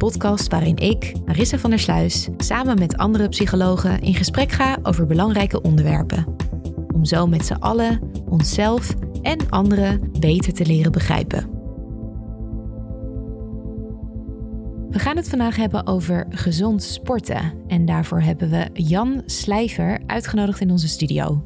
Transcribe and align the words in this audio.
Podcast 0.00 0.48
waarin 0.48 0.76
ik, 0.76 1.12
Marissa 1.26 1.58
van 1.58 1.70
der 1.70 1.78
Sluis, 1.78 2.28
samen 2.36 2.78
met 2.78 2.96
andere 2.96 3.28
psychologen 3.28 4.00
in 4.00 4.14
gesprek 4.14 4.50
ga 4.50 4.78
over 4.82 5.06
belangrijke 5.06 5.62
onderwerpen. 5.62 6.36
Om 6.94 7.04
zo 7.04 7.26
met 7.26 7.46
z'n 7.46 7.52
allen 7.52 8.00
onszelf 8.28 8.94
en 9.22 9.50
anderen 9.50 10.12
beter 10.20 10.52
te 10.52 10.66
leren 10.66 10.92
begrijpen. 10.92 11.50
We 14.90 14.98
gaan 14.98 15.16
het 15.16 15.28
vandaag 15.28 15.56
hebben 15.56 15.86
over 15.86 16.26
gezond 16.28 16.82
sporten. 16.82 17.52
En 17.66 17.84
daarvoor 17.84 18.20
hebben 18.20 18.50
we 18.50 18.70
Jan 18.72 19.22
Slijver 19.26 20.00
uitgenodigd 20.06 20.60
in 20.60 20.70
onze 20.70 20.88
studio. 20.88 21.44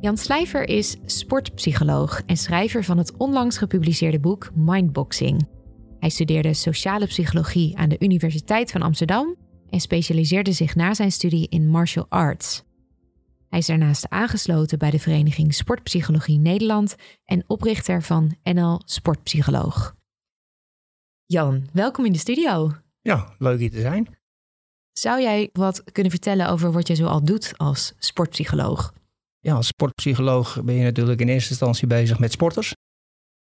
Jan 0.00 0.16
Slijver 0.16 0.68
is 0.68 0.96
sportpsycholoog 1.04 2.22
en 2.26 2.36
schrijver 2.36 2.84
van 2.84 2.98
het 2.98 3.16
onlangs 3.16 3.58
gepubliceerde 3.58 4.20
boek 4.20 4.50
Mindboxing. 4.54 5.56
Hij 6.00 6.08
studeerde 6.08 6.54
sociale 6.54 7.06
psychologie 7.06 7.76
aan 7.76 7.88
de 7.88 7.96
Universiteit 7.98 8.70
van 8.70 8.82
Amsterdam 8.82 9.36
en 9.70 9.80
specialiseerde 9.80 10.52
zich 10.52 10.74
na 10.74 10.94
zijn 10.94 11.12
studie 11.12 11.48
in 11.48 11.68
martial 11.68 12.06
arts. 12.08 12.64
Hij 13.48 13.58
is 13.58 13.66
daarnaast 13.66 14.08
aangesloten 14.08 14.78
bij 14.78 14.90
de 14.90 14.98
vereniging 14.98 15.54
Sportpsychologie 15.54 16.38
Nederland 16.38 16.96
en 17.24 17.44
oprichter 17.46 18.02
van 18.02 18.36
NL 18.42 18.80
Sportpsycholoog. 18.84 19.96
Jan, 21.26 21.68
welkom 21.72 22.04
in 22.04 22.12
de 22.12 22.18
studio. 22.18 22.72
Ja, 23.00 23.34
leuk 23.38 23.58
hier 23.58 23.70
te 23.70 23.80
zijn. 23.80 24.16
Zou 24.92 25.20
jij 25.20 25.50
wat 25.52 25.92
kunnen 25.92 26.12
vertellen 26.12 26.48
over 26.48 26.72
wat 26.72 26.88
je 26.88 26.94
zo 26.94 27.06
al 27.06 27.24
doet 27.24 27.54
als 27.56 27.92
sportpsycholoog? 27.98 28.94
Ja, 29.40 29.54
als 29.54 29.66
sportpsycholoog 29.66 30.62
ben 30.64 30.74
je 30.74 30.82
natuurlijk 30.82 31.20
in 31.20 31.28
eerste 31.28 31.50
instantie 31.50 31.86
bezig 31.86 32.18
met 32.18 32.32
sporters. 32.32 32.72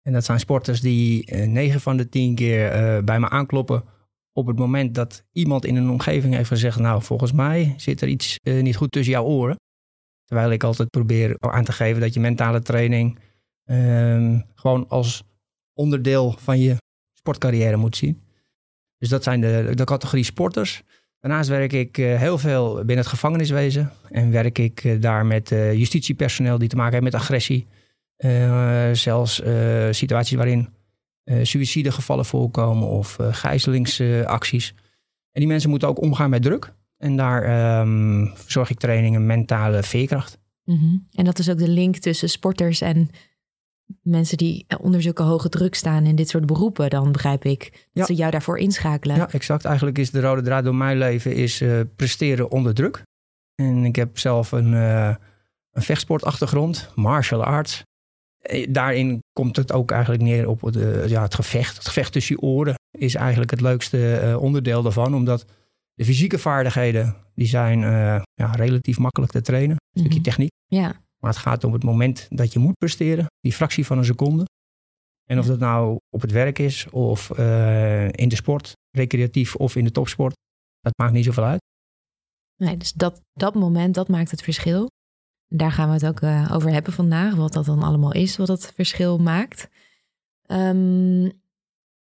En 0.03 0.13
dat 0.13 0.25
zijn 0.25 0.41
sporters 0.41 0.81
die 0.81 1.27
eh, 1.27 1.49
9 1.49 1.81
van 1.81 1.97
de 1.97 2.09
10 2.09 2.35
keer 2.35 2.71
eh, 2.71 3.03
bij 3.05 3.21
me 3.21 3.29
aankloppen 3.29 3.85
op 4.33 4.47
het 4.47 4.59
moment 4.59 4.95
dat 4.95 5.25
iemand 5.33 5.65
in 5.65 5.77
een 5.77 5.91
omgeving 5.91 6.35
heeft 6.35 6.49
gezegd, 6.49 6.79
nou 6.79 7.03
volgens 7.03 7.33
mij 7.33 7.75
zit 7.77 8.01
er 8.01 8.09
iets 8.09 8.37
eh, 8.43 8.63
niet 8.63 8.77
goed 8.77 8.93
tussen 8.93 9.13
jouw 9.13 9.25
oren. 9.25 9.57
Terwijl 10.25 10.51
ik 10.51 10.65
altijd 10.65 10.91
probeer 10.91 11.37
aan 11.39 11.65
te 11.65 11.73
geven 11.73 12.01
dat 12.01 12.15
je 12.15 12.21
mentale 12.21 12.61
training 12.61 13.19
ehm, 13.65 14.41
gewoon 14.55 14.89
als 14.89 15.23
onderdeel 15.73 16.35
van 16.39 16.59
je 16.59 16.77
sportcarrière 17.13 17.77
moet 17.77 17.97
zien. 17.97 18.23
Dus 18.99 19.09
dat 19.09 19.23
zijn 19.23 19.41
de, 19.41 19.73
de 19.75 19.85
categorie 19.85 20.25
sporters. 20.25 20.83
Daarnaast 21.23 21.49
werk 21.49 21.73
ik 21.73 21.99
eh, 21.99 22.19
heel 22.19 22.39
veel 22.39 22.75
binnen 22.75 22.97
het 22.97 23.07
gevangeniswezen. 23.07 23.93
En 24.11 24.31
werk 24.31 24.59
ik 24.59 24.85
eh, 24.85 25.01
daar 25.01 25.27
met 25.27 25.53
eh, 25.53 25.73
justitiepersoneel 25.73 26.59
die 26.59 26.69
te 26.69 26.77
maken 26.77 26.93
heeft 26.93 27.05
met 27.05 27.15
agressie. 27.15 27.67
Eh, 28.23 28.93
zelfs 28.93 29.41
eh, 29.41 29.89
situaties 29.91 30.37
waarin 30.37 30.69
uh, 31.25 31.45
suïcidegevallen 31.45 32.25
voorkomen 32.25 32.89
of 32.89 33.19
uh, 33.21 33.27
gijzelingsacties. 33.31 34.75
en 35.33 35.41
die 35.41 35.47
mensen 35.47 35.71
moeten 35.71 35.89
ook 35.89 36.01
omgaan 36.01 36.31
met 36.31 36.43
druk. 36.43 36.75
En 36.99 37.17
daar 37.17 37.43
ehm, 37.43 38.27
verzorg 38.35 38.71
ik 38.71 38.79
trainingen 38.79 39.27
mentale 39.27 39.83
veerkracht. 39.83 40.39
Mhm. 40.65 40.97
En 41.13 41.25
dat 41.25 41.39
is 41.39 41.51
ook 41.51 41.59
de 41.59 41.69
link 41.69 41.97
tussen 41.97 42.29
sporters 42.29 42.81
en 42.81 43.11
mensen 44.03 44.37
die 44.37 44.67
onder 44.81 45.03
zulke 45.03 45.23
hoge 45.23 45.49
druk 45.49 45.75
staan 45.75 46.05
in 46.05 46.17
dit 46.17 46.29
soort 46.29 46.47
beroepen, 46.47 46.91
dan 46.91 47.13
begrijp 47.13 47.45
ik. 47.45 47.71
Dat 47.73 47.81
Ja. 47.93 48.05
ze 48.05 48.15
jou 48.15 48.31
daarvoor 48.31 48.59
inschakelen. 48.59 49.17
Ja, 49.17 49.31
exact. 49.31 49.65
Eigenlijk 49.65 49.99
is 49.99 50.11
de 50.11 50.21
rode 50.21 50.43
draad 50.43 50.65
door 50.65 50.75
mijn 50.75 50.99
leven 50.99 51.35
is 51.35 51.61
eh, 51.61 51.81
presteren 51.97 52.51
onder 52.51 52.75
druk. 52.75 53.03
En 53.55 53.85
ik 53.85 53.97
heb 53.97 54.19
zelf 54.19 54.53
een, 54.53 54.75
eh, 54.75 55.15
een 55.73 55.83
vechtsportachtergrond, 55.83 56.91
martial 56.95 57.45
arts. 57.45 57.83
Eh, 58.43 58.67
Daarin 58.73 59.23
komt 59.33 59.57
het 59.57 59.73
ook 59.73 59.91
eigenlijk 59.91 60.23
neer 60.23 60.49
op 60.49 60.61
het, 60.61 60.77
eh, 60.77 61.09
ja, 61.09 61.23
het 61.23 61.35
gevecht. 61.35 61.77
Het 61.77 61.87
gevecht 61.87 62.13
tussen 62.13 62.35
je 62.35 62.43
oren 62.43 62.75
is 62.99 63.15
eigenlijk 63.15 63.51
het 63.51 63.61
leukste 63.61 64.17
eh, 64.17 64.43
onderdeel 64.43 64.83
daarvan. 64.83 65.15
Omdat 65.15 65.45
de 65.95 66.05
fysieke 66.05 66.39
vaardigheden, 66.39 67.17
die 67.35 67.47
zijn 67.47 67.79
ja, 68.35 68.51
relatief 68.53 68.99
makkelijk 68.99 69.33
te 69.33 69.41
trainen. 69.41 69.77
Een 69.77 70.01
stukje 70.01 70.19
Mhm. 70.19 70.29
techniek. 70.29 70.51
Ja. 70.67 71.01
Maar 71.19 71.31
het 71.31 71.41
gaat 71.41 71.65
om 71.65 71.73
het 71.73 71.85
moment 71.85 72.27
dat 72.31 72.53
je 72.53 72.59
moet 72.59 72.77
presteren, 72.79 73.27
die 73.41 73.53
fractie 73.53 73.87
van 73.87 73.99
een 73.99 74.05
seconde. 74.05 74.45
En 75.31 75.39
of 75.39 75.47
dat 75.47 75.59
nou 75.59 75.97
op 76.15 76.21
het 76.21 76.31
werk 76.31 76.59
is 76.59 76.89
of 76.91 77.31
in 78.11 78.29
de 78.29 78.35
sport, 78.37 78.73
recreatief 78.97 79.55
of 79.57 79.77
in 79.77 79.85
de 79.85 79.91
topsport, 79.91 80.35
dat 80.81 80.93
maakt 80.97 81.13
niet 81.13 81.25
zoveel 81.25 81.45
uit. 81.45 81.61
Nee, 82.57 82.77
dus 82.77 82.93
dat, 82.93 83.21
dat 83.33 83.55
moment, 83.55 83.95
dat 83.95 84.09
maakt 84.09 84.31
het 84.31 84.43
verschil. 84.43 84.87
Daar 85.55 85.73
gaan 85.73 85.89
we 85.89 85.95
het 85.95 86.07
ook 86.07 86.21
eh, 86.21 86.51
over 86.53 86.71
hebben 86.71 86.93
vandaag, 86.93 87.35
wat 87.35 87.53
dat 87.53 87.65
dan 87.65 87.83
allemaal 87.83 88.13
is, 88.13 88.37
wat 88.37 88.47
dat 88.47 88.73
verschil 88.75 89.19
maakt. 89.19 89.69
Ehm, 90.47 91.31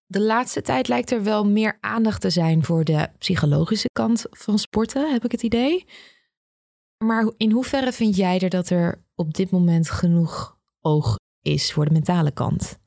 de 0.05 0.21
laatste 0.21 0.61
tijd 0.61 0.87
lijkt 0.87 1.11
er 1.11 1.23
wel 1.23 1.45
meer 1.45 1.77
aandacht 1.81 2.21
te 2.21 2.29
zijn 2.29 2.63
voor 2.63 2.83
de 2.83 3.09
psychologische 3.17 3.89
kant 3.91 4.25
van 4.29 4.59
sporten, 4.59 5.11
heb 5.11 5.25
ik 5.25 5.31
het 5.31 5.43
idee. 5.43 5.85
Maar 7.03 7.31
in 7.37 7.51
hoeverre 7.51 7.91
vind 7.91 8.15
jij 8.15 8.39
er 8.39 8.49
dat 8.49 8.69
er 8.69 8.97
op 9.15 9.33
dit 9.33 9.51
moment 9.51 9.89
genoeg 9.89 10.57
oog 10.81 11.15
is 11.41 11.73
voor 11.73 11.85
de 11.85 11.91
mentale 11.91 12.31
kant? 12.31 12.79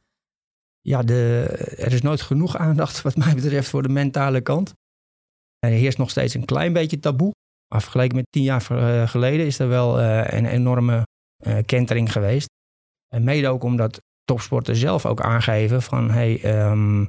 Ja, 0.80 1.02
de, 1.02 1.42
er 1.76 1.92
is 1.92 2.02
nooit 2.02 2.20
genoeg 2.20 2.56
aandacht 2.56 3.02
wat 3.02 3.16
mij 3.16 3.34
betreft 3.34 3.69
voor 3.69 3.82
de 3.82 3.88
mentale 3.88 4.40
kant. 4.40 4.72
Er 5.58 5.70
heerst 5.70 5.98
nog 5.98 6.10
steeds 6.10 6.34
een 6.34 6.44
klein 6.44 6.72
beetje 6.72 6.98
taboe. 6.98 7.32
Maar 7.69 7.83
vergeleken 7.83 8.17
met 8.17 8.27
tien 8.31 8.43
jaar 8.43 8.67
eh, 8.71 9.09
geleden 9.09 9.47
is 9.47 9.59
er 9.59 9.69
wel 9.69 10.01
eh, 10.01 10.39
een 10.39 10.47
enorme 10.47 11.06
eh, 11.37 11.56
kentering 11.67 12.12
geweest. 12.12 12.49
En 13.09 13.25
mede 13.25 13.49
ook 13.49 13.62
omdat 13.62 14.03
topsporters 14.25 14.81
zelf 14.81 15.06
ook 15.06 15.21
aangeven 15.21 15.83
van... 15.83 16.11
hey, 16.11 16.41
ehm, 16.43 17.05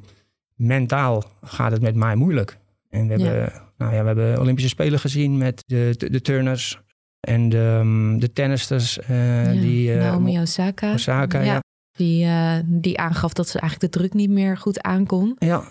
mentaal 0.56 1.24
gaat 1.42 1.72
het 1.72 1.82
met 1.82 1.96
mij 1.96 2.16
moeilijk. 2.16 2.58
En 2.90 3.08
we, 3.08 3.18
Ja. 3.18 3.26
hebben, 3.26 3.62
nou 3.78 3.94
ja, 3.94 4.02
we 4.02 4.08
hebben 4.08 4.40
Olympische 4.40 4.70
Spelen 4.70 5.00
gezien 5.00 5.38
met 5.38 5.64
de, 5.66 5.94
de, 5.98 6.10
de 6.10 6.22
turners 6.22 6.80
en 7.20 7.50
de, 7.50 7.78
ehm, 7.80 8.20
de 8.20 8.34
tennisters. 8.34 9.00
Ja, 9.08 9.52
die, 9.52 9.96
Naomi 9.96 10.40
Osaka. 10.40 10.94
Osaka, 10.94 11.42
ja. 11.42 11.60
Die, 11.92 12.28
die 12.66 13.00
aangaf 13.00 13.34
dat 13.34 13.48
ze 13.48 13.60
eigenlijk 13.60 13.94
de 13.94 14.00
druk 14.00 14.14
niet 14.14 14.30
meer 14.30 14.58
goed 14.58 14.82
aankon. 14.82 15.36
Ja, 15.40 15.64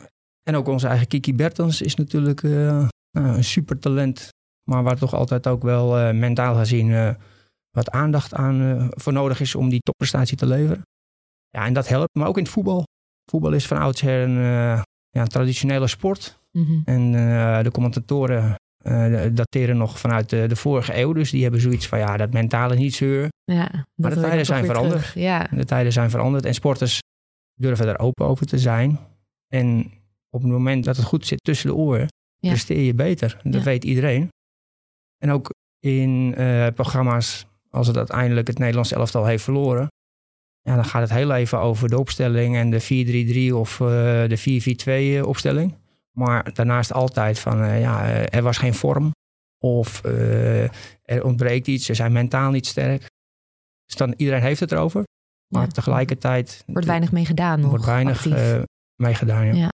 en 0.42 0.56
ook 0.56 0.68
onze 0.68 0.86
eigen 0.86 1.06
Kiki 1.06 1.34
Bertens 1.34 1.82
is 1.82 1.94
natuurlijk 1.94 2.42
nou, 2.42 2.88
een 3.12 3.44
supertalent. 3.44 4.28
Maar 4.68 4.82
waar 4.82 4.96
toch 4.96 5.14
altijd 5.14 5.46
ook 5.46 5.62
wel 5.62 5.98
eh, 5.98 6.14
mentaal 6.14 6.54
gezien 6.54 6.92
eh, 6.92 7.10
wat 7.70 7.90
aandacht 7.90 8.34
aan 8.34 8.60
eh, 8.62 8.86
voor 8.90 9.12
nodig 9.12 9.40
is 9.40 9.54
om 9.54 9.68
die 9.68 9.80
topprestatie 9.80 10.36
te 10.36 10.46
leveren. 10.46 10.82
Ja, 11.50 11.64
en 11.64 11.72
dat 11.72 11.88
helpt. 11.88 12.14
Maar 12.14 12.28
ook 12.28 12.36
in 12.36 12.42
het 12.42 12.52
voetbal. 12.52 12.84
Voetbal 13.30 13.52
is 13.52 13.66
van 13.66 13.78
oudsher 13.78 14.22
een, 14.22 14.40
ja, 15.10 15.20
een 15.20 15.28
traditionele 15.28 15.86
sport. 15.86 16.38
Mhm. 16.52 16.80
En 16.84 17.12
de 17.62 17.70
commentatoren 17.70 18.54
dateren 19.32 19.76
nog 19.76 19.98
vanuit 19.98 20.30
de, 20.30 20.46
de 20.46 20.56
vorige 20.56 20.98
eeuw. 20.98 21.12
Dus 21.12 21.30
die 21.30 21.42
hebben 21.42 21.60
zoiets 21.60 21.86
van 21.88 21.98
ja, 21.98 22.16
dat 22.16 22.32
mentale 22.32 22.74
niet 22.74 22.94
zeur. 22.94 23.28
Ja, 23.44 23.86
Maar 23.94 24.14
de 24.14 24.20
tijden 24.20 24.46
zijn 24.46 24.64
veranderd. 24.64 24.98
terug. 25.00 25.14
Ja, 25.14 25.46
De 25.50 25.64
tijden 25.64 25.92
zijn 25.92 26.10
veranderd 26.10 26.44
en 26.44 26.54
sporters 26.54 26.98
durven 27.60 27.86
er 27.88 27.98
open 27.98 28.26
over 28.26 28.46
te 28.46 28.58
zijn. 28.58 28.98
En 29.54 29.90
op 30.30 30.42
het 30.42 30.50
moment 30.50 30.84
dat 30.84 30.96
het 30.96 31.06
goed 31.06 31.26
zit 31.26 31.44
tussen 31.44 31.68
de 31.68 31.74
oren, 31.74 32.06
Ja. 32.38 32.48
presteer 32.48 32.80
je 32.82 32.94
beter. 32.94 33.40
Dat 33.42 33.62
weet 33.62 33.84
iedereen. 33.84 34.28
En 35.18 35.30
ook 35.30 35.54
in 35.80 36.34
eh, 36.36 36.66
programma's, 36.74 37.46
als 37.70 37.86
het 37.86 37.96
uiteindelijk 37.96 38.46
het 38.46 38.58
Nederlands 38.58 38.92
elftal 38.92 39.24
heeft 39.26 39.44
verloren, 39.44 39.86
ja, 40.60 40.74
dan 40.74 40.84
gaat 40.84 41.02
het 41.02 41.10
heel 41.10 41.32
even 41.32 41.58
over 41.58 41.88
de 41.88 41.98
opstelling 41.98 42.56
en 42.56 42.70
de 42.70 42.80
4-3-3 43.52 43.54
of 43.54 43.80
eh, 43.80 43.86
de 44.28 45.20
4-4-2 45.22 45.26
opstelling. 45.26 45.74
Maar 46.12 46.54
daarnaast 46.54 46.92
altijd 46.92 47.38
van, 47.38 47.62
eh, 47.62 47.80
ja, 47.80 48.04
er 48.08 48.42
was 48.42 48.58
geen 48.58 48.74
vorm. 48.74 49.10
Of 49.64 50.04
er 50.04 51.24
ontbreekt 51.24 51.66
iets, 51.66 51.84
ze 51.86 51.94
zijn 51.94 52.12
mentaal 52.12 52.50
niet 52.50 52.66
sterk. 52.66 53.06
Dus 53.84 53.96
dan 53.96 54.14
iedereen 54.16 54.42
heeft 54.42 54.60
het 54.60 54.72
erover. 54.72 55.02
Maar 55.52 55.62
Ja. 55.62 55.68
tegelijkertijd 55.68 56.64
wordt 56.66 56.86
weinig 56.86 57.12
mee 57.12 57.24
gedaan 57.24 57.60
nog. 57.60 57.70
wordt 57.70 57.84
weinig 57.84 58.26
mee 58.96 59.14
gedaan. 59.14 59.46
Ja. 59.46 59.52
Ja. 59.54 59.68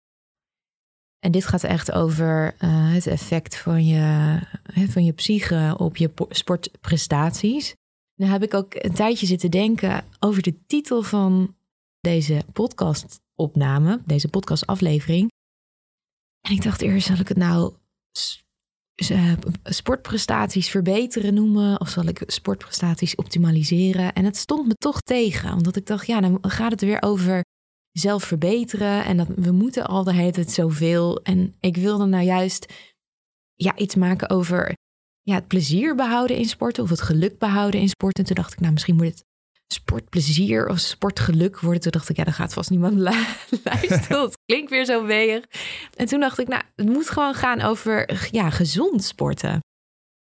En 1.23 1.31
dit 1.31 1.45
gaat 1.45 1.63
echt 1.63 1.91
over 1.91 2.55
eh, 2.57 2.93
het 2.93 3.07
effect 3.07 3.57
van 3.57 3.85
je, 3.85 4.39
van 4.89 5.05
je 5.05 5.11
psyche 5.11 5.75
op 5.77 5.97
je 5.97 6.09
po- 6.09 6.27
sportprestaties. 6.29 7.75
Nu 8.15 8.25
heb 8.25 8.43
ik 8.43 8.53
ook 8.53 8.73
een 8.73 8.93
tijdje 8.93 9.25
zitten 9.25 9.51
denken 9.51 10.05
over 10.19 10.41
de 10.41 10.65
titel 10.65 11.01
van 11.01 11.55
deze 11.99 12.41
podcastopname, 12.53 14.01
deze 14.05 14.27
podcastaflevering. 14.27 15.31
En 16.47 16.51
ik 16.51 16.63
dacht 16.63 16.81
eerst, 16.81 17.07
zal 17.07 17.19
ik 17.19 17.27
het 17.27 17.37
nou 17.37 17.73
eh, 18.95 19.33
sportprestaties 19.63 20.69
verbeteren 20.69 21.33
noemen? 21.33 21.79
Of 21.79 21.89
zal 21.89 22.05
ik 22.05 22.23
sportprestaties 22.25 23.15
optimaliseren? 23.15 24.13
En 24.13 24.25
het 24.25 24.37
stond 24.37 24.67
me 24.67 24.73
toch 24.73 25.01
tegen, 25.01 25.53
omdat 25.53 25.75
ik 25.75 25.85
dacht, 25.85 26.07
ja, 26.07 26.21
dan 26.21 26.37
gaat 26.41 26.71
het 26.71 26.81
weer 26.81 27.01
over 27.01 27.43
zelf 27.94 28.24
verbeteren. 28.24 29.06
En 29.06 29.18
dat 29.18 29.28
we 29.36 29.51
moeten 29.51 29.86
al 29.86 30.04
de 30.04 30.13
hele 30.13 30.31
tijd 30.31 30.51
zoveel. 30.51 31.22
En 31.22 31.56
ik 31.60 31.78
wilde 31.78 32.06
nou 32.06 32.24
juist 32.24 32.74
ja, 33.54 33.75
iets 33.75 33.95
maken 33.95 34.30
over 34.30 34.74
ja, 35.22 35.36
het 35.36 35.48
plezier 35.48 35.95
behouden 35.95 36.38
in 36.38 36.45
sporten. 36.45 36.84
Of 36.84 36.90
het 36.90 37.01
geluk 37.01 37.38
behouden 37.38 37.80
in 37.80 37.90
sporten. 37.90 38.24
En 38.24 38.28
toen 38.28 38.44
dacht 38.44 38.54
ik, 38.54 38.60
nou 38.60 38.74
misschien 38.74 38.95
moet 38.95 39.06
het 39.06 39.24
sportplezier 39.74 40.68
of 40.68 40.80
sportgeluk 40.80 41.60
worden. 41.60 41.81
Toen 41.81 41.92
dacht 41.92 42.10
ik, 42.10 42.18
ja, 42.18 42.24
dan 42.24 42.34
gaat 42.34 42.54
vast 42.54 42.69
niemand 42.69 42.94
lu- 42.94 43.04
luisteren. 43.63 44.10
Dat 44.10 44.38
klinkt 44.45 44.69
weer 44.69 44.86
zo 44.86 45.06
weeg. 45.06 45.45
En 45.95 46.06
toen 46.06 46.19
dacht 46.19 46.40
ik, 46.40 46.48
nou, 46.48 46.63
het 46.75 46.86
moet 46.86 47.10
gewoon 47.10 47.34
gaan 47.34 47.62
over 47.62 48.28
ja, 48.31 48.50
gezond 48.50 49.04
sporten. 49.04 49.60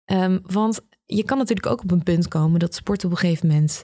Ehm, 0.04 0.38
want 0.42 0.80
je 1.04 1.24
kan 1.24 1.38
natuurlijk 1.38 1.66
ook 1.66 1.82
op 1.82 1.90
een 1.90 2.02
punt 2.02 2.28
komen 2.28 2.60
dat 2.60 2.74
sport 2.74 3.04
op 3.04 3.10
een 3.10 3.16
gegeven 3.16 3.46
moment 3.46 3.82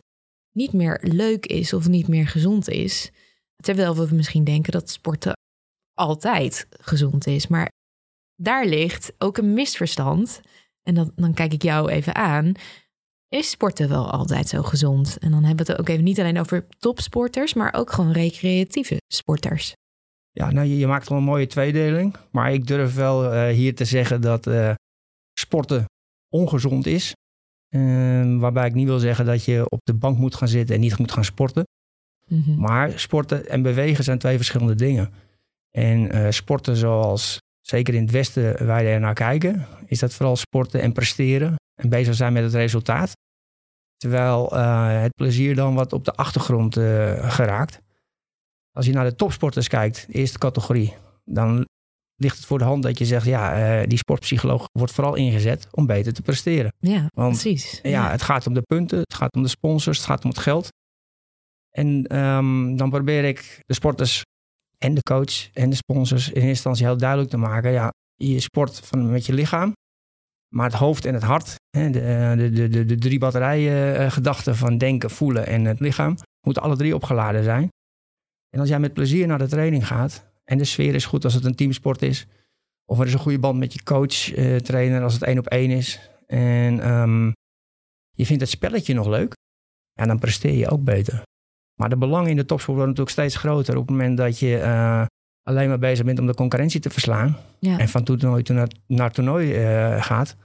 niet 0.53 0.73
meer 0.73 0.99
leuk 1.03 1.47
is 1.47 1.73
of 1.73 1.89
niet 1.89 2.09
meer 2.09 2.27
gezond 2.27 2.69
is. 2.69 3.11
Terwijl 3.63 3.97
we 3.97 4.15
misschien 4.15 4.45
denken 4.45 4.73
dat 4.73 4.91
sporten 4.91 5.33
altijd 5.95 6.67
gezond 6.71 7.27
is. 7.27 7.47
Maar 7.47 7.69
daar 8.35 8.67
ligt 8.67 9.13
ook 9.19 9.37
een 9.37 9.55
misverstand. 9.55 10.41
En 10.83 10.95
dan, 10.95 11.13
dan 11.17 11.35
kijk 11.35 11.53
ik 11.53 11.63
jou 11.63 11.91
even 11.91 12.15
aan. 12.15 12.53
Is 13.29 13.51
sporten 13.51 13.89
wel 13.89 14.11
altijd 14.11 14.49
zo 14.49 14.63
gezond? 14.63 15.19
En 15.19 15.31
dan 15.31 15.45
hebben 15.45 15.67
we 15.67 15.73
het 15.73 15.81
ook 15.81 15.89
even 15.89 16.05
niet 16.05 16.21
alleen 16.21 16.41
over 16.41 16.67
topsporters, 16.79 17.55
maar 17.55 17.75
ook 17.75 17.93
gewoon 17.93 18.13
recreatieve 18.13 18.97
sporters. 19.13 19.73
Ja, 20.31 20.51
nou, 20.51 20.67
je, 20.67 20.79
je 20.79 20.87
maakt 20.87 21.09
wel 21.09 21.19
een 21.19 21.25
mooie 21.25 21.47
tweedeling. 21.47 22.17
Maar 22.31 22.53
ik 22.53 22.67
durf 22.67 22.95
wel 22.95 23.33
eh, 23.33 23.55
hier 23.55 23.75
te 23.75 23.85
zeggen 23.85 24.21
dat 24.21 24.47
eh, 24.47 24.75
sporten 25.41 25.85
ongezond 26.29 26.87
is. 26.87 27.13
Eh, 27.69 28.39
waarbij 28.39 28.67
ik 28.67 28.75
niet 28.75 28.87
wil 28.87 28.99
zeggen 28.99 29.27
dat 29.27 29.45
je 29.45 29.69
op 29.69 29.81
de 29.83 29.95
bank 29.95 30.19
moet 30.19 30.35
gaan 30.35 30.49
zitten 30.49 30.75
en 30.75 30.81
niet 30.81 30.99
moet 30.99 31.13
gaan 31.13 31.25
sporten. 31.25 31.65
Mhm. 32.33 32.61
Maar 32.61 32.99
sporten 32.99 33.49
en 33.49 33.63
bewegen 33.63 34.05
zijn 34.05 34.19
twee 34.19 34.37
verschillende 34.37 34.75
dingen. 34.75 35.13
En 35.71 36.11
eh, 36.11 36.31
sporten 36.31 36.77
zoals, 36.77 37.39
zeker 37.61 37.95
in 37.95 38.03
het 38.03 38.11
Westen, 38.11 38.67
wij 38.67 38.93
er 38.93 39.01
naar 39.01 39.15
kijken, 39.15 39.67
is 39.87 39.99
dat 39.99 40.15
vooral 40.15 40.37
sporten 40.37 40.81
en 40.81 40.93
presteren 40.93 41.55
en 41.75 41.89
bezig 41.89 42.15
zijn 42.15 42.33
met 42.33 42.43
het 42.43 42.55
resultaat. 42.55 43.13
Terwijl 43.97 44.57
eh, 44.57 45.01
het 45.01 45.15
plezier 45.15 45.55
dan 45.55 45.75
wat 45.75 45.93
op 45.93 46.05
de 46.05 46.15
achtergrond 46.15 46.77
eh, 46.77 47.31
geraakt. 47.31 47.81
Als 48.77 48.87
je 48.87 48.93
naar 48.93 49.05
de 49.05 49.15
topsporters 49.15 49.69
kijkt, 49.69 50.07
de 50.07 50.13
eerste 50.13 50.39
categorie, 50.39 50.95
dan 51.25 51.67
ligt 52.17 52.37
het 52.37 52.47
voor 52.47 52.59
de 52.59 52.65
hand 52.65 52.83
dat 52.83 52.99
je 52.99 53.05
zegt, 53.05 53.27
ja, 53.27 53.87
die 53.87 53.99
sportpsycholoog 53.99 54.67
wordt 54.73 54.93
vooral 54.93 55.15
ingezet 55.15 55.67
om 55.71 55.87
beter 55.87 56.13
te 56.13 56.23
presteren. 56.23 56.73
Ja, 56.79 57.07
Want 57.15 57.41
precies. 57.41 57.81
ja, 57.83 58.11
het 58.11 58.23
gaat 58.23 58.47
om 58.47 58.55
de 58.55 58.63
punten, 58.63 58.99
het 58.99 59.15
gaat 59.15 59.35
om 59.35 59.43
de 59.43 59.49
sponsors, 59.49 59.97
het 59.97 60.07
gaat 60.07 60.25
om 60.25 60.31
het 60.31 60.39
geld. 60.39 60.69
En 61.73 62.07
ehm, 62.07 62.77
dan 62.77 62.91
probeer 62.91 63.25
ik 63.25 63.63
de 63.67 63.75
sporters 63.75 64.23
en 64.79 64.95
de 64.95 65.03
coach 65.03 65.53
en 65.53 65.71
de 65.71 65.77
sponsors 65.77 66.27
in 66.27 66.35
eerste 66.35 66.49
instantie 66.49 66.87
heel 66.87 66.97
duidelijk 66.97 67.31
te 67.31 67.37
maken. 67.37 67.71
Ja, 67.71 67.93
je 68.15 68.41
sport 68.41 68.81
van, 68.81 69.11
met 69.11 69.27
je 69.27 69.33
lichaam, 69.33 69.73
maar 70.55 70.71
het 70.71 70.79
hoofd 70.79 71.05
en 71.05 71.15
het 71.15 71.23
hart, 71.23 71.55
hè, 71.77 71.91
de, 71.91 72.35
de, 72.37 72.51
de, 72.51 72.69
de, 72.69 72.85
de 72.85 72.99
drie 72.99 73.19
batterijen 73.19 73.97
eh, 73.97 74.11
gedachten 74.11 74.57
van 74.57 74.79
denken, 74.79 75.11
voelen 75.11 75.47
en 75.47 75.65
het 75.65 75.81
lichaam, 75.81 76.17
moeten 76.47 76.63
alle 76.63 76.77
drie 76.77 76.95
opgeladen 76.95 77.45
zijn. 77.45 77.69
En 78.55 78.61
als 78.61 78.69
jij 78.69 78.81
met 78.81 78.95
plezier 78.95 79.27
naar 79.27 79.39
de 79.39 79.49
training 79.49 79.87
gaat 79.87 80.31
en 80.45 80.59
de 80.59 80.65
sfeer 80.65 80.95
is 80.95 81.05
goed 81.05 81.25
als 81.25 81.35
het 81.35 81.45
een 81.45 81.55
teamsport 81.55 82.03
is, 82.03 82.27
of 82.85 82.99
er 82.99 83.07
is 83.07 83.13
een 83.13 83.19
goede 83.19 83.39
band 83.39 83.59
met 83.59 83.73
je 83.73 83.83
coach, 83.83 84.35
eh, 84.35 84.57
trainer 84.57 85.03
als 85.03 85.15
het 85.15 85.23
één 85.23 85.39
op 85.39 85.47
één 85.47 85.71
is, 85.71 86.11
en 86.27 86.81
ehm, 86.81 87.27
je 88.11 88.27
vindt 88.27 88.43
het 88.43 88.51
spelletje 88.51 88.95
nog 88.95 89.07
leuk, 89.07 89.35
ja, 89.93 90.07
dan 90.07 90.19
presteer 90.19 90.55
je 90.55 90.71
ook 90.71 90.85
beter. 90.85 91.23
Maar 91.75 91.89
de 91.89 91.97
belangen 91.97 92.31
in 92.31 92.37
de 92.37 92.45
topsport 92.45 92.77
worden 92.77 92.95
natuurlijk 92.95 93.11
steeds 93.19 93.37
groter 93.37 93.77
op 93.77 93.81
het 93.89 93.91
moment 93.97 94.17
dat 94.17 94.39
je 94.39 94.57
eh, 94.59 95.05
alleen 95.43 95.69
maar 95.69 95.79
bezig 95.79 96.05
bent 96.05 96.19
om 96.19 96.27
de 96.27 96.35
concurrentie 96.35 96.81
te 96.81 96.91
verslaan. 96.91 97.37
Ja. 97.59 97.79
En 97.79 97.89
van 97.89 98.03
toernooi 98.05 98.43
toe 98.43 98.57
naar, 98.57 98.69
naar 98.87 99.11
toernooi 99.13 99.53
eh, 99.55 100.03
gaat. 100.03 100.37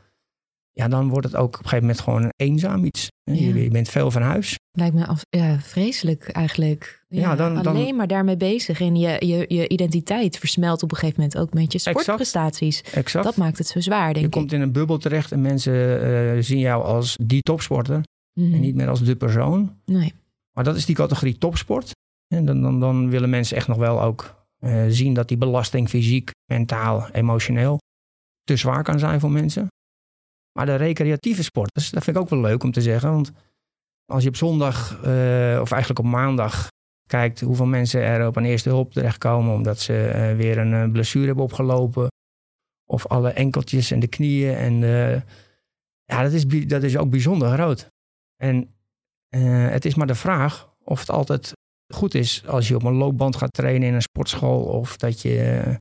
Ja, 0.72 0.88
dan 0.88 1.10
wordt 1.10 1.26
het 1.28 1.36
ook 1.36 1.48
op 1.48 1.54
een 1.54 1.70
gegeven 1.70 1.82
moment 1.86 2.00
gewoon 2.00 2.24
een 2.24 2.34
eenzaam 2.36 2.84
iets. 2.86 3.08
Ja. 3.24 3.34
Je, 3.34 3.64
je 3.64 3.70
bent 3.70 3.90
veel 3.90 4.12
van 4.12 4.22
huis. 4.22 4.56
Lijkt 4.72 4.96
me 4.96 5.06
af, 5.08 5.22
ja, 5.30 5.60
vreselijk 5.60 6.28
eigenlijk. 6.30 7.06
Ja, 7.08 7.36
dan- 7.36 7.56
dan- 7.56 7.68
alleen 7.76 7.96
maar 7.96 8.08
daarmee 8.08 8.38
bezig. 8.38 8.80
En 8.82 8.96
je, 8.96 9.26
je, 9.26 9.46
je 9.56 9.68
identiteit 9.68 10.38
versmelt 10.38 10.84
op 10.84 10.92
een 10.92 10.98
gegeven 10.98 11.22
moment 11.22 11.40
ook 11.40 11.54
met 11.54 11.72
je 11.72 11.80
sportprestaties. 11.80 12.82
Exact. 12.82 13.26
Dat 13.26 13.36
maakt 13.36 13.58
het 13.58 13.68
zo 13.68 13.80
zwaar, 13.80 14.06
denk 14.06 14.16
je 14.18 14.26
ik. 14.26 14.32
komt 14.32 14.52
in 14.54 14.62
een 14.62 14.72
bubbel 14.72 14.98
terecht 14.98 15.32
en 15.32 15.42
mensen 15.42 16.02
eh, 16.36 16.44
zien 16.44 16.60
jou 16.60 16.84
als 16.84 17.18
die 17.22 17.42
topsporter. 17.42 18.02
Mhm. 18.34 18.54
En 18.54 18.60
niet 18.60 18.76
meer 18.76 18.88
als 18.90 19.04
de 19.04 19.16
persoon. 19.16 19.76
Nee. 19.86 20.14
Maar 20.58 20.66
dat 20.66 20.76
is 20.76 20.86
die 20.86 20.96
categorie 20.96 21.38
topsport. 21.38 21.92
En 22.28 22.46
dan, 22.46 22.62
dan, 22.62 22.80
dan 22.80 23.10
willen 23.10 23.30
mensen 23.30 23.58
echt 23.58 23.68
nog 23.68 23.78
wel 23.78 24.02
ook 24.02 24.46
eh, 24.60 24.86
zien 24.88 25.14
dat 25.14 25.28
die 25.28 25.38
belasting 25.38 25.90
fysiek, 25.90 26.32
mentaal, 26.52 27.10
emotioneel 27.10 27.78
te 28.44 28.56
zwaar 28.56 28.84
kan 28.84 29.00
zijn 29.00 29.20
voor 29.20 29.32
mensen. 29.32 29.68
Maar 30.52 30.66
de 30.66 30.76
recreatieve 30.76 31.44
sporters, 31.44 31.90
dat 31.90 32.04
vind 32.04 32.16
ik 32.16 32.22
ook 32.22 32.30
wel 32.30 32.42
leuk 32.42 32.64
om 32.64 32.72
te 32.72 32.82
zeggen. 32.82 33.12
Want 33.12 33.32
als 34.06 34.24
je 34.24 34.30
op 34.30 34.36
zondag, 34.36 34.92
eh, 35.04 35.60
of 35.62 35.72
eigenlijk 35.72 36.00
op 36.00 36.06
maandag, 36.06 36.68
kijkt 37.10 37.42
hoeveel 37.42 37.66
mensen 37.66 38.02
er 38.02 38.28
op 38.28 38.36
een 38.36 38.46
eerste 38.46 38.70
hulp 38.70 38.92
terechtkomen 38.92 39.54
omdat 39.54 39.80
ze 39.80 40.08
eh, 40.08 40.36
weer 40.36 40.58
een 40.58 40.92
blessure 40.92 41.26
hebben 41.26 41.44
opgelopen. 41.44 42.08
Of 42.90 43.08
alle 43.08 43.30
enkeltjes 43.30 43.92
en 43.92 44.00
de 44.00 44.08
knieën. 44.08 44.56
En 44.56 44.80
ja, 46.04 46.24
dat 46.24 46.32
is, 46.32 46.48
dat 46.48 46.84
is 46.84 46.98
ook 46.98 47.10
bijzonder 47.10 47.52
groot. 47.52 47.88
En 48.36 48.77
eh, 49.30 49.70
het 49.70 49.86
is 49.86 49.96
maar 49.96 50.08
de 50.08 50.16
vraag 50.16 50.70
of 50.84 51.00
het 51.00 51.10
altijd 51.10 51.52
goed 51.94 52.14
is 52.14 52.44
als 52.48 52.68
je 52.68 52.76
op 52.76 52.84
een 52.84 52.94
loopband 52.94 53.36
gaat 53.36 53.54
trainen 53.54 53.88
in 53.88 53.94
een 53.94 54.02
sportschool. 54.02 54.64
Of 54.64 54.98
dat 54.98 55.22
je 55.22 55.42
eh, 55.42 55.76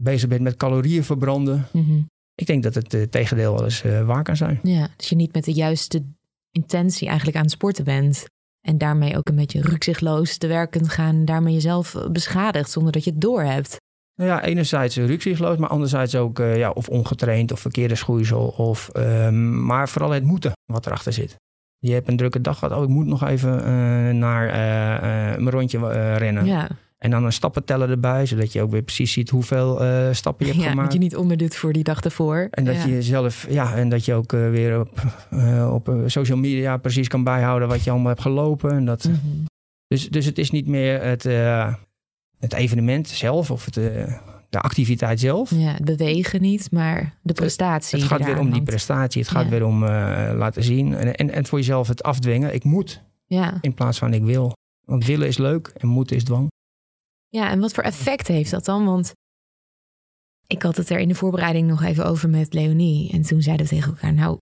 bezig 0.00 0.28
bent 0.28 0.42
met 0.42 0.56
calorieën 0.56 1.04
verbranden. 1.04 1.66
Mhm. 1.72 2.00
Ik 2.34 2.46
denk 2.46 2.62
dat 2.62 2.74
het 2.74 2.94
eh, 2.94 3.02
tegendeel 3.02 3.54
wel 3.54 3.64
eens 3.64 3.82
waar 3.82 4.22
kan 4.22 4.36
zijn. 4.36 4.60
Ja, 4.62 4.88
dus 4.96 5.08
je 5.08 5.16
niet 5.16 5.34
met 5.34 5.44
de 5.44 5.52
juiste 5.52 6.02
intentie 6.50 7.06
eigenlijk 7.06 7.36
aan 7.36 7.42
het 7.42 7.52
sporten 7.52 7.84
bent. 7.84 8.24
En 8.60 8.78
daarmee 8.78 9.16
ook 9.16 9.28
een 9.28 9.36
beetje 9.36 9.60
rukzichtloos 9.60 10.36
te 10.36 10.46
werk 10.46 10.70
kunt 10.70 10.88
gaan. 10.88 11.24
Daarmee 11.24 11.54
jezelf 11.54 11.96
beschadigt 12.10 12.70
zonder 12.70 12.92
dat 12.92 13.04
je 13.04 13.10
het 13.10 13.20
doorhebt. 13.20 13.76
Nou 14.14 14.30
ja, 14.30 14.44
enerzijds 14.44 14.96
rukzichtloos, 14.96 15.56
maar 15.56 15.68
anderzijds 15.68 16.14
ook 16.14 16.38
ja, 16.38 16.70
of 16.70 16.88
ongetraind 16.88 17.52
of 17.52 17.60
verkeerde 17.60 17.94
schoeisel. 17.94 18.48
Of, 18.48 18.88
ehm, 18.88 19.64
maar 19.66 19.88
vooral 19.88 20.10
het 20.10 20.24
moeten 20.24 20.52
wat 20.72 20.86
erachter 20.86 21.12
zit. 21.12 21.36
Je 21.84 21.92
hebt 21.92 22.08
een 22.08 22.16
drukke 22.16 22.40
dag 22.40 22.58
gehad. 22.58 22.76
Oh, 22.76 22.82
ik 22.82 22.88
moet 22.88 23.06
nog 23.06 23.22
even 23.28 23.64
eh, 23.64 24.14
naar 24.14 24.48
eh, 24.48 24.94
eh, 24.94 25.38
mijn 25.38 25.50
rondje 25.50 25.78
rennen. 26.16 26.44
Ja, 26.46 26.68
En 26.98 27.10
dan 27.10 27.24
een 27.24 27.32
stappenteller 27.32 27.90
erbij, 27.90 28.26
zodat 28.26 28.52
je 28.52 28.62
ook 28.62 28.70
weer 28.70 28.82
precies 28.82 29.12
ziet 29.12 29.30
hoeveel 29.30 29.80
stappen 30.12 30.46
je 30.46 30.52
hebt 30.52 30.64
ja 30.64 30.70
gemaakt. 30.70 30.90
dat 30.90 30.92
je 30.92 30.98
niet 31.04 31.16
onderdoet 31.16 31.56
voor 31.56 31.72
die 31.72 31.82
dag 31.82 32.00
ervoor. 32.00 32.48
En 32.50 32.64
dat 32.64 32.74
ja. 32.74 32.86
je 32.86 33.02
zelf, 33.02 33.46
ja, 33.50 33.74
en 33.74 33.88
dat 33.88 34.04
je 34.04 34.14
ook 34.14 34.30
weer 34.30 34.80
op, 34.80 34.90
op 35.70 36.02
social 36.06 36.38
media 36.38 36.76
precies 36.76 37.08
kan 37.08 37.24
bijhouden 37.24 37.68
wat 37.68 37.84
je 37.84 37.90
allemaal 37.90 38.08
hebt 38.08 38.20
gelopen. 38.22 38.70
En 38.70 38.84
dat, 38.84 39.04
Mhm. 39.04 39.16
dus, 39.86 40.08
dus 40.08 40.24
het 40.26 40.38
is 40.38 40.50
niet 40.50 40.66
meer 40.66 41.02
het, 41.02 41.22
het 42.38 42.52
evenement 42.52 43.08
zelf 43.08 43.50
of 43.50 43.64
het, 43.64 43.76
de 44.52 44.60
activiteit 44.60 45.20
zelf. 45.20 45.50
Ja, 45.50 45.72
het 45.72 45.84
bewegen 45.84 46.40
niet, 46.40 46.70
maar 46.70 47.18
de 47.22 47.32
prestatie. 47.32 47.98
Het 47.98 48.08
gaat 48.08 48.18
die 48.18 48.26
weer 48.26 48.38
om 48.38 48.52
die 48.52 48.62
prestatie. 48.62 49.20
Het 49.22 49.30
gaat 49.30 49.44
Ja. 49.44 49.50
weer 49.50 49.64
om 49.66 49.82
eh, 49.84 50.32
laten 50.36 50.62
zien. 50.64 50.94
En, 50.94 51.14
en, 51.14 51.30
en 51.30 51.46
voor 51.46 51.58
jezelf 51.58 51.88
het 51.88 52.02
afdwingen. 52.02 52.54
Ik 52.54 52.64
moet 52.64 53.02
Ja. 53.26 53.58
in 53.60 53.74
plaats 53.74 53.98
van 53.98 54.14
ik 54.14 54.22
wil. 54.22 54.52
Want 54.84 55.04
willen 55.06 55.26
is 55.26 55.38
leuk 55.38 55.66
en 55.76 55.88
moeten 55.88 56.16
is 56.16 56.24
dwang. 56.24 56.50
ja, 57.28 57.50
en 57.50 57.60
wat 57.60 57.72
voor 57.72 57.82
effect 57.84 58.28
heeft 58.28 58.50
dat 58.50 58.64
dan? 58.64 58.84
Want 58.84 59.12
ik 60.46 60.62
had 60.62 60.76
het 60.76 60.90
er 60.90 60.98
in 60.98 61.08
de 61.08 61.14
voorbereiding 61.14 61.68
nog 61.68 61.82
even 61.82 62.06
over 62.06 62.28
met 62.28 62.54
Leonie. 62.54 63.12
En 63.12 63.22
toen 63.22 63.42
zeiden 63.42 63.66
we 63.66 63.74
tegen 63.74 63.90
elkaar, 63.92 64.12
nou, 64.14 64.38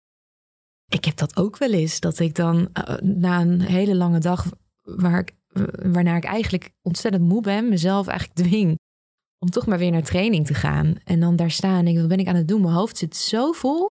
ik 0.91 1.05
heb 1.05 1.15
dat 1.17 1.37
ook 1.37 1.57
wel 1.57 1.71
eens. 1.73 1.99
Dat 1.99 2.19
ik 2.19 2.35
dan 2.35 2.69
eh, 2.73 2.95
na 3.01 3.41
een 3.41 3.61
hele 3.61 3.95
lange 3.95 4.19
dag, 4.19 4.45
waar 4.81 5.19
ik, 5.19 5.33
waarna 5.91 6.15
ik 6.15 6.23
eigenlijk 6.23 6.69
ontzettend 6.81 7.23
moe 7.23 7.41
ben, 7.41 7.69
mezelf 7.69 8.07
eigenlijk 8.07 8.39
dwing 8.47 8.75
om 9.39 9.49
toch 9.49 9.65
maar 9.65 9.77
weer 9.77 9.91
naar 9.91 10.03
training 10.03 10.45
te 10.45 10.53
gaan. 10.53 10.95
En 11.03 11.19
dan 11.19 11.35
daar 11.35 11.51
staan 11.51 11.77
en 11.77 11.85
denk, 11.85 11.97
wat 11.97 12.07
ben 12.07 12.19
ik 12.19 12.27
aan 12.27 12.35
het 12.35 12.47
doen? 12.47 12.61
Mijn 12.61 12.73
hoofd 12.73 12.97
zit 12.97 13.15
zo 13.15 13.51
vol. 13.51 13.89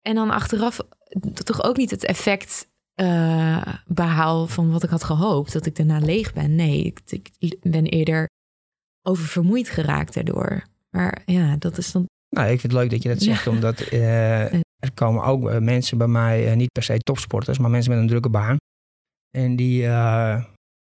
En 0.00 0.14
dan 0.14 0.30
achteraf 0.30 0.80
toch 1.32 1.62
ook 1.62 1.76
niet 1.76 1.90
het 1.90 2.04
effect 2.04 2.68
uh, 3.00 3.74
behaal 3.86 4.46
van 4.46 4.70
wat 4.70 4.82
ik 4.82 4.90
had 4.90 5.04
gehoopt, 5.04 5.52
dat 5.52 5.66
ik 5.66 5.76
daarna 5.76 5.98
leeg 5.98 6.32
ben. 6.32 6.54
Nee, 6.54 6.82
ik, 6.82 7.00
ik 7.38 7.56
ben 7.60 7.86
eerder 7.86 8.28
oververmoeid 9.02 9.68
geraakt 9.68 10.14
daardoor. 10.14 10.62
Maar 10.90 11.22
ja, 11.24 11.56
dat 11.56 11.78
is 11.78 11.92
dan. 11.92 12.06
Nou, 12.28 12.50
ik 12.50 12.60
vind 12.60 12.72
het 12.72 12.82
leuk 12.82 12.90
dat 12.90 13.02
je 13.02 13.08
dat 13.08 13.22
zegt, 13.22 13.46
omdat 13.46 13.92
uh, 13.92 14.52
er 14.52 14.92
komen 14.94 15.24
ook 15.24 15.60
mensen 15.60 15.98
bij 15.98 16.06
mij, 16.06 16.54
niet 16.54 16.72
per 16.72 16.82
se 16.82 16.98
topsporters, 16.98 17.58
maar 17.58 17.70
mensen 17.70 17.92
met 17.92 18.00
een 18.00 18.08
drukke 18.08 18.30
baan. 18.30 18.56
En 19.30 19.56
die 19.56 19.86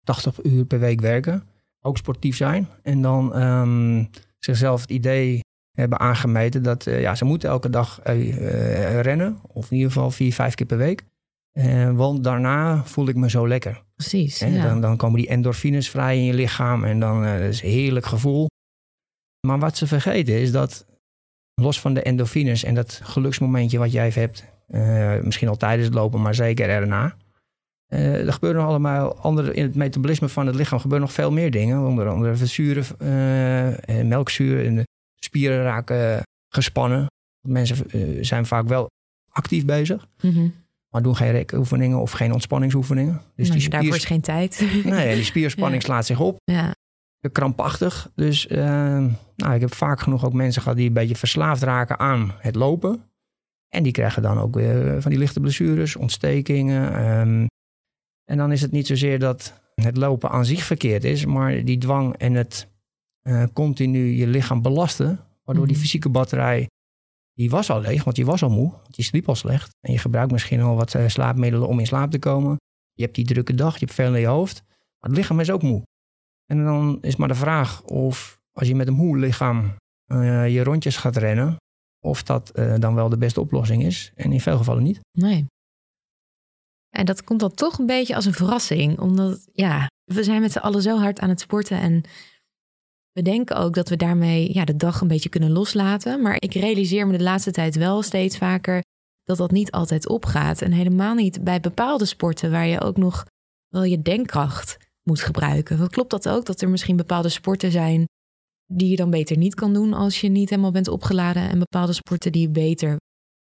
80 0.05 0.45
uur 0.45 0.65
per 0.65 0.79
week 0.79 1.01
werken, 1.01 1.49
ook 1.87 1.97
sportief 1.97 2.37
zijn. 2.37 2.69
En 2.83 3.03
dan 3.03 3.43
um, 3.43 4.11
zichzelf 4.39 4.81
het 4.81 4.91
idee 4.91 5.41
hebben 5.73 6.01
aangemeten 6.01 6.63
dat 6.63 6.85
ja, 6.85 7.15
ze 7.15 7.25
moeten 7.25 7.49
elke 7.49 7.71
dag 7.71 8.01
rennen, 9.03 9.39
of 9.53 9.71
in 9.71 9.77
ieder 9.77 9.93
geval 9.93 10.11
vier, 10.11 10.33
vijf 10.33 10.55
keer 10.55 10.67
per 10.67 10.79
week. 10.79 11.05
Uh, 11.53 11.91
want 11.91 12.25
daarna 12.25 12.85
voel 12.85 13.09
ik 13.09 13.17
me 13.17 13.31
zo 13.31 13.49
lekker. 13.49 13.83
Precies. 13.95 14.39
Ja. 14.39 14.69
Dan, 14.69 14.81
dan, 14.81 14.97
komen 14.97 15.19
die 15.19 15.29
endorfines 15.29 15.91
vrij 15.91 16.17
in 16.17 16.25
je 16.25 16.35
lichaam 16.35 16.85
en 16.85 17.01
dan 17.01 17.25
is 17.27 17.63
een 17.63 17.69
heerlijk 17.69 18.07
gevoel. 18.07 18.47
Maar 19.47 19.59
wat 19.59 19.77
ze 19.77 19.87
vergeten 19.87 20.41
is 20.41 20.53
dat, 20.53 20.87
los 21.55 21.81
van 21.81 21.95
de 21.95 22.03
endorfines 22.03 22.65
en 22.65 22.75
dat 22.75 23.01
geluksmomentje 23.03 23.79
wat 23.79 23.93
jij 23.93 24.11
hebt, 24.15 24.45
misschien 25.25 25.49
al 25.49 25.57
tijdens 25.57 25.87
het 25.87 25.95
lopen, 25.95 26.23
maar 26.23 26.35
zeker 26.35 26.69
erna. 26.69 27.17
Er 27.87 28.33
gebeuren 28.33 28.61
nog 28.61 28.69
allemaal 28.71 29.17
andere, 29.19 29.55
in 29.55 29.63
het 29.63 29.75
metabolisme 29.75 30.29
van 30.29 30.47
het 30.47 30.55
lichaam 30.55 30.79
gebeuren 30.79 31.07
nog 31.07 31.17
veel 31.17 31.31
meer 31.31 31.51
dingen. 31.51 31.87
Onder 31.87 32.09
andere 32.09 32.37
verzuren, 32.37 32.85
melkzuur 34.09 34.67
en 34.67 34.77
de 34.77 34.85
spieren 35.21 35.63
raken 35.63 36.23
gespannen. 36.49 37.07
Mensen 37.49 37.77
zijn 38.25 38.47
vaak 38.47 38.69
wel 38.69 38.87
actief 39.29 39.65
bezig. 39.65 40.07
Mm 40.21 40.33
-hmm 40.33 40.53
maar 40.97 41.05
doen 41.05 41.17
geen 41.17 41.31
rekoefeningen 41.31 42.01
of 42.01 42.11
geen 42.11 42.33
ontspanningsoefeningen. 42.33 43.23
Dus 43.35 43.51
die 43.51 43.61
spier... 43.61 43.71
daarvoor 43.71 43.95
is 43.95 44.05
geen 44.05 44.21
tijd. 44.21 44.67
Nee, 44.85 45.15
die 45.15 45.25
spierspanning 45.25 45.83
ja. 45.83 45.89
slaat 45.89 46.07
zich 46.07 46.21
op. 46.21 46.37
Ja. 46.45 46.75
Krampachtig. 47.33 48.11
Dus 48.15 48.47
uh, 48.47 48.59
nou, 49.37 49.55
ik 49.55 49.61
heb 49.61 49.75
vaak 49.75 50.01
genoeg 50.01 50.25
ook 50.25 50.33
mensen 50.33 50.63
gehad 50.63 50.77
die 50.77 50.87
een 50.87 50.93
beetje 50.93 51.17
verslaafd 51.17 51.63
raken 51.63 51.99
aan 51.99 52.33
het 52.39 52.55
lopen. 52.55 53.03
En 53.69 53.83
die 53.83 53.93
krijgen 53.93 54.23
dan 54.23 54.39
ook 54.39 54.55
weer 54.55 55.03
van 55.03 55.11
die 55.11 55.21
lichte 55.21 55.41
blessures, 55.41 55.97
ontstekingen. 55.97 57.09
Um, 57.19 57.47
en 58.31 58.37
dan 58.37 58.53
is 58.53 58.61
het 58.61 58.73
niet 58.73 58.87
zozeer 58.87 59.19
dat 59.19 59.61
het 59.75 59.97
lopen 59.97 60.31
aan 60.31 60.45
zich 60.45 60.63
verkeerd 60.63 61.05
is, 61.05 61.25
maar 61.25 61.65
die 61.65 61.79
dwang 61.79 62.17
en 62.17 62.35
het 62.35 62.69
uh, 63.23 63.45
continu 63.53 64.07
je 64.07 64.27
lichaam 64.27 64.63
belasten, 64.63 65.21
waardoor 65.45 65.67
die 65.67 65.77
fysieke 65.77 66.09
batterij 66.09 66.69
die 67.37 67.51
was 67.51 67.71
al 67.71 67.81
leeg, 67.81 68.05
want 68.05 68.17
je 68.17 68.25
was 68.25 68.43
al 68.43 68.51
moe. 68.51 68.71
Want 68.71 68.97
je 68.97 69.03
sliep 69.03 69.29
al 69.29 69.35
slecht. 69.35 69.71
En 69.81 69.93
je 69.93 69.99
gebruikt 69.99 70.33
misschien 70.33 70.61
al 70.61 70.77
wat 70.77 70.95
uh, 70.95 71.09
slaapmiddelen 71.09 71.69
om 71.69 71.79
in 71.79 71.87
slaap 71.87 72.11
te 72.11 72.19
komen. 72.19 72.57
Je 72.93 73.03
hebt 73.03 73.15
die 73.15 73.25
drukke 73.25 73.55
dag, 73.55 73.73
je 73.73 73.85
hebt 73.85 73.95
veel 73.95 74.15
in 74.15 74.21
je 74.21 74.27
hoofd. 74.27 74.63
Maar 74.67 75.11
het 75.11 75.19
lichaam 75.19 75.41
is 75.41 75.51
ook 75.51 75.63
moe. 75.63 75.83
En 76.47 76.65
dan 76.65 76.99
is 77.03 77.17
maar 77.17 77.29
de 77.29 77.35
vraag 77.35 77.83
of 77.83 78.39
als 78.53 78.69
je 78.69 78.75
met 78.75 78.87
een 78.87 78.95
moe 78.95 79.19
lichaam 79.19 79.75
uh, 80.13 80.49
je 80.49 80.63
rondjes 80.63 80.97
gaat 80.97 81.17
rennen, 81.17 81.57
of 82.01 82.23
dat 82.23 82.53
dan 82.79 82.95
wel 82.95 83.09
de 83.09 83.19
beste 83.19 83.41
oplossing 83.41 83.83
is. 83.83 84.13
En 84.15 84.33
in 84.33 84.41
veel 84.41 84.57
gevallen 84.57 84.83
niet. 84.83 85.01
Nee. 85.13 85.47
En 86.97 87.05
dat 87.05 87.25
komt 87.25 87.41
dan 87.41 87.55
toch 87.55 87.79
een 87.79 87.87
beetje 87.87 88.15
als 88.15 88.25
een 88.25 88.33
verrassing. 88.33 89.01
Omdat, 89.01 89.49
ja, 89.53 89.91
we 90.05 90.25
zijn 90.25 90.41
met 90.41 90.53
z'n 90.53 90.59
allen 90.59 90.83
zo 90.83 90.99
hard 90.99 91.21
aan 91.21 91.29
het 91.29 91.41
sporten. 91.41 91.81
En 91.81 92.03
we 93.13 93.23
denken 93.23 93.57
ook 93.57 93.75
dat 93.75 93.89
we 93.89 93.97
daarmee 93.97 94.55
ja, 94.55 94.65
de 94.65 94.77
dag 94.77 95.01
een 95.01 95.09
beetje 95.09 95.29
kunnen 95.29 95.51
loslaten. 95.51 96.23
Maar 96.23 96.37
ik 96.39 96.55
realiseer 96.55 97.07
me 97.07 97.17
de 97.17 97.25
laatste 97.25 97.51
tijd 97.51 97.77
wel 97.77 98.03
steeds 98.03 98.39
vaker 98.39 98.83
dat 99.25 99.37
dat 99.37 99.51
niet 99.51 99.71
altijd 99.71 100.09
opgaat. 100.09 100.63
En 100.63 100.73
helemaal 100.73 101.15
niet 101.15 101.45
bij 101.45 101.61
bepaalde 101.61 102.05
sporten 102.05 102.51
waar 102.51 102.67
je 102.67 102.81
ook 102.81 102.97
nog 102.97 103.25
wel 103.69 103.85
je 103.85 104.03
denkkracht 104.03 104.77
moet 105.03 105.21
gebruiken. 105.21 105.89
Klopt 105.91 106.11
dat 106.11 106.29
ook? 106.29 106.45
Dat 106.45 106.61
er 106.61 106.69
misschien 106.69 106.97
bepaalde 106.97 107.29
sporten 107.29 107.71
zijn 107.71 108.05
die 108.67 108.91
je 108.91 108.97
dan 108.97 109.11
beter 109.11 109.37
niet 109.37 109.55
kan 109.55 109.73
doen 109.73 109.93
als 109.93 110.21
je 110.21 110.29
niet 110.29 110.51
helemaal 110.51 110.71
bent 110.71 110.89
opgeladen. 110.89 111.49
En 111.49 111.59
bepaalde 111.59 111.93
sporten 111.93 112.33
die 112.33 112.43
je 112.43 112.51
beter, 112.51 112.97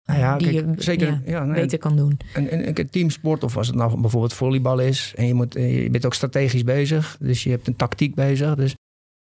nou 0.09 0.21
ja, 0.21 0.37
die 0.37 0.51
kijk, 0.51 0.77
je 0.77 0.83
zeker, 0.83 1.23
ja, 1.27 1.53
beter 1.53 1.79
kan 1.79 1.97
doen. 1.97 2.19
Een, 2.35 2.53
een, 2.53 2.79
een 2.79 2.91
teamsport, 2.91 3.45
of 3.45 3.57
als 3.57 3.67
het 3.67 3.77
nou 3.77 4.01
bijvoorbeeld 4.01 4.33
volleybal 4.33 4.79
is. 4.79 5.13
En 5.17 5.27
je, 5.27 5.35
moet, 5.35 5.55
je 5.55 5.89
bent 5.91 6.07
ook 6.07 6.15
strategisch 6.15 6.65
bezig. 6.65 7.17
Dus 7.21 7.43
je 7.43 7.51
hebt 7.51 7.67
een 7.67 7.77
tactiek 7.77 8.15
bezig. 8.15 8.55
Dus 8.55 8.75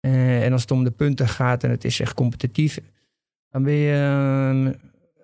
uh, 0.07 0.45
en 0.45 0.53
als 0.53 0.61
het 0.61 0.71
om 0.71 0.85
de 0.85 0.91
punten 0.91 1.29
gaat 1.29 1.65
en 1.65 1.71
het 1.71 1.85
is 1.85 2.01
echt 2.01 2.15
competitief, 2.15 2.81
dan 3.49 3.63
ben 3.63 3.73
je 3.73 4.65
uh, 4.67 4.73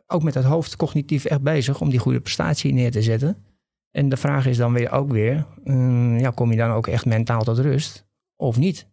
ook 0.07 0.23
met 0.23 0.35
het 0.35 0.45
hoofd 0.45 0.77
cognitief 0.77 1.25
echt 1.25 1.43
bezig 1.43 1.81
om 1.81 1.91
die 1.91 1.99
goede 1.99 2.21
prestatie 2.21 2.73
neer 2.73 2.91
te 2.91 3.03
zetten. 3.03 3.37
En 3.91 4.09
de 4.09 4.17
vraag 4.17 4.47
is 4.47 4.57
dan 4.57 4.73
weer 4.73 4.91
ook 4.91 5.11
weer, 5.11 5.47
uh, 5.65 6.21
ja, 6.21 6.31
kom 6.31 6.51
je 6.51 6.57
dan 6.57 6.71
ook 6.71 6.87
echt 6.87 7.07
mentaal 7.07 7.43
tot 7.43 7.59
rust 7.59 8.07
of 8.37 8.59
niet? 8.59 8.87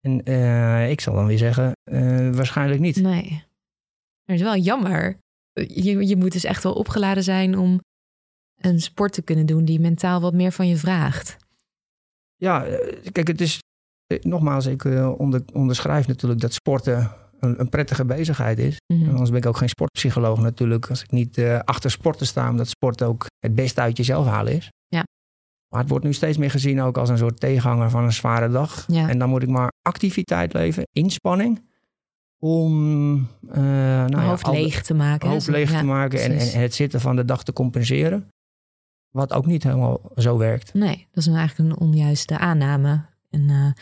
En 0.00 0.24
eh, 0.24 0.90
ik 0.90 1.00
zal 1.00 1.14
dan 1.14 1.26
weer 1.26 1.38
zeggen, 1.38 1.72
waarschijnlijk 2.34 2.80
niet. 2.80 2.96
Nee. 2.96 3.44
Dat 4.24 4.36
is 4.36 4.42
wel 4.42 4.56
jammer. 4.56 5.18
Je, 5.66 6.06
je 6.06 6.16
moet 6.16 6.32
dus 6.32 6.44
echt 6.44 6.62
wel 6.62 6.72
opgeladen 6.72 7.22
zijn 7.22 7.58
om 7.58 7.80
een 8.60 8.80
sport 8.80 9.12
te 9.12 9.22
kunnen 9.22 9.46
doen 9.46 9.64
die 9.64 9.80
mentaal 9.80 10.20
wat 10.20 10.34
meer 10.34 10.52
van 10.52 10.68
je 10.68 10.76
vraagt. 10.76 11.36
Ja, 12.36 12.66
kijk, 13.12 13.26
het 13.26 13.40
is 13.40 13.58
eh, 14.06 14.18
nogmaals, 14.20 14.66
ik 14.66 14.84
uh, 14.84 15.18
onder, 15.18 15.42
onderschrijf 15.52 16.06
natuurlijk 16.06 16.40
dat 16.40 16.52
sporten 16.52 17.10
een, 17.40 17.60
een 17.60 17.68
prettige 17.68 18.04
bezigheid 18.04 18.58
is. 18.58 18.76
En 18.86 19.08
anders 19.08 19.30
ben 19.30 19.38
ik 19.38 19.46
ook 19.46 19.56
geen 19.56 19.68
sportpsycholoog 19.68 20.40
natuurlijk. 20.40 20.90
Als 20.90 21.02
ik 21.02 21.10
niet 21.10 21.38
uh, 21.38 21.58
achter 21.58 21.90
sporten 21.90 22.26
sta, 22.26 22.50
omdat 22.50 22.68
sport 22.68 23.02
ook 23.02 23.26
het 23.38 23.54
beste 23.54 23.80
uit 23.80 23.96
jezelf 23.96 24.26
halen 24.26 24.52
is. 24.52 24.70
Ja. 24.86 25.02
Maar 25.68 25.80
het 25.80 25.90
wordt 25.90 26.04
nu 26.04 26.12
steeds 26.12 26.36
meer 26.36 26.50
gezien 26.50 26.80
ook 26.80 26.98
als 26.98 27.08
een 27.08 27.18
soort 27.18 27.40
tegenhanger 27.40 27.90
van 27.90 28.04
een 28.04 28.12
zware 28.12 28.48
dag. 28.48 28.84
Ja. 28.86 29.08
En 29.08 29.18
dan 29.18 29.28
moet 29.28 29.42
ik 29.42 29.48
maar 29.48 29.72
activiteit 29.82 30.52
leven, 30.52 30.82
inspanning. 30.92 31.67
Om 32.38 33.14
uh, 33.48 33.56
nou 33.56 34.10
ja, 34.10 34.28
hoofd 34.28 34.46
leeg 34.46 34.82
te 34.82 34.94
maken. 34.94 35.28
Hoofd 35.28 35.48
leeg 35.48 35.70
ja, 35.70 35.78
te 35.78 35.84
maken 35.84 36.22
en, 36.22 36.38
en, 36.38 36.60
het 36.60 36.74
zitten 36.74 37.00
van 37.00 37.16
de 37.16 37.24
dag 37.24 37.42
te 37.42 37.52
compenseren. 37.52 38.28
Wat 39.10 39.32
ook 39.32 39.46
niet 39.46 39.62
helemaal 39.62 40.00
zo 40.16 40.38
werkt. 40.38 40.74
Nee, 40.74 41.06
dat 41.12 41.26
is 41.26 41.32
eigenlijk 41.32 41.70
een 41.70 41.78
onjuiste 41.78 42.38
aanname. 42.38 43.04
En 43.30 43.40
uh, 43.40 43.72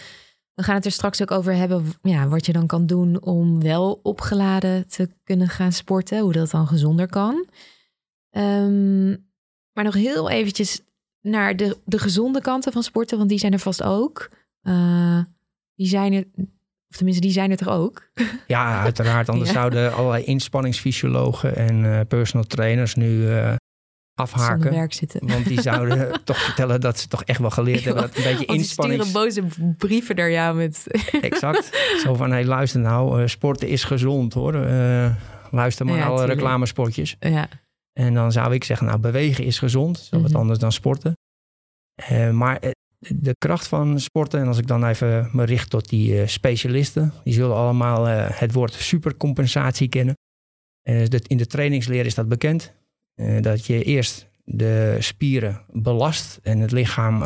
we 0.54 0.62
gaan 0.62 0.74
het 0.74 0.84
er 0.84 0.92
straks 0.92 1.22
ook 1.22 1.30
over 1.30 1.54
hebben, 1.54 1.84
ja, 2.02 2.28
wat 2.28 2.46
je 2.46 2.52
dan 2.52 2.66
kan 2.66 2.86
doen 2.86 3.22
om 3.22 3.62
wel 3.62 4.00
opgeladen 4.02 4.88
te 4.88 5.10
kunnen 5.24 5.48
gaan 5.48 5.72
sporten, 5.72 6.20
hoe 6.20 6.32
dat 6.32 6.50
dan 6.50 6.66
gezonder 6.66 7.08
kan. 7.08 7.46
Um, 8.30 9.26
maar 9.72 9.84
nog 9.84 9.94
heel 9.94 10.30
eventjes 10.30 10.80
naar 11.20 11.56
de, 11.56 11.78
de 11.84 11.98
gezonde 11.98 12.40
kanten 12.40 12.72
van 12.72 12.82
sporten, 12.82 13.18
want 13.18 13.30
die 13.30 13.38
zijn 13.38 13.52
er 13.52 13.58
vast 13.58 13.82
ook. 13.82 14.30
Uh, 14.62 15.20
die 15.74 15.86
zijn 15.86 16.12
er, 16.12 16.24
of 16.90 16.96
tenminste, 16.96 17.22
die 17.22 17.32
zijn 17.32 17.50
er 17.50 17.56
toch 17.56 17.68
ook? 17.68 18.02
Ja, 18.46 18.82
uiteraard. 18.82 19.28
Anders 19.28 19.48
Ja. 19.50 19.54
zouden 19.56 19.94
allerlei 19.94 20.24
inspanningsfysiologen 20.24 21.56
en 21.56 21.84
uh, 21.84 22.00
personal 22.08 22.46
trainers 22.46 22.94
nu 22.94 23.06
uh, 23.08 23.36
Zonder 23.36 23.58
afhaken. 24.14 24.70
werk 24.70 24.92
zitten. 24.92 25.26
Want 25.28 25.44
die 25.46 25.60
zouden 25.60 26.10
toch 26.24 26.38
vertellen 26.38 26.80
dat 26.80 26.98
ze 26.98 27.08
toch 27.08 27.22
echt 27.24 27.38
wel 27.40 27.50
geleerd 27.50 27.84
hebben 27.84 28.02
dat 28.02 28.16
een 28.16 28.22
beetje 28.22 28.46
Want 28.46 28.58
die 28.58 28.68
sturen 28.68 29.12
boze 29.12 29.42
brieven 29.78 30.16
naar 30.16 30.30
jou 30.30 30.56
met... 30.56 30.86
Exact. 31.20 31.70
Zo 32.02 32.14
van, 32.14 32.30
hé, 32.32 32.42
luister 32.44 32.80
nou, 32.80 33.20
uh, 33.22 33.26
sporten 33.26 33.68
is 33.68 33.84
gezond 33.84 34.32
hoor. 34.34 34.52
Luister 35.50 35.84
maar 35.86 35.94
Ja, 35.94 36.00
naar 36.00 36.08
alle 36.10 36.18
tuurlijk. 36.18 36.38
reclamespotjes. 36.40 37.16
ja, 37.20 37.48
En 37.92 38.14
dan 38.14 38.32
zou 38.32 38.54
ik 38.54 38.64
zeggen, 38.64 38.86
nou, 38.86 38.98
bewegen 38.98 39.44
is 39.44 39.58
gezond. 39.58 39.94
Dat 39.94 40.02
is 40.02 40.10
wel 40.10 40.20
Mhm. 40.20 40.28
wat 40.32 40.40
anders 40.40 40.58
dan 40.58 40.72
sporten. 40.72 41.12
Eh, 41.94 42.30
maar 42.30 42.56
eh, 42.58 42.70
de 43.14 43.34
kracht 43.38 43.66
van 43.68 44.00
sporten, 44.00 44.40
en 44.40 44.46
als 44.46 44.58
ik 44.58 44.66
dan 44.66 44.84
even 44.84 45.28
me 45.32 45.44
richt 45.44 45.70
tot 45.70 45.88
die 45.88 46.20
eh, 46.20 46.26
specialisten, 46.26 47.12
die 47.24 47.32
zullen 47.32 47.56
allemaal 47.56 48.08
eh, 48.08 48.38
het 48.38 48.52
woord 48.52 48.72
supercompensatie 48.72 49.88
kennen. 49.88 50.14
Eh, 50.82 51.08
dat 51.08 51.26
in 51.26 51.36
de 51.36 51.46
trainingsleer 51.46 52.06
is 52.06 52.14
dat 52.14 52.28
bekend. 52.28 52.72
Dat 53.40 53.66
je 53.66 53.82
eerst 53.84 54.26
de 54.44 54.96
spieren 55.00 55.62
belast 55.72 56.38
en 56.42 56.58
het 56.58 56.70
lichaam 56.72 57.22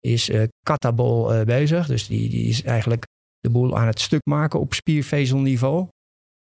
is 0.00 0.30
katabol 0.62 1.44
bezig. 1.44 1.86
Dus 1.86 2.06
die, 2.06 2.28
die 2.28 2.48
is 2.48 2.62
eigenlijk 2.62 3.04
de 3.40 3.50
boel 3.50 3.78
aan 3.78 3.86
het 3.86 4.00
stuk 4.00 4.20
maken 4.24 4.60
op 4.60 4.74
spiervezelniveau. 4.74 5.88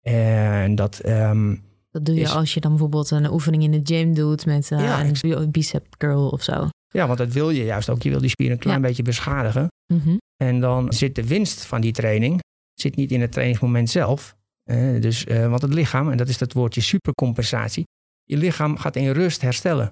En 0.01 0.75
dat 0.75 0.99
ehm, 0.99 1.55
dat 1.91 2.05
doe 2.05 2.15
je 2.15 2.21
Is- 2.21 2.33
als 2.33 2.53
je 2.53 2.59
dan 2.59 2.71
bijvoorbeeld 2.71 3.11
een 3.11 3.31
oefening 3.31 3.63
in 3.63 3.71
de 3.71 3.79
gym 3.83 4.13
doet 4.13 4.45
met 4.45 4.67
Ja, 4.67 5.03
een 5.03 5.15
bi- 5.21 5.47
bicep 5.47 5.97
curl 5.97 6.29
of 6.29 6.43
zo. 6.43 6.67
Ja, 6.91 7.05
want 7.07 7.17
dat 7.17 7.31
wil 7.33 7.49
je 7.49 7.63
juist 7.63 7.89
ook. 7.89 8.01
Je 8.01 8.09
wil 8.09 8.19
die 8.19 8.29
spieren 8.29 8.55
een 8.55 8.61
klein 8.61 8.81
Ja. 8.81 8.87
beetje 8.87 9.03
beschadigen. 9.03 9.67
Mhm. 9.93 10.17
En 10.43 10.59
dan 10.59 10.93
zit 10.93 11.15
de 11.15 11.27
winst 11.27 11.65
van 11.65 11.81
die 11.81 11.91
training 11.91 12.39
zit 12.73 12.95
niet 12.95 13.11
in 13.11 13.21
het 13.21 13.31
trainingsmoment 13.31 13.89
zelf. 13.89 14.35
Eh, 14.63 15.01
dus, 15.01 15.25
eh, 15.25 15.49
want 15.49 15.61
het 15.61 15.73
lichaam, 15.73 16.11
en 16.11 16.17
dat 16.17 16.29
is 16.29 16.37
dat 16.37 16.53
woordje 16.53 16.81
supercompensatie, 16.81 17.83
je 18.23 18.37
lichaam 18.37 18.77
gaat 18.77 18.95
in 18.95 19.11
rust 19.11 19.41
herstellen. 19.41 19.89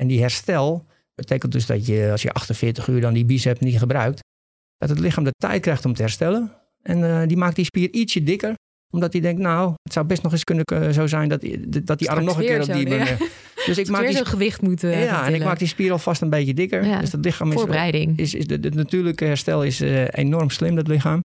En 0.00 0.06
die 0.06 0.20
herstel 0.20 0.86
betekent 1.14 1.52
dus 1.52 1.66
dat 1.66 1.86
je, 1.86 2.08
als 2.10 2.22
je 2.22 2.30
48 2.32 2.88
uur 2.88 3.00
dan 3.00 3.14
die 3.14 3.24
bicep 3.24 3.60
niet 3.60 3.78
gebruikt, 3.78 4.20
dat 4.76 4.88
het 4.88 4.98
lichaam 4.98 5.24
de 5.24 5.32
tijd 5.36 5.62
krijgt 5.62 5.84
om 5.84 5.94
te 5.94 6.02
herstellen. 6.02 6.52
En 6.82 7.04
eh, 7.04 7.26
die 7.28 7.36
maakt 7.36 7.56
die 7.56 7.64
spier 7.64 7.90
ietsje 7.92 8.22
dikker, 8.22 8.54
omdat 8.94 9.12
hij 9.12 9.22
denkt, 9.22 9.40
nou, 9.40 9.72
het 9.82 9.92
zou 9.92 10.06
best 10.06 10.22
nog 10.22 10.32
eens 10.32 10.44
kunnen 10.44 10.64
eh, 10.64 10.88
zo 10.90 11.06
zijn 11.06 11.28
dat, 11.28 11.40
die- 11.40 11.68
dat 11.84 11.98
die 11.98 12.10
arm 12.10 12.24
nog 12.24 12.38
een 12.38 12.46
keer 12.46 12.60
op 12.60 12.72
die 12.72 12.88
manier 12.88 13.18
Dus 13.66 13.78
ik 13.78 13.88
maak 13.88 14.00
weer 14.00 14.12
zo'n 14.12 14.26
gewicht 14.26 14.62
moeten. 14.62 14.98
Ja, 14.98 15.26
en 15.26 15.34
ik 15.34 15.44
maak 15.44 15.58
die 15.58 15.68
spier 15.68 15.92
alvast 15.92 16.22
een 16.22 16.30
beetje 16.30 16.54
dikker. 16.54 16.84
Ja. 16.84 17.00
Dus 17.00 17.10
dat 17.10 17.24
lichaam 17.24 17.48
is. 17.48 17.54
Voorbereiding. 17.54 18.18
Is, 18.18 18.30
de 18.30 18.70
natuurlijke 18.74 19.24
herstel 19.24 19.64
is 19.64 19.80
uh, 19.80 20.06
enorm 20.10 20.50
slim, 20.50 20.74
dat 20.74 20.86
lichaam. 20.86 21.20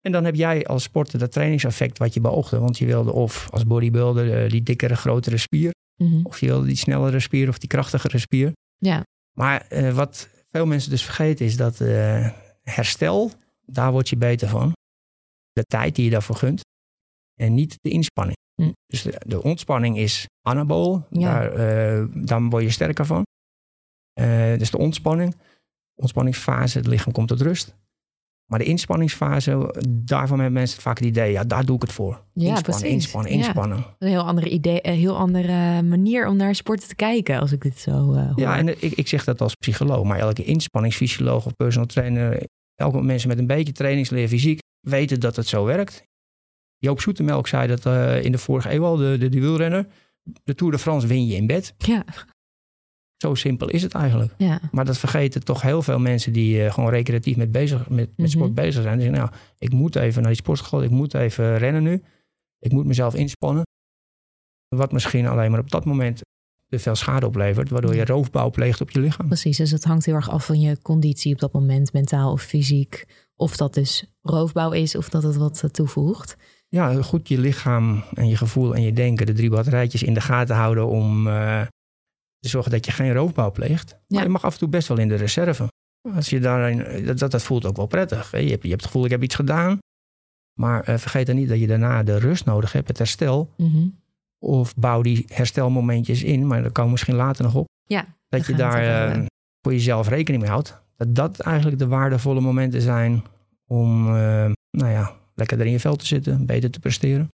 En 0.00 0.12
dan 0.12 0.24
heb 0.24 0.34
jij 0.34 0.66
als 0.66 0.82
sporter 0.82 1.18
dat 1.18 1.32
trainingseffect 1.32 1.98
wat 1.98 2.14
je 2.14 2.20
beoogde. 2.20 2.58
Want 2.58 2.78
je 2.78 2.86
wilde 2.86 3.12
of 3.12 3.50
als 3.50 3.64
bodybuilder 3.64 4.44
uh, 4.44 4.50
die 4.50 4.62
dikkere, 4.62 4.96
grotere 4.96 5.36
spier. 5.36 5.70
Mm 5.96 6.08
-hmm. 6.08 6.26
Of 6.26 6.40
je 6.40 6.46
wilde 6.46 6.66
die 6.66 6.76
snellere 6.76 7.20
spier 7.20 7.48
of 7.48 7.58
die 7.58 7.68
krachtigere 7.68 8.18
spier. 8.18 8.52
Ja. 8.78 9.02
Maar 9.38 9.66
uh, 9.70 9.94
wat 9.94 10.28
veel 10.50 10.66
mensen 10.66 10.90
dus 10.90 11.04
vergeten 11.04 11.46
is 11.46 11.56
dat 11.56 11.78
herstel, 12.62 13.30
daar 13.66 13.92
word 13.92 14.08
je 14.08 14.16
beter 14.16 14.48
van. 14.48 14.72
De 15.52 15.64
tijd 15.64 15.94
die 15.94 16.04
je 16.04 16.10
daarvoor 16.10 16.36
gunt. 16.36 16.60
En 17.40 17.54
niet 17.54 17.76
de 17.80 17.90
inspanning. 17.90 18.36
Hm. 18.64 18.72
Dus 18.86 19.02
de, 19.02 19.20
de, 19.26 19.42
ontspanning 19.42 19.98
is 19.98 20.26
anabool. 20.46 21.06
Ja. 21.10 21.32
Daar, 21.32 22.00
uh, 22.00 22.06
daar 22.14 22.42
word 22.42 22.62
je 22.62 22.70
sterker 22.70 23.06
van. 23.06 23.22
Uh, 24.20 24.58
dus 24.58 24.70
de 24.70 24.78
ontspanning. 24.78 25.36
Ontspanningsfase, 25.94 26.78
het 26.78 26.86
lichaam 26.86 27.12
komt 27.12 27.28
tot 27.28 27.40
rust. 27.40 27.74
Maar 28.52 28.58
de 28.58 28.64
inspanningsfase, 28.64 29.74
daarvan 29.88 30.38
hebben 30.38 30.58
mensen 30.58 30.82
vaak 30.82 30.98
het 30.98 31.08
idee, 31.08 31.32
ja, 31.32 31.44
daar 31.44 31.64
doe 31.64 31.76
ik 31.76 31.82
het 31.82 31.92
voor. 31.92 32.12
Ja, 32.32 32.48
inspannen, 32.48 32.62
precies. 32.62 32.88
inspannen, 32.88 33.30
inspannen. 33.30 33.76
Ja. 33.76 33.94
Een 33.98 34.08
heel 34.08 34.22
andere 34.22 34.48
idee, 34.48 34.86
een 34.86 34.98
heel 34.98 35.16
andere 35.16 35.82
manier 35.82 36.26
om 36.26 36.36
naar 36.36 36.54
sporten 36.54 36.88
te 36.88 36.94
kijken, 36.94 37.40
als 37.40 37.52
ik 37.52 37.62
dit 37.62 37.78
zo 37.78 37.90
uh, 37.90 38.26
hoor. 38.26 38.40
Ja, 38.40 38.58
en 38.58 38.68
ik, 38.68 38.92
ik 38.92 39.08
zeg 39.08 39.24
dat 39.24 39.40
als 39.40 39.54
psycholoog, 39.54 40.04
maar 40.04 40.18
elke 40.18 40.44
inspanningsfysioloog 40.44 41.46
of 41.46 41.54
personal 41.56 41.86
trainer, 41.86 42.46
elke 42.74 43.02
mensen 43.02 43.28
met 43.28 43.38
een 43.38 43.46
beetje 43.46 43.72
trainingsleer 43.72 44.28
fysiek, 44.28 44.60
weten 44.80 45.20
dat 45.20 45.36
het 45.36 45.46
zo 45.46 45.64
werkt. 45.64 46.04
Joop 46.82 47.00
Zoetemelk 47.00 47.48
zei 47.48 47.66
dat 47.66 47.86
uh, 47.86 48.24
in 48.24 48.32
de 48.32 48.38
vorige 48.38 48.72
eeuw 48.72 48.84
al, 48.84 48.96
de, 48.96 49.16
de, 49.18 49.28
de 49.28 49.40
wielrenner. 49.40 49.86
De 50.44 50.54
Tour 50.54 50.72
de 50.72 50.78
France 50.78 51.06
win 51.06 51.26
je 51.26 51.34
in 51.34 51.46
bed. 51.46 51.74
Ja. 51.78 52.04
Zo 53.16 53.34
simpel 53.34 53.68
is 53.68 53.82
het 53.82 53.94
eigenlijk. 53.94 54.34
Ja. 54.38 54.60
Maar 54.72 54.84
dat 54.84 54.98
vergeten 54.98 55.44
toch 55.44 55.62
heel 55.62 55.82
veel 55.82 55.98
mensen 55.98 56.32
die 56.32 56.58
uh, 56.64 56.72
gewoon 56.72 56.90
recreatief 56.90 57.36
met, 57.36 57.52
bezig, 57.52 57.88
met, 57.88 57.96
met 57.98 58.12
Mhm. 58.16 58.28
sport 58.28 58.54
bezig 58.54 58.82
zijn. 58.82 58.98
Die 58.98 59.06
zeggen, 59.06 59.24
nou, 59.24 59.40
ik 59.58 59.72
moet 59.72 59.96
even 59.96 60.20
naar 60.22 60.30
die 60.30 60.40
sportschool, 60.40 60.82
ik 60.82 60.90
moet 60.90 61.14
even 61.14 61.58
rennen 61.58 61.82
nu. 61.82 62.02
Ik 62.58 62.72
moet 62.72 62.86
mezelf 62.86 63.14
inspannen. 63.14 63.62
Wat 64.76 64.92
misschien 64.92 65.26
alleen 65.26 65.50
maar 65.50 65.60
op 65.60 65.70
dat 65.70 65.84
moment 65.84 66.20
te 66.68 66.78
veel 66.78 66.94
schade 66.94 67.26
oplevert, 67.26 67.70
waardoor 67.70 67.94
je 67.94 68.04
roofbouw 68.04 68.50
pleegt 68.50 68.80
op 68.80 68.90
je 68.90 69.00
lichaam. 69.00 69.26
Precies, 69.26 69.56
dus 69.56 69.70
het 69.70 69.84
hangt 69.84 70.06
heel 70.06 70.14
erg 70.14 70.30
af 70.30 70.46
van 70.46 70.60
je 70.60 70.82
conditie 70.82 71.32
op 71.32 71.38
dat 71.40 71.52
moment, 71.52 71.92
mentaal 71.92 72.32
of 72.32 72.42
fysiek. 72.42 73.04
Of 73.36 73.56
dat 73.56 73.74
dus 73.74 74.04
roofbouw 74.22 74.72
is 74.72 74.94
of 74.96 75.08
dat 75.08 75.22
het 75.22 75.36
wat 75.36 75.68
toevoegt. 75.70 76.36
Ja, 76.72 77.02
goed 77.02 77.28
je 77.28 77.38
lichaam 77.38 78.04
en 78.14 78.28
je 78.28 78.36
gevoel 78.36 78.74
en 78.74 78.82
je 78.82 78.92
denken, 78.92 79.26
de 79.26 79.32
drie 79.32 79.50
batterijtjes 79.50 80.02
in 80.02 80.14
de 80.14 80.20
gaten 80.20 80.56
houden 80.56 80.88
om 80.88 81.26
uh, 81.26 81.60
te 82.38 82.48
zorgen 82.48 82.70
dat 82.70 82.86
je 82.86 82.92
geen 82.92 83.12
roofbouw 83.12 83.50
pleegt. 83.50 83.96
Maar 84.08 84.22
je 84.22 84.28
mag 84.28 84.44
af 84.44 84.52
en 84.52 84.58
toe 84.58 84.68
best 84.68 84.88
wel 84.88 84.98
in 84.98 85.08
de 85.08 85.14
reserve. 85.14 85.68
Als 86.14 86.30
je 86.30 86.40
daarin, 86.40 87.04
dat, 87.06 87.18
dat, 87.18 87.30
dat 87.30 87.42
voelt 87.42 87.66
ook 87.66 87.76
wel 87.76 87.86
prettig. 87.86 88.30
Hè? 88.30 88.38
Je, 88.38 88.50
hebt, 88.50 88.62
je 88.62 88.68
hebt 88.68 88.80
het 88.80 88.90
gevoel, 88.90 89.04
ik 89.04 89.10
heb 89.10 89.22
iets 89.22 89.34
gedaan. 89.34 89.78
Maar 90.60 90.88
uh, 90.88 90.96
vergeet 90.96 91.26
dan 91.26 91.36
niet 91.36 91.48
dat 91.48 91.60
je 91.60 91.66
daarna 91.66 92.02
de 92.02 92.18
rust 92.18 92.44
nodig 92.44 92.72
hebt, 92.72 92.88
het 92.88 92.98
herstel. 92.98 93.50
Mhm. 93.56 93.86
Of 94.38 94.74
bouw 94.74 95.02
die 95.02 95.24
herstelmomentjes 95.28 96.22
in, 96.22 96.46
maar 96.46 96.62
daar 96.62 96.70
komen 96.70 96.84
we 96.84 96.90
misschien 96.90 97.14
later 97.14 97.44
nog 97.44 97.54
op. 97.54 97.66
Ja, 97.82 98.06
Dat 98.28 98.46
je 98.46 98.54
daar 98.54 98.82
uh, 98.82 98.88
hebben. 98.88 99.26
voor 99.62 99.72
jezelf 99.72 100.08
rekening 100.08 100.42
mee 100.42 100.52
houdt. 100.52 100.80
Dat 100.96 101.14
dat 101.14 101.40
eigenlijk 101.40 101.78
de 101.78 101.86
waardevolle 101.86 102.40
momenten 102.40 102.80
zijn 102.80 103.22
om, 103.66 104.04
nou 104.70 104.90
ja, 104.90 105.20
lekker 105.34 105.60
er 105.60 105.66
in 105.66 105.72
je 105.72 105.80
vel 105.80 105.96
te 105.96 106.06
zitten, 106.06 106.46
beter 106.46 106.70
te 106.70 106.80
presteren. 106.80 107.28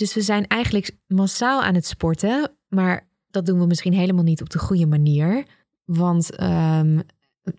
Dus 0.00 0.14
we 0.14 0.20
zijn 0.20 0.46
eigenlijk 0.46 0.96
massaal 1.06 1.62
aan 1.62 1.74
het 1.74 1.86
sporten, 1.86 2.56
maar 2.68 3.08
dat 3.26 3.46
doen 3.46 3.58
we 3.58 3.66
misschien 3.66 3.92
helemaal 3.92 4.24
niet 4.24 4.40
op 4.40 4.50
de 4.50 4.58
goede 4.58 4.86
manier. 4.86 5.46
Want 5.84 6.40
um, 6.42 7.02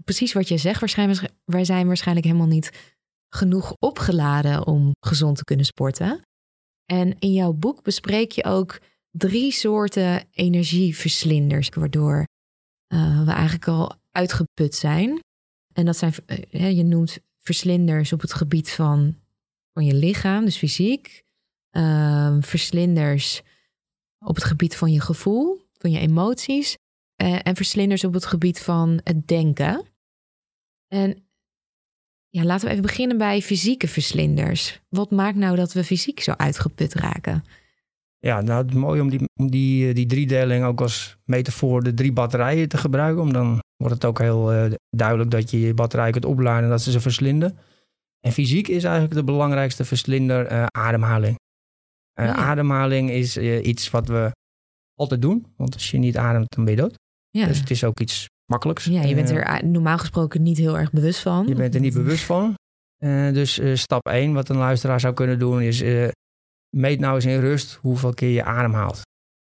precies 0.03 0.33
wat 0.33 0.47
je 0.47 0.57
zegt, 0.57 0.79
waarschijnlijk, 0.79 1.31
wij 1.45 1.65
zijn 1.65 1.87
waarschijnlijk 1.87 2.25
helemaal 2.25 2.47
niet 2.47 2.95
genoeg 3.29 3.75
opgeladen 3.79 4.67
om 4.67 4.91
gezond 4.99 5.37
te 5.37 5.43
kunnen 5.43 5.65
sporten. 5.65 6.21
En 6.85 7.19
in 7.19 7.33
jouw 7.33 7.53
boek 7.53 7.83
bespreek 7.83 8.31
je 8.31 8.43
ook 8.43 8.79
drie 9.11 9.51
soorten 9.51 10.27
energieverslinders, 10.31 11.69
waardoor 11.69 12.25
uh, 12.93 13.25
we 13.25 13.31
eigenlijk 13.31 13.67
al 13.67 13.95
uitgeput 14.11 14.75
zijn. 14.75 15.19
En 15.73 15.85
dat 15.85 15.97
zijn, 15.97 16.13
uh, 16.51 16.71
je 16.71 16.83
noemt 16.83 17.19
verslinders 17.41 18.13
op 18.13 18.21
het 18.21 18.33
gebied 18.33 18.71
van, 18.71 19.17
van 19.73 19.85
je 19.85 19.93
lichaam, 19.93 20.45
dus 20.45 20.57
fysiek. 20.57 21.23
Uh, 21.71 22.37
verslinders 22.39 23.41
op 24.19 24.35
het 24.35 24.43
gebied 24.43 24.75
van 24.75 24.91
je 24.91 25.01
gevoel, 25.01 25.61
van 25.77 25.91
je 25.91 25.99
emoties. 25.99 26.77
Uh, 27.23 27.39
en 27.43 27.55
verslinders 27.55 28.03
op 28.03 28.13
het 28.13 28.25
gebied 28.25 28.59
van 28.59 29.01
het 29.03 29.27
denken. 29.27 29.85
En 30.87 31.25
ja, 32.29 32.43
laten 32.43 32.65
we 32.65 32.71
even 32.71 32.85
beginnen 32.85 33.17
bij 33.17 33.41
fysieke 33.41 33.87
verslinders. 33.87 34.81
Wat 34.89 35.11
maakt 35.11 35.37
nou 35.37 35.55
dat 35.55 35.73
we 35.73 35.83
fysiek 35.83 36.19
zo 36.19 36.31
uitgeput 36.31 36.93
raken? 36.93 37.43
Ja, 38.23 38.41
nou, 38.41 38.61
het 38.61 38.71
is 38.71 38.77
mooi 38.77 39.01
om 39.01 39.09
die, 39.09 39.29
om 39.39 39.51
die, 39.51 39.93
die 39.93 40.05
driedeling 40.05 40.63
ook 40.63 40.81
als 40.81 41.17
metafoor 41.25 41.83
de 41.83 41.93
drie 41.93 42.13
batterijen 42.13 42.67
te 42.69 42.77
gebruiken. 42.77 43.21
Om 43.21 43.33
dan 43.33 43.59
wordt 43.77 43.93
het 43.93 44.05
ook 44.05 44.19
heel 44.19 44.53
uh, 44.53 44.71
duidelijk 44.89 45.31
dat 45.31 45.51
je 45.51 45.59
je 45.59 45.73
batterij 45.73 46.11
kunt 46.11 46.25
opladen 46.25 46.63
en 46.63 46.69
dat 46.69 46.81
ze 46.81 46.91
ze 46.91 46.99
verslinden. 46.99 47.57
En 48.19 48.31
fysiek 48.31 48.67
is 48.67 48.83
eigenlijk 48.83 49.13
de 49.13 49.23
belangrijkste 49.23 49.85
verslinder 49.85 50.51
uh, 50.51 50.65
ademhaling. 50.65 51.35
Uh, 52.19 52.25
ja. 52.25 52.35
Ademhaling 52.35 53.09
is 53.09 53.37
iets 53.37 53.89
wat 53.89 54.07
we 54.07 54.31
altijd 54.95 55.21
doen. 55.21 55.45
Want 55.55 55.73
als 55.73 55.91
je 55.91 55.97
niet 55.97 56.17
ademt, 56.17 56.55
dan 56.55 56.65
ben 56.65 56.73
je 56.73 56.81
dood. 56.81 56.93
Ja. 57.29 57.47
Dus 57.47 57.59
het 57.59 57.69
is 57.69 57.83
ook 57.83 57.99
iets 57.99 58.27
makkelijks. 58.45 58.85
Ja, 58.85 59.01
je 59.01 59.15
bent 59.15 59.29
er 59.29 59.65
normaal 59.65 59.97
gesproken 59.97 60.41
niet 60.41 60.57
heel 60.57 60.77
erg 60.77 60.91
bewust 60.91 61.19
van. 61.19 61.47
Je 61.47 61.55
bent 61.55 61.75
er 61.75 61.81
niet 61.81 61.93
bewust 61.93 62.23
van. 62.23 62.53
dus 63.33 63.61
stap 63.73 64.07
1, 64.07 64.33
wat 64.33 64.49
een 64.49 64.57
luisteraar 64.57 64.99
zou 64.99 65.13
kunnen 65.13 65.39
doen, 65.39 65.61
is 65.61 65.81
meet 66.75 66.99
nou 66.99 67.15
eens 67.15 67.25
in 67.25 67.39
rust 67.39 67.73
hoeveel 67.73 68.13
keer 68.13 68.29
je 68.29 68.43
ademhaalt. 68.43 69.01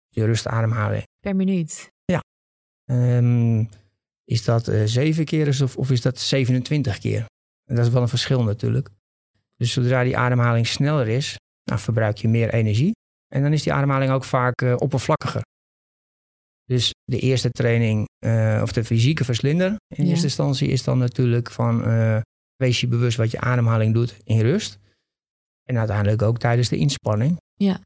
Je 0.08 0.25
rustademhaling. 0.25 1.03
Per 1.19 1.36
minuut? 1.36 1.88
Ja. 2.06 2.21
Um, 2.91 3.69
is 4.23 4.43
dat 4.43 4.67
uh, 4.69 4.84
7 4.86 5.25
keer 5.25 5.63
of, 5.63 5.77
of 5.77 5.91
is 5.91 6.01
dat 6.01 6.19
27 6.19 6.97
keer? 6.97 7.25
En 7.69 7.75
dat 7.75 7.86
is 7.86 7.91
wel 7.91 8.01
een 8.01 8.08
verschil 8.08 8.43
natuurlijk. 8.43 8.89
Dus 9.56 9.71
zodra 9.73 10.03
die 10.03 10.17
ademhaling 10.17 10.67
sneller 10.67 11.08
is, 11.08 11.36
nou, 11.63 11.80
verbruik 11.80 12.17
je 12.17 12.27
meer 12.27 12.53
energie. 12.53 12.91
En 13.34 13.41
dan 13.41 13.53
is 13.53 13.63
die 13.63 13.73
ademhaling 13.73 14.12
ook 14.12 14.23
vaak 14.23 14.62
uh, 14.62 14.73
oppervlakkiger. 14.77 15.41
Dus 16.65 16.91
de 17.03 17.19
eerste 17.19 17.49
training, 17.49 18.08
uh, 18.25 18.60
of 18.63 18.71
de 18.71 18.84
fysieke 18.84 19.23
verslinder 19.23 19.75
in 19.95 20.03
Ja. 20.03 20.10
eerste 20.10 20.25
instantie, 20.25 20.67
is 20.67 20.84
dan 20.84 20.97
natuurlijk 20.97 21.51
van 21.51 21.82
wees 22.56 22.82
je 22.82 22.88
bewust 22.88 23.17
wat 23.17 23.32
je 23.32 23.39
ademhaling 23.39 23.93
doet 23.93 24.17
in 24.23 24.39
rust. 24.39 24.80
En 25.67 25.77
uiteindelijk 25.77 26.21
ook 26.21 26.38
tijdens 26.38 26.69
de 26.69 26.77
inspanning. 26.77 27.38
Ja. 27.53 27.80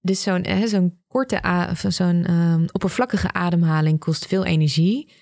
Dus 0.00 0.22
zo'n 0.22 0.46
zo'n 0.66 1.02
korte, 1.06 1.40
zo'n 1.88 2.30
um, 2.30 2.64
oppervlakkige 2.72 3.32
ademhaling 3.32 3.98
kost 3.98 4.26
veel 4.26 4.44
energie. 4.44 5.12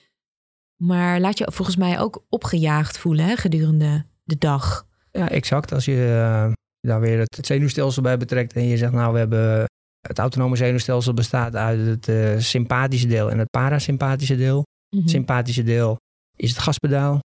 Maar 0.82 1.20
laat 1.20 1.38
je 1.38 1.52
volgens 1.52 1.76
mij 1.76 1.98
ook 2.00 2.24
opgejaagd 2.28 2.98
voelen 2.98 3.24
hè, 3.24 3.36
gedurende 3.36 4.04
de 4.22 4.38
dag. 4.38 4.86
Ja, 5.10 5.28
exact. 5.30 5.72
Als 5.72 5.84
je 5.84 5.92
uh, 5.92 6.52
daar 6.80 7.00
weer 7.00 7.18
het, 7.18 7.46
zenuwstelsel 7.46 8.02
bij 8.02 8.16
betrekt 8.16 8.52
en 8.52 8.64
je 8.64 8.76
zegt, 8.76 8.92
nou, 8.92 9.12
we 9.12 9.18
hebben 9.18 9.64
het 10.00 10.18
autonome 10.18 10.56
zenuwstelsel 10.56 11.14
bestaat 11.14 11.54
uit 11.54 11.86
het 11.86 12.08
uh, 12.08 12.38
sympathische 12.38 13.06
deel 13.06 13.30
en 13.30 13.38
het 13.38 13.50
parasympathische 13.50 14.36
deel. 14.36 14.62
Mhm. 14.90 15.02
Het 15.02 15.10
sympathische 15.10 15.62
deel 15.62 15.96
is 16.36 16.50
het 16.50 16.58
gaspedaal 16.58 17.18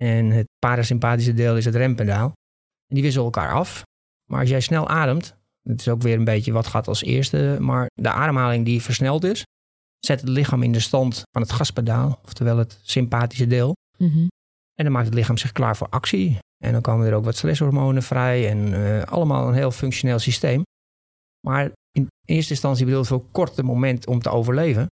en 0.00 0.30
het 0.30 0.46
parasympathische 0.58 1.34
deel 1.34 1.56
is 1.56 1.64
het 1.64 1.74
rempedaal. 1.74 2.26
En 2.86 2.94
die 2.94 3.02
wisselen 3.02 3.26
elkaar 3.26 3.52
af. 3.52 3.82
Maar 4.30 4.40
als 4.40 4.48
jij 4.48 4.60
snel 4.60 4.88
ademt, 4.88 5.36
het 5.62 5.80
is 5.80 5.88
ook 5.88 6.02
weer 6.02 6.16
een 6.16 6.24
beetje 6.24 6.52
wat 6.52 6.66
gaat 6.66 6.88
als 6.88 7.02
eerste, 7.02 7.56
maar 7.60 7.86
de 7.94 8.10
ademhaling 8.10 8.64
die 8.64 8.82
versneld 8.82 9.24
is, 9.24 9.44
zet 9.98 10.20
het 10.20 10.28
lichaam 10.30 10.62
in 10.62 10.72
de 10.72 10.80
stand 10.80 11.22
van 11.30 11.42
het 11.42 11.52
gaspedaal, 11.52 12.20
oftewel 12.24 12.56
het 12.56 12.78
sympathische 12.82 13.46
deel. 13.46 13.74
Mhm. 13.96 14.26
En 14.74 14.84
dan 14.84 14.92
maakt 14.92 15.06
het 15.06 15.14
lichaam 15.14 15.36
zich 15.36 15.52
klaar 15.52 15.76
voor 15.76 15.88
actie. 15.88 16.38
En 16.64 16.72
dan 16.72 16.80
komen 16.80 17.06
er 17.06 17.14
ook 17.14 17.24
wat 17.24 17.36
stresshormonen 17.36 18.02
vrij 18.02 18.48
en 18.48 18.58
uh, 18.58 19.02
allemaal 19.02 19.48
een 19.48 19.54
heel 19.54 19.70
functioneel 19.70 20.18
systeem. 20.18 20.62
Maar 21.46 21.70
in 21.92 22.06
eerste 22.24 22.52
instantie 22.52 22.84
bedoelt 22.84 23.08
het 23.08 23.18
voor 23.18 23.30
korte 23.30 23.62
moment 23.62 24.06
om 24.06 24.20
te 24.20 24.30
overleven. 24.30 24.86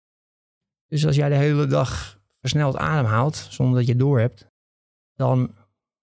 Dus 0.87 1.05
als 1.05 1.15
jij 1.15 1.29
de 1.29 1.35
hele 1.35 1.67
dag 1.67 2.19
versneld 2.39 2.77
ademhaalt, 2.77 3.35
zonder 3.35 3.75
dat 3.75 3.85
je 3.85 3.91
het 3.91 3.99
door 3.99 4.19
hebt, 4.19 4.45
dan 5.13 5.55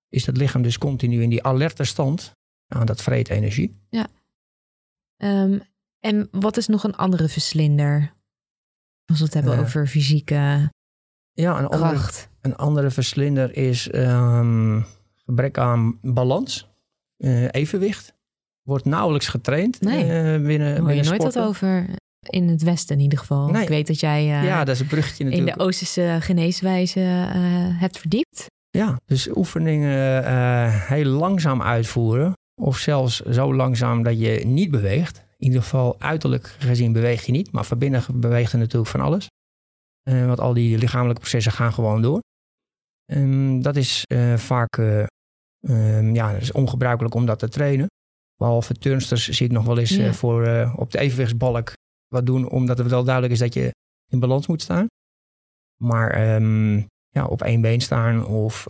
is 0.09 0.27
het 0.27 0.37
lichaam 0.37 0.63
dus 0.63 0.79
continu 0.79 1.23
in 1.23 1.31
die 1.31 1.43
alerte 1.43 1.85
stand. 1.85 2.33
Nou, 2.73 2.85
dat 2.85 3.03
vreet 3.03 3.29
energie. 3.29 3.77
Ja. 3.89 4.07
Um, 5.17 5.63
en 6.01 6.29
wat 6.31 6.57
is 6.57 6.67
nog 6.67 6.85
een 6.85 6.95
andere 6.97 7.29
verslinder? 7.29 8.13
Als 9.07 9.19
we 9.19 9.25
het 9.25 9.35
hebben 9.35 9.53
Uh, 9.55 9.61
over 9.61 9.87
fysieke 9.87 10.71
Ja, 11.33 11.59
een 11.59 11.67
andere, 11.67 11.93
kracht. 11.93 12.29
een 12.41 12.57
andere 12.57 12.91
verslinder 12.91 13.57
is 13.57 13.95
um, 13.95 14.85
gebrek 15.25 15.59
aan 15.59 15.99
balans, 16.03 16.69
uh, 17.19 17.49
evenwicht. 17.51 18.15
Wordt 18.63 18.85
nauwelijks 18.85 19.29
getraind 19.29 19.81
Nee. 19.81 20.05
uh, 20.05 20.47
binnen, 20.47 20.79
hoor 20.79 20.93
je 20.93 21.03
nooit 21.03 21.23
wat 21.23 21.39
over. 21.39 21.87
in 22.21 22.49
het 22.49 22.63
Westen 22.63 22.97
in 22.97 23.03
ieder 23.03 23.19
geval. 23.19 23.49
Nee. 23.49 23.63
Ik 23.63 23.69
weet 23.69 23.87
dat 23.87 24.01
jij 24.01 24.21
eh, 24.21 24.45
ja, 24.45 24.65
dat 24.65 24.75
is 24.75 24.81
een 24.81 24.87
bruggetje 24.87 25.25
in 25.25 25.31
natuurlijk. 25.31 25.59
de 25.59 25.65
Oosterse 25.65 26.17
geneeswijze 26.21 27.01
eh, 27.01 27.81
hebt 27.81 27.99
verdiept. 27.99 28.47
Ja, 28.71 28.99
dus 29.05 29.29
oefeningen 29.37 30.25
eh, 30.25 30.89
heel 30.89 31.05
langzaam 31.05 31.63
uitvoeren. 31.63 32.33
Of 32.63 32.79
zelfs 32.79 33.21
zo 33.21 33.55
langzaam 33.55 34.03
dat 34.03 34.21
je 34.21 34.47
niet 34.47 34.71
beweegt. 34.71 35.19
In 35.19 35.47
ieder 35.47 35.63
geval 35.63 36.01
uiterlijk 36.01 36.47
gezien 36.47 36.93
beweeg 36.93 37.27
je 37.27 37.33
niet. 37.33 37.53
Maar 37.53 37.65
van 37.65 37.79
binnen 37.79 38.03
beweegt 38.15 38.53
er 38.53 38.59
natuurlijk 38.59 38.91
van 38.91 39.01
alles. 39.01 39.27
Eh, 40.03 40.27
want 40.27 40.41
al 40.41 40.55
die 40.55 40.79
lichamelijke 40.79 41.21
processen 41.21 41.53
gaan 41.53 41.73
gewoon 41.73 42.03
door. 42.03 42.21
Ehm, 43.05 43.61
dat 43.61 43.77
is 43.77 44.05
eh, 44.05 44.37
vaak 44.37 44.77
eh, 44.79 45.05
ehm, 45.61 46.15
ja, 46.15 46.33
dat 46.33 46.41
is 46.41 46.53
ongebruikelijk 46.53 47.15
om 47.15 47.27
dat 47.27 47.39
te 47.39 47.49
trainen. 47.49 47.87
Behalve 48.37 48.75
turnsters 48.75 49.29
zie 49.29 49.47
ik 49.47 49.53
nog 49.53 49.65
wel 49.65 49.79
eens 49.79 49.91
Ja. 49.97 50.13
voor, 50.13 50.73
op 50.77 50.91
de 50.91 50.99
evenwichtsbalk 50.99 51.73
wat 52.09 52.27
doen. 52.27 52.49
Omdat 52.49 52.79
het 52.79 52.89
wel 52.89 53.05
duidelijk 53.05 53.33
is 53.35 53.41
dat 53.41 53.55
je 53.55 53.71
in 54.11 54.21
balans 54.21 54.47
moet 54.47 54.63
staan. 54.63 54.87
Maar 55.77 56.11
ehm, 56.11 56.77
ja, 57.09 57.27
op 57.27 57.43
één 57.43 57.61
been 57.61 57.81
staan 57.81 58.27
of 58.27 58.67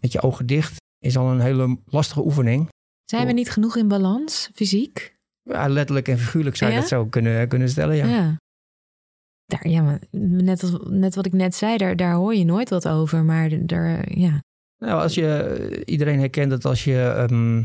met 0.00 0.12
je 0.12 0.22
ogen 0.22 0.46
dicht 0.46 0.80
is 1.02 1.16
al 1.16 1.30
een 1.30 1.40
hele 1.40 1.78
lastige 1.84 2.24
oefening. 2.24 2.68
Zijn 3.04 3.26
we 3.26 3.32
niet 3.32 3.50
genoeg 3.50 3.76
in 3.76 3.88
balans, 3.88 4.50
fysiek? 4.54 5.14
Ja, 5.42 5.68
letterlijk 5.68 6.08
en 6.08 6.18
figuurlijk 6.18 6.56
zou 6.56 6.70
je 6.70 6.76
Ja? 6.76 6.82
dat 6.82 6.90
zo 6.90 7.06
kunnen, 7.06 7.48
kunnen 7.48 7.68
stellen. 7.68 7.96
Ja. 7.96 8.36
Daar, 9.44 9.68
ja, 9.68 9.82
maar 9.82 10.00
net, 10.20 10.62
als, 10.62 10.76
net 10.88 11.14
wat 11.14 11.26
ik 11.26 11.32
net 11.32 11.54
zei, 11.54 11.76
daar, 11.76 11.96
daar 11.96 12.14
hoor 12.14 12.34
je 12.34 12.44
nooit 12.44 12.68
wat 12.68 12.88
over. 12.88 13.24
Maar 13.24 13.66
daar, 13.66 14.18
ja. 14.18 14.40
Nou, 14.78 15.02
als 15.02 15.14
je, 15.14 15.82
iedereen 15.84 16.18
herkent 16.18 16.50
dat 16.50 16.64
als 16.64 16.84
je 16.84 16.98
ehm, 17.16 17.62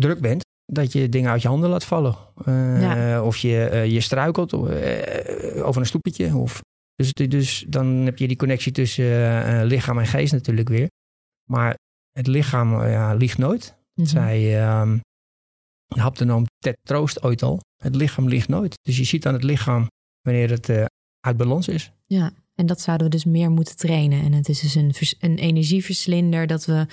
druk 0.00 0.20
bent, 0.20 0.44
dat 0.72 0.92
je 0.92 1.08
dingen 1.08 1.30
uit 1.30 1.42
je 1.42 1.48
handen 1.48 1.70
laat 1.70 1.84
vallen. 1.84 2.16
Eh, 2.44 2.80
Ja. 2.80 3.22
Of 3.22 3.36
je, 3.36 3.64
eh, 3.64 3.86
je 3.86 4.00
struikelt 4.00 4.52
eh, 4.52 5.66
over 5.66 5.80
een 5.80 5.86
stoepetje. 5.86 6.36
Of, 6.36 6.60
dus, 6.94 7.12
dus 7.12 7.64
dan 7.68 7.86
heb 7.86 8.18
je 8.18 8.28
die 8.28 8.36
connectie 8.36 8.72
tussen 8.72 9.44
eh, 9.44 9.60
lichaam 9.64 9.98
en 9.98 10.06
geest 10.06 10.32
natuurlijk 10.32 10.68
weer. 10.68 10.88
Maar 11.50 11.74
het 12.16 12.26
lichaam 12.26 12.80
eh, 12.80 12.92
ja, 12.92 13.14
liegt 13.14 13.38
nooit. 13.38 13.74
Mhm. 13.94 14.06
zei 14.08 14.54
ehm 14.54 14.98
de 15.86 16.00
haptonoom 16.00 16.46
Ted 16.58 16.76
Troost 16.82 17.22
ooit 17.22 17.42
al. 17.42 17.60
Het 17.82 17.94
lichaam 17.94 18.28
liegt 18.28 18.48
nooit. 18.48 18.78
Dus 18.82 18.96
je 18.96 19.04
ziet 19.04 19.26
aan 19.26 19.32
het 19.32 19.42
lichaam 19.42 19.86
wanneer 20.22 20.50
het 20.50 20.68
eh, 20.68 20.84
uit 21.20 21.36
balans 21.36 21.68
is. 21.68 21.92
Ja, 22.06 22.32
en 22.54 22.66
dat 22.66 22.80
zouden 22.80 23.06
we 23.06 23.12
dus 23.12 23.24
meer 23.24 23.50
moeten 23.50 23.76
trainen. 23.76 24.22
En 24.22 24.32
het 24.32 24.48
is 24.48 24.60
dus 24.60 24.74
een, 24.74 24.94
vers- 24.94 25.14
een 25.18 25.38
energieverslinder 25.38 26.46
dat 26.46 26.64
we 26.64 26.86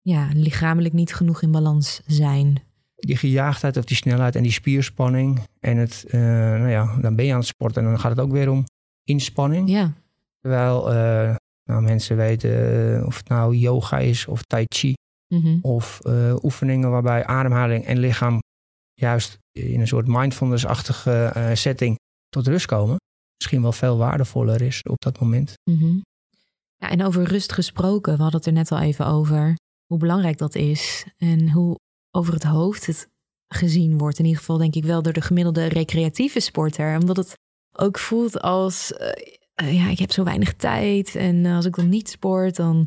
ja, 0.00 0.28
lichamelijk 0.32 0.94
niet 0.94 1.14
genoeg 1.14 1.42
in 1.42 1.50
balans 1.50 2.00
zijn. 2.06 2.62
Die 2.94 3.16
gejaagdheid 3.16 3.76
of 3.76 3.84
die 3.84 3.96
snelheid 3.96 4.36
en 4.36 4.42
die 4.42 4.52
spierspanning. 4.52 5.40
En 5.60 5.76
het, 5.76 6.04
eh, 6.08 6.20
nou 6.20 6.68
ja, 6.68 6.96
dan 7.00 7.16
ben 7.16 7.24
je 7.24 7.32
aan 7.32 7.38
het 7.38 7.46
sporten 7.46 7.82
en 7.82 7.88
dan 7.88 8.00
gaat 8.00 8.10
het 8.10 8.20
ook 8.20 8.32
weer 8.32 8.50
om 8.50 8.64
inspanning. 9.04 9.68
Ja, 9.68 9.92
Terwijl 10.40 10.92
eh, 10.92 11.34
nou, 11.64 11.82
mensen 11.82 12.16
weten 12.16 12.96
eh, 12.96 13.06
of 13.06 13.16
het 13.16 13.28
nou 13.28 13.54
yoga 13.56 13.98
is 13.98 14.26
of 14.26 14.42
tai 14.42 14.64
chi. 14.68 14.92
mhm. 15.34 15.58
Of 15.60 16.00
eh, 16.00 16.34
oefeningen 16.42 16.90
waarbij 16.90 17.26
ademhaling 17.26 17.84
en 17.84 17.98
lichaam 17.98 18.38
juist 18.94 19.38
in 19.52 19.80
een 19.80 19.86
soort 19.86 20.06
mindfulness-achtige 20.06 21.30
eh, 21.34 21.54
setting 21.54 21.96
tot 22.28 22.46
rust 22.46 22.66
komen. 22.66 22.96
Misschien 23.36 23.62
wel 23.62 23.72
veel 23.72 23.96
waardevoller 23.96 24.62
is 24.62 24.82
op 24.82 25.00
dat 25.00 25.20
moment. 25.20 25.52
Mhm. 25.70 25.98
Ja, 26.76 26.90
en 26.90 27.04
over 27.04 27.22
rust 27.24 27.52
gesproken, 27.52 28.16
we 28.16 28.22
hadden 28.22 28.38
het 28.38 28.48
er 28.48 28.54
net 28.54 28.72
al 28.72 28.80
even 28.80 29.06
over 29.06 29.54
hoe 29.86 29.98
belangrijk 29.98 30.38
dat 30.38 30.54
is 30.54 31.06
en 31.16 31.50
hoe 31.50 31.78
over 32.10 32.34
het 32.34 32.42
hoofd 32.42 32.86
het 32.86 33.08
gezien 33.48 33.98
wordt. 33.98 34.18
In 34.18 34.24
ieder 34.24 34.40
geval 34.40 34.58
denk 34.58 34.74
ik 34.74 34.84
wel 34.84 35.02
door 35.02 35.12
de 35.12 35.20
gemiddelde 35.20 35.64
recreatieve 35.64 36.40
sporter, 36.40 36.98
omdat 36.98 37.16
het 37.16 37.34
ook 37.76 37.98
voelt 37.98 38.40
als 38.40 38.92
eh, 39.54 39.74
ja, 39.74 39.88
ik 39.88 39.98
heb 39.98 40.12
zo 40.12 40.24
weinig 40.24 40.54
tijd 40.54 41.14
en 41.14 41.46
eh, 41.46 41.56
als 41.56 41.64
ik 41.64 41.74
dan 41.76 41.88
niet 41.88 42.08
sport, 42.08 42.56
dan 42.56 42.84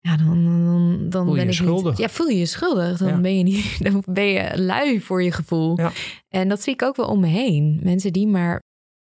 ja, 0.00 0.16
dan, 0.16 0.44
dan, 0.64 1.08
dan 1.10 1.24
Voel 1.24 1.34
je 1.34 1.44
ben 1.44 1.44
je 1.44 1.50
ik 1.50 1.66
schuldig. 1.66 1.90
niet. 1.90 1.98
Ja, 2.00 2.08
voel 2.08 2.26
je 2.28 2.38
je 2.38 2.46
schuldig. 2.46 2.98
Dan 2.98 3.08
Ja. 3.08 3.20
ben 3.20 3.36
je 3.38 3.42
niet, 3.42 3.78
dan 3.90 4.02
ben 4.10 4.24
je 4.24 4.58
lui 4.62 5.00
voor 5.00 5.22
je 5.22 5.32
gevoel. 5.32 5.80
Ja. 5.80 5.92
En 6.28 6.48
dat 6.48 6.62
zie 6.62 6.72
ik 6.72 6.82
ook 6.82 6.96
wel 6.96 7.08
om 7.08 7.20
me 7.20 7.26
heen. 7.26 7.80
Mensen 7.82 8.12
die 8.12 8.26
maar 8.26 8.60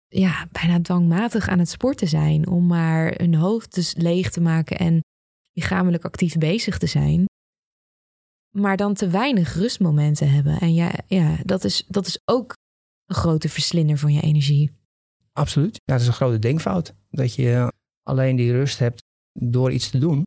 ja, 0.08 0.48
bijna 0.52 0.80
dwangmatig 0.80 1.48
aan 1.48 1.58
het 1.58 1.68
sporten 1.68 2.08
zijn 2.08 2.46
om 2.48 2.66
maar 2.66 3.14
hun 3.16 3.34
hoofd 3.34 3.74
dus 3.74 3.94
leeg 3.94 4.30
te 4.30 4.40
maken 4.40 4.78
en 4.78 5.00
lichamelijk 5.52 6.04
actief 6.04 6.34
bezig 6.36 6.78
te 6.78 6.86
zijn. 6.86 7.24
Maar 8.56 8.76
dan 8.76 8.94
te 8.94 9.08
weinig 9.08 9.54
rustmomenten 9.54 10.30
hebben. 10.30 10.58
En 10.58 10.74
ja, 10.74 10.92
ja 11.06 11.36
dat, 11.44 11.64
is, 11.64 11.84
dat 11.88 12.06
is 12.06 12.20
ook 12.24 12.52
een 13.06 13.14
grote 13.16 13.48
verslinder 13.48 13.98
van 13.98 14.12
je 14.12 14.20
energie. 14.20 14.70
Absoluut. 15.38 15.74
Ja, 15.84 15.92
dat 15.92 16.00
is 16.00 16.06
een 16.06 16.12
grote 16.12 16.38
denkfout. 16.38 16.94
Dat 17.10 17.34
je 17.34 17.72
alleen 18.02 18.36
die 18.36 18.52
rust 18.52 18.78
hebt 18.78 19.02
door 19.32 19.72
iets 19.72 19.90
te 19.90 19.98
doen. 19.98 20.22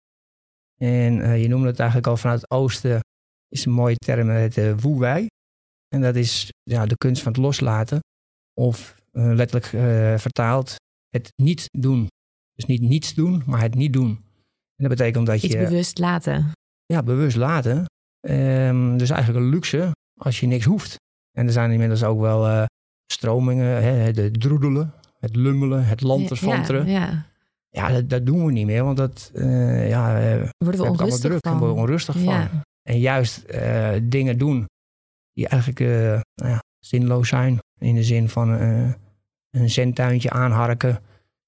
En 0.77 1.21
eh, 1.21 1.41
je 1.41 1.47
noemde 1.47 1.67
het 1.67 1.79
eigenlijk 1.79 2.09
al 2.09 2.17
vanuit 2.17 2.41
het 2.41 2.51
oosten, 2.51 2.99
is 3.47 3.65
een 3.65 3.71
mooie 3.71 3.95
term, 3.95 4.29
het 4.29 4.57
uh. 4.57 5.27
En 5.87 6.01
dat 6.01 6.15
is 6.15 6.51
ja, 6.63 6.85
de 6.85 6.97
kunst 6.97 7.21
van 7.21 7.31
het 7.31 7.41
loslaten. 7.41 7.99
Of 8.53 8.95
eh, 9.11 9.31
letterlijk 9.33 9.65
vertaald, 10.21 10.75
het 11.09 11.31
niet 11.35 11.67
doen. 11.71 12.07
Dus 12.53 12.65
niet 12.65 12.81
niets 12.81 13.13
doen, 13.13 13.43
maar 13.45 13.61
het 13.61 13.75
niet 13.75 13.93
doen. 13.93 14.09
En 14.75 14.87
dat 14.87 14.89
betekent 14.89 15.25
dat 15.25 15.35
Iets 15.43 15.53
je... 15.53 15.59
bewust 15.59 15.97
laten. 15.97 16.51
Ja, 16.85 17.03
bewust 17.03 17.37
laten. 17.37 17.85
Ehm, 18.19 18.97
dus 18.97 19.09
eigenlijk 19.09 19.45
een 19.45 19.51
luxe 19.51 19.91
als 20.19 20.39
je 20.39 20.47
niks 20.47 20.65
hoeft. 20.65 20.95
En 21.31 21.45
er 21.45 21.53
zijn 21.53 21.71
inmiddels 21.71 22.03
ook 22.03 22.19
wel 22.19 22.67
stromingen, 23.11 23.83
hè, 23.83 24.11
de 24.11 24.31
droedelen, 24.31 24.93
het 25.19 25.35
lummelen, 25.35 25.85
het 25.85 26.01
lantersvanteren. 26.01 26.85
Ja, 26.85 26.99
ja. 26.99 27.29
Ja, 27.71 27.89
dat, 27.89 28.09
dat 28.09 28.25
doen 28.25 28.45
we 28.45 28.51
niet 28.51 28.65
meer, 28.65 28.83
want 28.83 28.97
dat, 28.97 29.31
eh, 29.33 29.89
ja, 29.89 30.19
eh, 30.19 30.49
Worden 30.57 30.81
we 30.81 30.87
het 30.87 30.99
onrustig 30.99 31.29
druk 31.29 31.39
van. 31.41 31.57
worden 31.57 31.75
we 31.75 31.81
onrustig 31.81 32.19
van. 32.19 32.47
En 32.83 32.99
juist 32.99 33.43
eh, 33.43 33.93
dingen 34.03 34.37
doen 34.37 34.65
die 35.33 35.47
eigenlijk 35.47 35.79
nou 36.35 36.51
ja, 36.51 36.63
zinloos 36.79 37.29
zijn. 37.29 37.59
In 37.79 37.95
de 37.95 38.03
zin 38.03 38.29
van 38.29 38.49
een 39.49 39.69
zentuintje 39.69 40.29
aanharken 40.29 40.99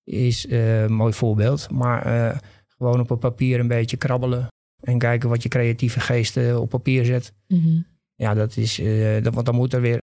is 0.03 0.49
een 0.49 0.93
mooi 0.93 1.13
voorbeeld. 1.13 1.69
Maar 1.69 2.41
gewoon 2.67 2.99
op 2.99 3.09
een 3.09 3.19
papier 3.19 3.59
een 3.59 3.67
beetje 3.67 3.97
krabbelen 3.97 4.47
en 4.81 4.97
kijken 4.97 5.29
wat 5.29 5.43
je 5.43 5.49
creatieve 5.49 5.99
geest 5.99 6.55
op 6.55 6.69
papier 6.69 7.05
zet. 7.05 7.33
Mhm. 7.47 7.81
Ja, 8.15 8.33
dat 8.33 8.57
is, 8.57 8.81
dat, 9.21 9.33
want 9.33 9.45
dan 9.45 9.55
moet 9.55 9.73
er 9.73 9.81
weer 9.81 10.01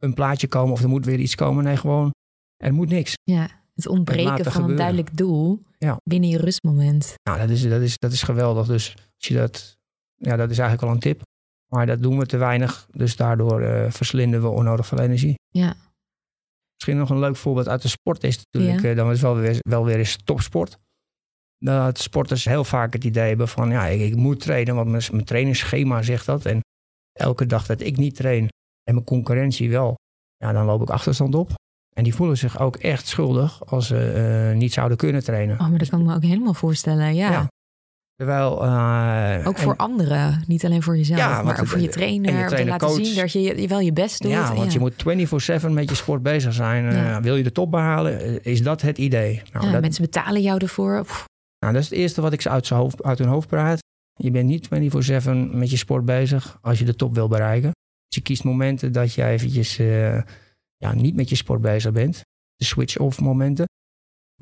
een 0.00 0.14
plaatje 0.14 0.48
komen 0.48 0.72
of 0.72 0.82
er 0.82 0.88
moet 0.88 1.04
weer 1.04 1.18
iets 1.18 1.34
komen. 1.34 1.64
Nee, 1.64 1.76
gewoon, 1.76 2.10
er 2.56 2.72
moet 2.72 2.88
niks. 2.88 3.14
ja, 3.22 3.48
het 3.74 3.86
ontbreken 3.86 4.52
van 4.52 4.70
een 4.70 4.76
duidelijk 4.76 5.16
doel 5.16 5.62
Ja. 5.78 5.96
binnen 6.04 6.28
je 6.30 6.38
rustmoment. 6.38 7.14
Nou, 7.22 7.38
dat 7.38 7.48
is, 7.50 7.62
dat, 7.68 7.80
is, 7.82 7.98
dat 7.98 8.12
is 8.12 8.22
geweldig. 8.22 8.66
Dus 8.66 8.94
als 9.16 9.26
je 9.28 9.34
dat, 9.34 9.76
ja, 10.14 10.36
dat 10.36 10.50
is 10.50 10.58
eigenlijk 10.58 10.88
al 10.88 10.94
een 10.94 11.00
tip. 11.02 11.22
Maar 11.72 11.86
dat 11.86 12.02
doen 12.02 12.18
we 12.18 12.26
te 12.26 12.36
weinig. 12.36 12.86
Dus 12.90 13.16
daardoor 13.16 13.60
eh, 13.60 13.90
verslinden 13.90 14.42
we 14.42 14.48
onnodig 14.48 14.86
veel 14.86 14.98
energie. 15.00 15.34
Ja. 15.48 15.74
Misschien 16.74 16.96
nog 16.96 17.10
een 17.10 17.18
leuk 17.18 17.36
voorbeeld 17.36 17.68
uit 17.68 17.82
de 17.82 17.88
sport 17.88 18.24
is 18.24 18.38
natuurlijk. 18.52 18.82
Ja. 18.82 18.90
eh, 18.90 18.96
dan 18.96 19.10
is 19.10 19.20
wel 19.20 19.36
weer, 19.36 19.56
wel 19.58 19.84
weer 19.84 19.98
eens 19.98 20.16
topsport. 20.24 20.78
Dat 21.58 21.98
sporters 21.98 22.44
heel 22.44 22.64
vaak 22.64 22.92
het 22.92 23.04
idee 23.04 23.28
hebben 23.28 23.48
van 23.48 23.70
ja, 23.70 23.86
ik, 23.86 24.00
ik 24.00 24.16
moet 24.16 24.40
trainen, 24.40 24.74
want 24.74 24.88
mijn, 24.88 25.02
mijn 25.12 25.24
trainingsschema 25.24 26.02
zegt 26.02 26.26
dat. 26.26 26.44
En 26.44 26.60
elke 27.12 27.46
dag 27.46 27.66
dat 27.66 27.80
ik 27.80 27.96
niet 27.96 28.14
train 28.14 28.48
en 28.90 28.94
mijn 28.94 29.06
concurrentie 29.06 29.70
wel, 29.70 29.94
ja, 30.36 30.52
dan 30.52 30.64
loop 30.64 30.82
ik 30.82 30.90
achterstand 30.90 31.34
op. 31.34 31.50
En 31.96 32.04
die 32.04 32.14
voelen 32.14 32.36
zich 32.38 32.60
ook 32.60 32.76
echt 32.76 33.06
schuldig 33.06 33.66
als 33.66 33.86
ze 33.86 34.12
eh, 34.50 34.56
niet 34.58 34.72
zouden 34.72 34.96
kunnen 34.96 35.24
trainen. 35.24 35.60
Oh, 35.60 35.68
maar 35.68 35.78
dat 35.78 35.88
kan 35.88 36.00
ik 36.00 36.06
me 36.06 36.14
ook 36.14 36.22
helemaal 36.22 36.54
voorstellen. 36.54 37.14
Ja. 37.14 37.30
Ja. 37.30 37.46
Terwijl. 38.14 38.64
eh, 38.64 39.46
Ook 39.46 39.56
en- 39.56 39.62
voor 39.62 39.76
anderen, 39.76 40.42
niet 40.46 40.64
alleen 40.64 40.82
voor 40.82 40.96
jezelf, 40.96 41.18
Ja, 41.20 41.42
maar 41.42 41.60
ook 41.60 41.66
voor 41.66 41.80
je 41.80 41.88
trainer. 41.88 42.30
je 42.30 42.36
om 42.36 42.42
te 42.42 42.48
trainer, 42.48 42.72
laten 42.72 42.88
coach. 42.88 43.04
zien 43.06 43.14
dat 43.16 43.32
je, 43.32 43.40
je 43.60 43.68
wel 43.68 43.80
je 43.80 43.92
best 43.92 44.22
doet. 44.22 44.30
Ja, 44.30 44.54
want 44.54 44.72
je 44.72 44.78
moet 44.78 44.94
24-7 45.62 45.72
met 45.74 45.88
je 45.88 45.94
sport 45.94 46.22
bezig 46.22 46.52
zijn. 46.52 46.88
Eh, 46.88 47.16
wil 47.16 47.36
je 47.36 47.42
de 47.42 47.52
top 47.52 47.70
behalen? 47.70 48.20
Eh, 48.20 48.52
Is 48.52 48.62
dat 48.62 48.82
het 48.82 48.98
idee? 48.98 49.42
Nou, 49.52 49.70
dat, 49.72 49.80
Mensen 49.80 50.02
betalen 50.04 50.42
jou 50.42 50.58
ervoor. 50.58 51.02
Pff, 51.04 51.24
nou, 51.58 51.72
dat 51.72 51.82
is 51.82 51.88
het 51.90 51.98
eerste 51.98 52.20
wat 52.20 52.32
ik 52.32 52.40
ze 52.40 52.48
uit, 52.48 52.68
hoofd, 52.68 53.02
uit 53.02 53.18
hun 53.18 53.28
hoofd 53.28 53.48
praat. 53.48 53.78
Je 54.14 54.30
bent 54.30 54.46
niet 54.48 54.68
24-7 54.68 55.50
met 55.58 55.70
je 55.70 55.76
sport 55.76 56.04
bezig 56.04 56.58
als 56.60 56.78
je 56.78 56.84
de 56.84 56.96
top 56.96 57.14
wil 57.14 57.28
bereiken. 57.28 57.70
Je 58.14 58.20
kiest 58.20 58.44
momenten 58.44 58.92
dat 58.92 59.14
je 59.14 59.24
eventjes 59.24 59.78
eh, 59.78 60.22
ja, 60.76 60.94
niet 60.94 61.14
met 61.14 61.28
je 61.28 61.34
sport 61.34 61.60
bezig 61.60 61.92
bent. 61.92 62.20
De 62.56 62.64
switch-off 62.64 63.20
momenten. 63.20 63.66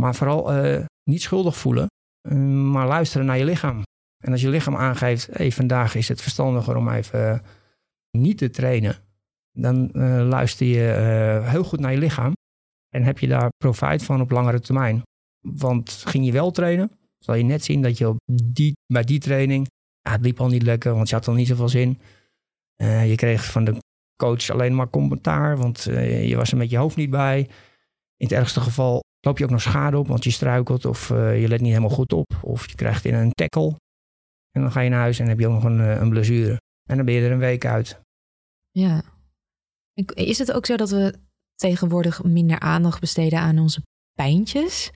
Maar 0.00 0.14
vooral 0.14 0.52
eh, 0.52 0.85
niet 1.04 1.22
schuldig 1.22 1.57
voelen, 1.57 1.87
eh, 2.20 2.38
maar 2.72 2.87
luisteren 2.87 3.26
naar 3.26 3.38
je 3.38 3.44
lichaam. 3.44 3.83
En 4.24 4.33
als 4.33 4.40
je 4.40 4.48
lichaam 4.48 4.76
aangeeft, 4.76 5.26
hey, 5.26 5.52
vandaag 5.52 5.94
is 5.94 6.09
het 6.09 6.20
verstandiger 6.20 6.76
om 6.76 6.88
even 6.88 7.42
niet 8.11 8.38
te 8.38 8.50
trainen. 8.50 8.96
Dan 9.52 9.90
luister 10.28 10.66
je 10.66 11.42
heel 11.44 11.64
goed 11.64 11.81
naar 11.81 11.92
je 11.92 11.98
lichaam. 11.98 12.33
En 12.88 13.02
heb 13.02 13.18
je 13.18 13.26
daar 13.26 13.48
profijt 13.57 14.02
van 14.02 14.20
op 14.20 14.31
langere 14.31 14.61
termijn. 14.61 15.02
Want 15.40 15.90
ging 15.90 16.24
je 16.24 16.33
wel 16.33 16.50
trainen, 16.50 16.90
zal 17.18 17.35
je 17.35 17.42
net 17.42 17.64
zien 17.64 17.83
dat 17.83 17.98
je 17.98 18.14
die, 18.33 18.72
bij 18.92 19.02
die 19.02 19.18
training... 19.18 19.66
Ja, 20.00 20.11
het 20.11 20.20
liep 20.20 20.40
al 20.40 20.48
niet 20.48 20.62
lekker, 20.62 20.94
want 20.94 21.09
je 21.09 21.14
had 21.14 21.28
al 21.28 21.35
niet 21.35 21.46
zoveel 21.46 21.68
zin. 21.68 22.00
Eh, 22.82 23.08
je 23.08 23.14
kreeg 23.14 23.44
van 23.44 23.64
de 23.64 23.76
coach 24.16 24.50
alleen 24.50 24.74
maar 24.74 24.90
commentaar, 24.90 25.56
want 25.56 25.82
je 25.82 26.36
was 26.36 26.50
er 26.50 26.56
met 26.56 26.70
je 26.70 26.76
hoofd 26.76 26.96
niet 26.96 27.10
bij. 27.10 27.38
In 28.16 28.26
het 28.26 28.32
ergste 28.32 28.60
geval 28.60 29.02
loop 29.20 29.38
je 29.38 29.44
ook 29.44 29.50
nog 29.50 29.62
schade 29.62 29.98
op, 29.98 30.08
want 30.08 30.24
je 30.24 30.30
struikelt 30.30 30.84
of 30.84 31.08
je 31.08 31.44
let 31.48 31.60
niet 31.60 31.70
helemaal 31.70 31.96
goed 31.96 32.12
op. 32.12 32.38
Of 32.42 32.68
je 32.68 32.74
krijgt 32.74 33.04
in 33.04 33.14
een 33.14 33.32
tackle. 33.32 33.76
En 34.50 34.60
dan 34.60 34.72
ga 34.72 34.80
je 34.80 34.90
naar 34.90 35.00
huis 35.00 35.18
en 35.18 35.28
heb 35.28 35.38
je 35.38 35.46
ook 35.46 35.52
nog 35.52 35.64
een, 35.64 35.78
een 35.78 36.10
blessure. 36.10 36.60
En 36.88 36.96
dan 36.96 37.04
ben 37.04 37.14
je 37.14 37.24
er 37.24 37.32
een 37.32 37.38
week 37.38 37.64
uit. 37.64 38.00
Ja. 38.70 39.02
Is 40.14 40.38
het 40.38 40.52
ook 40.52 40.66
zo 40.66 40.76
dat 40.76 40.90
we 40.90 41.14
tegenwoordig 41.54 42.22
minder 42.22 42.60
aandacht 42.60 43.00
besteden 43.00 43.38
aan 43.38 43.58
onze 43.58 43.82
pijntjes? 44.12 44.90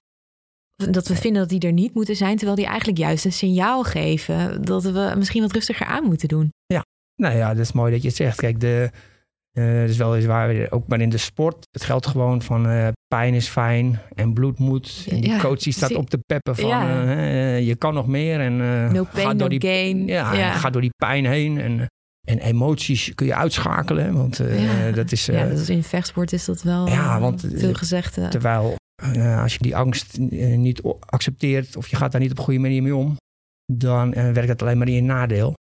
Dat 0.77 1.09
we 1.09 1.17
vinden 1.17 1.41
dat 1.41 1.51
die 1.51 1.61
er 1.61 1.73
niet 1.73 1.95
moeten 1.95 2.17
zijn, 2.17 2.37
terwijl 2.37 2.57
die 2.57 2.67
eigenlijk 2.67 2.99
juist 2.99 3.25
een 3.25 3.33
signaal 3.33 3.85
geven 3.85 4.63
dat 4.63 4.83
we 4.83 5.15
misschien 5.17 5.43
wat 5.43 5.53
rustiger 5.53 5.87
aan 5.87 6.05
moeten 6.05 6.29
doen. 6.29 6.51
Ja, 6.67 6.83
nou 7.17 7.37
ja, 7.37 7.49
dat 7.49 7.65
is 7.65 7.73
mooi 7.73 7.93
dat 7.93 8.03
je 8.03 8.09
het 8.09 8.17
zegt. 8.17 8.37
Kijk, 8.37 8.61
de, 8.61 8.91
uh, 9.59 9.81
dat 9.81 9.89
is 9.89 9.97
wel 9.97 10.17
eens 10.17 10.25
waar, 10.25 10.71
ook 10.71 10.89
maar 10.89 11.01
in 11.01 11.09
de 11.09 11.19
sport. 11.19 11.67
Het 11.71 11.83
geldt 11.83 12.07
gewoon 12.07 12.43
van 12.43 12.71
uh, 12.71 12.89
pijn 13.07 13.35
is 13.35 13.49
fijn 13.49 14.01
en 14.15 14.33
bloed 14.33 14.59
moet. 14.59 15.07
En 15.11 15.21
die 15.21 15.39
coach 15.39 15.59
die 15.59 15.73
staat 15.73 15.95
op 15.95 16.11
de 16.11 16.19
peppen 16.27 16.57
van 16.57 16.87
uh, 16.89 17.61
je 17.67 17.75
kan 17.77 17.95
nog 17.95 18.07
meer. 18.07 18.41
En, 18.41 18.57
no 18.93 19.05
pain, 19.05 19.27
ga 19.27 19.35
door 19.35 19.49
no 19.49 19.49
die, 19.49 19.61
gain. 19.61 20.07
Ja, 20.07 20.33
ja. 20.33 20.53
ga 20.53 20.71
door 20.71 20.81
die 20.81 20.95
pijn 20.97 21.27
heen. 21.27 21.61
En, 21.61 21.87
en 22.29 22.39
emoties 22.39 23.15
kun 23.15 23.27
je 23.27 23.35
uitschakelen. 23.35 24.15
Want 24.15 24.37
dat 24.95 25.13
is... 25.13 25.27
ja, 25.27 25.47
dat 25.47 25.59
is 25.59 25.71
in 25.71 25.83
vechtsport 25.83 26.33
is 26.33 26.45
dat 26.45 26.63
wel 26.63 26.89
ja, 26.89 27.21
want, 27.21 27.45
veel 27.55 27.75
gezegd. 27.75 28.15
Terwijl 28.31 28.77
als 29.39 29.53
je 29.53 29.59
die 29.59 29.77
angst 29.77 30.19
niet 30.19 30.83
accepteert 31.01 31.77
of 31.77 31.89
je 31.89 31.97
gaat 31.97 32.13
daar 32.13 32.21
niet 32.21 32.31
op 32.31 32.39
een 32.39 32.45
goede 32.45 32.61
manier 32.61 32.83
mee 32.83 32.97
om, 32.97 33.17
dan 33.73 34.11
werkt 34.11 34.47
dat 34.49 34.63
alleen 34.63 34.79
maar 34.79 34.89
in 34.89 34.95
je 34.95 35.03
nadeel. 35.03 35.55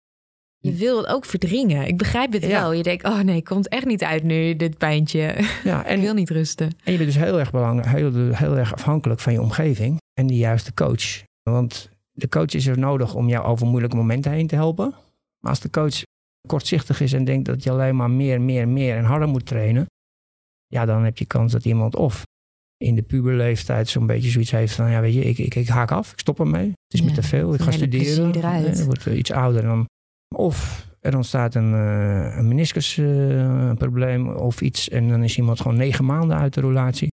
Je 0.62 0.74
wil 0.74 0.98
het 0.98 1.08
ook 1.08 1.26
verdringen. 1.26 1.88
Ik 1.88 1.98
begrijp 1.98 2.34
het 2.34 2.48
wel. 2.48 2.72
Je 2.72 2.84
denkt, 2.84 3.04
oh 3.04 3.19
nee, 3.19 3.43
komt 3.43 3.67
echt 3.67 3.86
niet 3.86 4.04
uit 4.04 4.24
nu, 4.24 4.56
dit 4.56 4.78
pijntje. 4.78 5.36
Ja, 5.63 5.84
en, 5.86 5.95
ik 5.95 6.02
wil 6.02 6.13
niet 6.13 6.30
rusten. 6.30 6.65
En 6.84 6.91
je 6.91 6.98
bent 6.98 7.13
dus 7.13 7.24
heel 7.24 7.39
erg 7.39 7.52
belangrijk, 7.52 7.95
heel, 7.95 8.34
heel 8.34 8.58
erg 8.58 8.74
afhankelijk 8.74 9.19
van 9.19 9.34
je 9.34 9.41
omgeving 9.41 9.98
en 10.13 10.28
de 10.28 10.36
juiste 10.36 10.74
coach. 10.74 11.24
Want 11.43 11.89
de 12.12 12.30
coach 12.30 12.54
is 12.54 12.67
er 12.67 12.80
nodig 12.80 13.15
om 13.15 13.30
jou 13.30 13.45
over 13.45 13.67
moeilijke 13.67 13.95
momenten 13.95 14.32
heen 14.32 14.48
te 14.48 14.56
helpen. 14.56 14.93
Maar 15.39 15.50
als 15.52 15.60
de 15.60 15.69
coach 15.69 16.02
kortzichtig 16.48 17.02
is 17.02 17.13
en 17.13 17.24
denkt 17.24 17.45
dat 17.45 17.63
je 17.63 17.72
alleen 17.72 17.95
maar 17.95 18.12
meer, 18.12 18.41
meer, 18.41 18.67
meer 18.67 18.98
en 18.98 19.04
harder 19.04 19.28
moet 19.28 19.45
trainen, 19.45 19.86
ja, 20.67 20.86
dan 20.86 21.04
heb 21.04 21.17
je 21.17 21.26
kans 21.26 21.52
dat 21.52 21.65
iemand 21.65 21.95
of 21.95 22.24
in 22.78 22.95
de 22.95 23.02
puberleeftijd 23.02 23.89
zo'n 23.89 24.06
beetje 24.06 24.30
zoiets 24.30 24.52
heeft 24.52 24.76
van, 24.76 24.91
ja, 24.91 25.02
weet 25.02 25.13
je, 25.13 25.26
ik, 25.26 25.38
ik, 25.38 25.56
ik 25.56 25.67
haak 25.67 25.91
af, 25.91 26.12
ik 26.12 26.19
stop 26.19 26.39
ermee. 26.39 26.67
Het 26.67 26.93
is 26.93 27.02
me 27.02 27.12
te 27.12 27.24
veel, 27.24 27.54
ik 27.54 27.62
ga 27.62 27.72
studeren. 27.72 28.36
Ik 28.78 28.86
word 28.86 29.06
iets 29.06 29.32
ouder 29.32 29.62
en 29.62 29.67
dan 29.67 29.88
of 30.36 30.88
er 31.02 31.15
ontstaat 31.15 31.56
een, 31.56 31.72
uh, 31.72 32.38
een 32.38 32.48
meniscusprobleem 32.48 34.28
uh, 34.28 34.36
of 34.36 34.62
iets 34.62 34.89
en 34.89 35.10
dan 35.10 35.24
is 35.24 35.38
iemand 35.38 35.62
gewoon 35.62 35.78
negen 35.78 36.06
maanden 36.06 36.38
uit 36.38 36.54
de 36.54 36.62
relatie. 36.62 37.12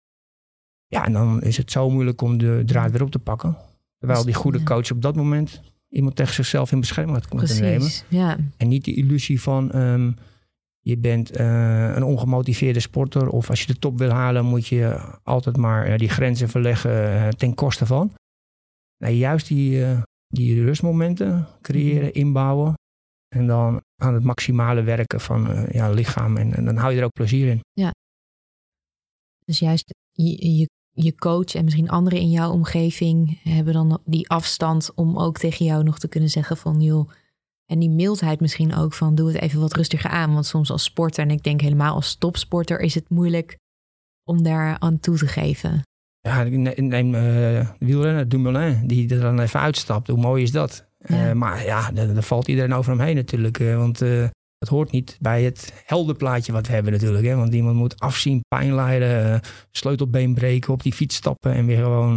Ja, 0.87 1.05
en 1.05 1.13
dan 1.13 1.43
is 1.43 1.57
het 1.57 1.71
zo 1.71 1.91
moeilijk 1.91 2.21
om 2.21 2.39
de 2.39 2.63
draad 2.67 2.91
weer 2.91 3.03
op 3.03 3.11
te 3.11 3.19
pakken. 3.19 3.57
Terwijl 3.99 4.25
die 4.25 4.35
goede 4.35 4.63
coach 4.63 4.91
op 4.91 5.03
dat 5.03 5.17
moment 5.17 5.61
iemand 5.89 6.17
tegen 6.17 6.35
zichzelf 6.35 6.73
in 6.73 6.81
bescherming 6.81 7.17
had 7.17 7.29
kunnen 7.29 7.61
nemen. 7.61 7.91
Ja. 8.09 8.37
En 8.57 8.69
niet 8.69 8.85
de 8.85 8.95
illusie 8.95 9.41
van 9.41 9.77
um, 9.77 10.17
je 10.81 10.99
bent 10.99 11.41
uh, 11.41 11.95
een 11.95 12.03
ongemotiveerde 12.03 12.81
sporter 12.81 13.29
of 13.29 13.51
als 13.51 13.61
je 13.61 13.67
de 13.67 13.79
top 13.79 13.99
wil 13.99 14.11
halen 14.11 14.45
moet 14.45 14.67
je 14.67 15.01
altijd 15.23 15.57
maar 15.57 15.99
die 15.99 16.09
grenzen 16.09 16.49
verleggen 16.49 17.37
ten 17.37 17.55
koste 17.55 17.87
van. 17.87 18.13
Nee, 18.99 19.19
juist 19.19 19.49
die, 19.49 19.85
die 20.27 20.65
rustmomenten 20.65 21.47
creëren, 21.63 22.09
mhm. 22.09 22.19
inbouwen. 22.19 22.75
En 23.35 23.47
dan 23.47 23.83
aan 23.97 24.15
het 24.15 24.25
maximale 24.25 24.83
werken 24.83 25.21
van 25.21 25.51
uh, 25.51 25.69
ja, 25.71 25.91
lichaam. 25.91 26.37
En, 26.37 26.55
en, 26.55 26.65
dan 26.65 26.77
hou 26.77 26.93
je 26.93 26.99
er 26.99 27.05
ook 27.05 27.13
plezier 27.13 27.49
in. 27.49 27.61
Ja. 27.73 27.95
Dus 29.45 29.59
juist 29.59 29.95
je, 30.13 30.57
je, 30.57 30.69
je 30.91 31.15
coach 31.15 31.55
en 31.55 31.65
misschien 31.65 31.89
anderen 31.89 32.21
in 32.21 32.31
jouw 32.31 32.53
omgeving 32.53 33.41
hebben 33.43 33.73
dan 33.73 34.01
die 34.05 34.29
afstand 34.29 34.95
om 34.95 35.19
ook 35.19 35.39
tegen 35.39 35.65
jou 35.65 35.83
nog 35.83 35.99
te 35.99 36.09
kunnen 36.09 36.31
zeggen 36.31 36.57
van 36.57 36.81
joh. 36.81 37.11
En 37.67 37.79
die 37.79 37.91
mildheid 37.91 38.41
misschien 38.41 38.75
ook 38.75 38.93
van 38.93 39.15
doe 39.15 39.33
het 39.33 39.41
even 39.41 39.61
wat 39.61 39.75
rustiger 39.75 40.11
aan. 40.11 40.33
Want 40.33 40.47
soms 40.47 40.71
als 40.71 40.85
sporter, 40.85 41.25
en 41.25 41.31
ik 41.31 41.43
denk 41.43 41.61
helemaal 41.61 41.95
als 41.95 42.15
topsporter, 42.15 42.81
is 42.81 42.95
het 42.95 43.09
moeilijk 43.09 43.59
om 44.25 44.43
daar 44.43 44.79
aan 44.79 45.01
toe 45.01 45.17
te 45.17 45.27
geven. 45.27 45.83
Ja, 46.21 46.43
neem 46.43 47.15
uh, 47.15 47.69
wielrenner 47.79 48.29
Dumoulin, 48.29 48.87
die 48.87 49.15
er 49.15 49.21
dan 49.21 49.41
even 49.41 49.61
uitstapt. 49.61 50.09
Hoe 50.09 50.21
mooi 50.21 50.43
is 50.43 50.51
dat? 50.51 50.90
Eh, 51.05 51.33
maar 51.33 51.65
ja, 51.65 51.91
daar 51.91 52.23
valt 52.23 52.49
iedereen 52.49 52.75
over 52.75 52.91
hem 52.91 53.01
heen 53.01 53.15
natuurlijk. 53.15 53.59
Uh, 53.59 53.77
want 53.77 53.99
dat 54.59 54.69
hoort 54.69 54.91
niet 54.91 55.17
bij 55.21 55.43
het 55.43 55.73
heldenplaatje 55.85 56.53
wat 56.53 56.67
we 56.67 56.73
hebben 56.73 56.93
natuurlijk. 56.93 57.25
Hè? 57.25 57.37
Want 57.37 57.55
iemand 57.55 57.77
moet 57.77 58.01
afzien, 58.01 58.41
pijn 58.49 58.75
lijden, 58.75 59.41
sleutelbeen 59.71 60.35
breken, 60.35 60.73
op 60.73 60.83
die 60.83 60.93
fiets 60.93 61.17
stappen 61.17 61.53
en 61.53 61.67
weer 61.67 61.83
gewoon 61.83 62.17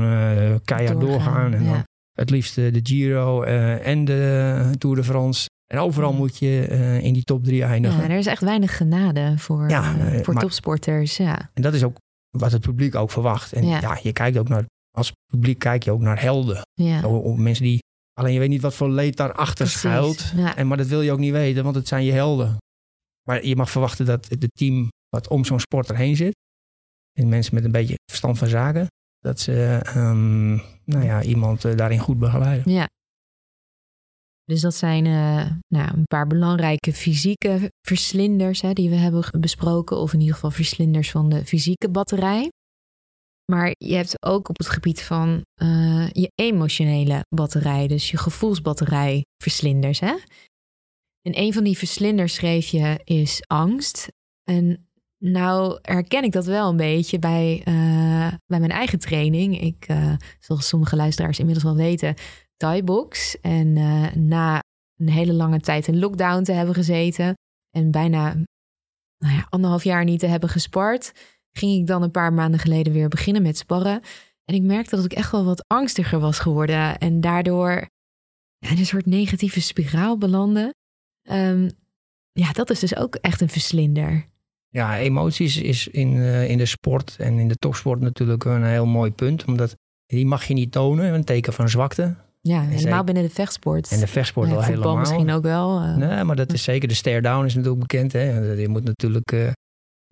keihard 0.66 1.00
doorgaan. 1.00 1.54
En 1.54 1.66
dan 1.66 1.84
het 2.14 2.30
liefst 2.30 2.56
de 2.56 2.80
Giro 2.84 3.42
en 3.44 4.06
de 4.06 4.74
Tour 4.78 4.96
de 4.96 5.04
France. 5.04 5.50
En 5.74 5.80
overal 5.80 6.14
moet 6.14 6.38
je 6.38 6.68
in 7.02 7.14
die 7.14 7.24
top 7.24 7.44
drie 7.44 7.64
eindigen. 7.64 8.02
Ja, 8.02 8.10
er 8.10 8.18
is 8.18 8.26
echt 8.26 8.42
weinig 8.42 8.78
genade 8.78 9.34
voor, 9.38 9.72
voor 10.22 10.36
topsporters. 10.36 11.18
Ja. 11.18 11.50
En 11.54 11.62
dat 11.62 11.74
is 11.74 11.84
ook 11.84 11.98
wat 12.38 12.52
het 12.52 12.62
publiek 12.62 12.96
ook 12.96 13.12
verwacht. 13.12 13.54
En 13.54 13.66
ja, 13.66 14.00
je 14.02 14.14
kijkt 14.14 14.38
ook 14.38 14.50
naar, 14.50 14.66
als 14.98 15.12
publiek 15.32 15.60
kijk 15.60 15.84
je 15.84 15.92
ook 15.92 16.02
naar 16.02 16.22
helden. 16.22 16.62
Ja. 16.74 17.08
Mensen 17.36 17.64
die 17.64 17.82
Alleen 18.14 18.34
je 18.34 18.40
weet 18.40 18.50
niet 18.50 18.62
wat 18.62 18.74
voor 18.74 18.90
leed 18.90 19.18
daarachter 19.18 19.68
schuilt. 19.68 20.34
En, 20.56 20.68
maar 20.68 20.78
dat 20.78 20.88
wil 20.88 21.02
je 21.02 21.12
ook 21.12 21.20
niet 21.20 21.32
weten, 21.32 21.64
want 21.64 21.76
het 21.76 21.88
zijn 21.88 22.04
je 22.04 22.12
helden. 22.12 22.58
Maar 23.28 23.46
je 23.46 23.56
mag 23.56 23.72
verwachten 23.72 24.06
dat 24.06 24.30
het 24.30 24.48
team 24.54 24.88
wat 25.10 25.28
om 25.28 25.46
zo'n 25.46 25.60
sporter 25.60 25.96
heen 25.96 26.16
zit. 26.16 26.36
En 27.20 27.30
mensen 27.30 27.56
met 27.56 27.64
een 27.64 27.72
beetje 27.72 27.96
verstand 28.06 28.38
van 28.38 28.48
zaken. 28.48 28.88
Dat 29.20 29.40
ze 29.40 29.82
um, 29.96 30.54
nou 30.84 31.04
ja, 31.04 31.24
iemand 31.24 31.66
uh, 31.66 31.76
daarin 31.76 32.00
goed 32.00 32.20
begeleiden. 32.20 32.72
Ja. 32.72 32.88
Dus 34.44 34.62
dat 34.62 34.76
zijn 34.76 35.06
uh, 35.06 35.52
nou, 35.68 35.98
een 35.98 36.04
paar 36.04 36.28
belangrijke 36.28 36.94
fysieke 36.94 37.72
verslinders 37.88 38.62
hè, 38.62 38.74
die 38.74 38.90
we 38.90 38.96
hebben 38.96 39.24
besproken. 39.40 39.98
Of 39.98 40.14
in 40.14 40.20
ieder 40.20 40.36
geval 40.36 40.52
verslinders 40.52 41.12
van 41.12 41.30
de 41.30 41.46
fysieke 41.46 41.90
batterij. 41.90 42.50
Maar 43.52 43.76
je 43.78 43.96
hebt 43.96 44.24
ook 44.26 44.50
op 44.50 44.58
het 44.58 44.70
gebied 44.70 45.02
van 45.02 45.46
uh, 45.62 46.10
je 46.10 46.32
emotionele 46.36 47.26
batterij, 47.36 47.88
dus 47.88 48.12
je 48.12 48.18
gevoelsbatterij, 48.18 49.26
verslinders. 49.44 50.00
Hè? 50.00 50.16
En 51.22 51.40
een 51.40 51.54
van 51.54 51.64
die 51.64 51.78
verslinders 51.78 52.34
schreef 52.34 52.68
je 52.68 53.02
is 53.04 53.44
angst. 53.48 54.08
En 54.44 54.88
nou 55.24 55.80
herken 55.82 56.24
ik 56.24 56.32
dat 56.32 56.46
wel 56.46 56.70
een 56.70 56.78
beetje 56.78 57.20
bij, 57.20 57.62
uh, 57.68 58.34
bij 58.46 58.60
mijn 58.60 58.72
eigen 58.72 59.00
training. 59.00 59.62
Ik, 59.62 59.90
uh, 59.90 60.14
zoals 60.40 60.68
sommige 60.68 60.96
luisteraars 60.96 61.40
inmiddels 61.40 61.66
wel 61.66 61.76
weten, 61.76 62.16
Thai-box. 62.58 63.40
En 63.42 63.74
na 64.28 64.60
een 65.00 65.10
hele 65.10 65.34
lange 65.34 65.60
tijd 65.60 65.88
in 65.88 66.00
lockdown 66.00 66.44
te 66.44 66.52
hebben 66.52 66.76
gezeten 66.76 67.34
en 67.70 67.92
bijna 67.92 68.34
nou 69.18 69.36
ja, 69.36 69.48
anderhalf 69.50 69.84
jaar 69.84 70.04
niet 70.04 70.20
te 70.20 70.28
hebben 70.28 70.50
gespart 70.50 71.12
ging 71.58 71.80
ik 71.80 71.88
dan 71.88 72.02
een 72.02 72.12
paar 72.12 72.34
maanden 72.34 72.60
geleden 72.60 72.94
weer 72.94 73.08
beginnen 73.08 73.42
met 73.42 73.58
sparren. 73.58 74.02
En 74.46 74.56
ik 74.56 74.62
merkte 74.62 74.96
dat 74.96 75.06
ik 75.06 75.14
echt 75.14 75.32
wel 75.32 75.46
wat 75.46 75.64
angstiger 75.68 76.20
was 76.20 76.40
geworden. 76.40 76.98
En 76.98 77.22
daardoor 77.22 77.88
in 78.60 78.78
een 78.78 78.86
soort 78.86 79.06
negatieve 79.06 79.62
spiraal 79.62 80.18
belandde. 80.18 80.74
Um, 81.32 81.70
ja, 82.32 82.52
dat 82.52 82.70
is 82.70 82.80
dus 82.80 82.96
ook 82.96 83.16
echt 83.16 83.42
een 83.42 83.50
verslinder. 83.50 84.26
Ja, 84.70 85.00
emoties 85.00 85.58
is 85.58 85.88
in, 85.88 86.14
uh, 86.14 86.50
in 86.50 86.58
de 86.58 86.66
sport 86.66 87.16
en 87.20 87.40
in 87.40 87.48
de 87.48 87.56
topsport 87.56 88.00
natuurlijk 88.00 88.46
een 88.46 88.64
heel 88.64 88.86
mooi 88.86 89.12
punt. 89.12 89.46
Omdat 89.46 89.76
die 90.06 90.26
mag 90.26 90.44
je 90.44 90.54
niet 90.54 90.72
tonen, 90.72 91.14
een 91.14 91.24
teken 91.24 91.54
van 91.54 91.70
zwakte. 91.70 92.16
Ja, 92.42 92.62
helemaal 92.62 93.04
binnen 93.04 93.24
de 93.24 93.30
vechtsport. 93.30 93.92
En 93.92 94.00
de 94.00 94.08
vechtsport 94.08 94.48
ja, 94.48 94.54
wel 94.54 94.64
helemaal. 94.64 94.96
misschien 94.96 95.32
ook 95.32 95.44
wel. 95.44 95.82
Uh, 95.82 95.96
nee, 95.96 96.24
maar 96.24 96.36
dat 96.36 96.54
is 96.54 96.64
zeker. 96.64 96.88
De 96.88 96.94
stare 96.94 97.22
down 97.22 97.46
is 97.46 97.56
natuurlijk 97.56 97.82
bekend. 97.82 98.14
Hè? 98.14 98.40
Je 98.54 98.68
moet 98.68 98.84
natuurlijk 98.84 99.32
uh, 99.32 99.52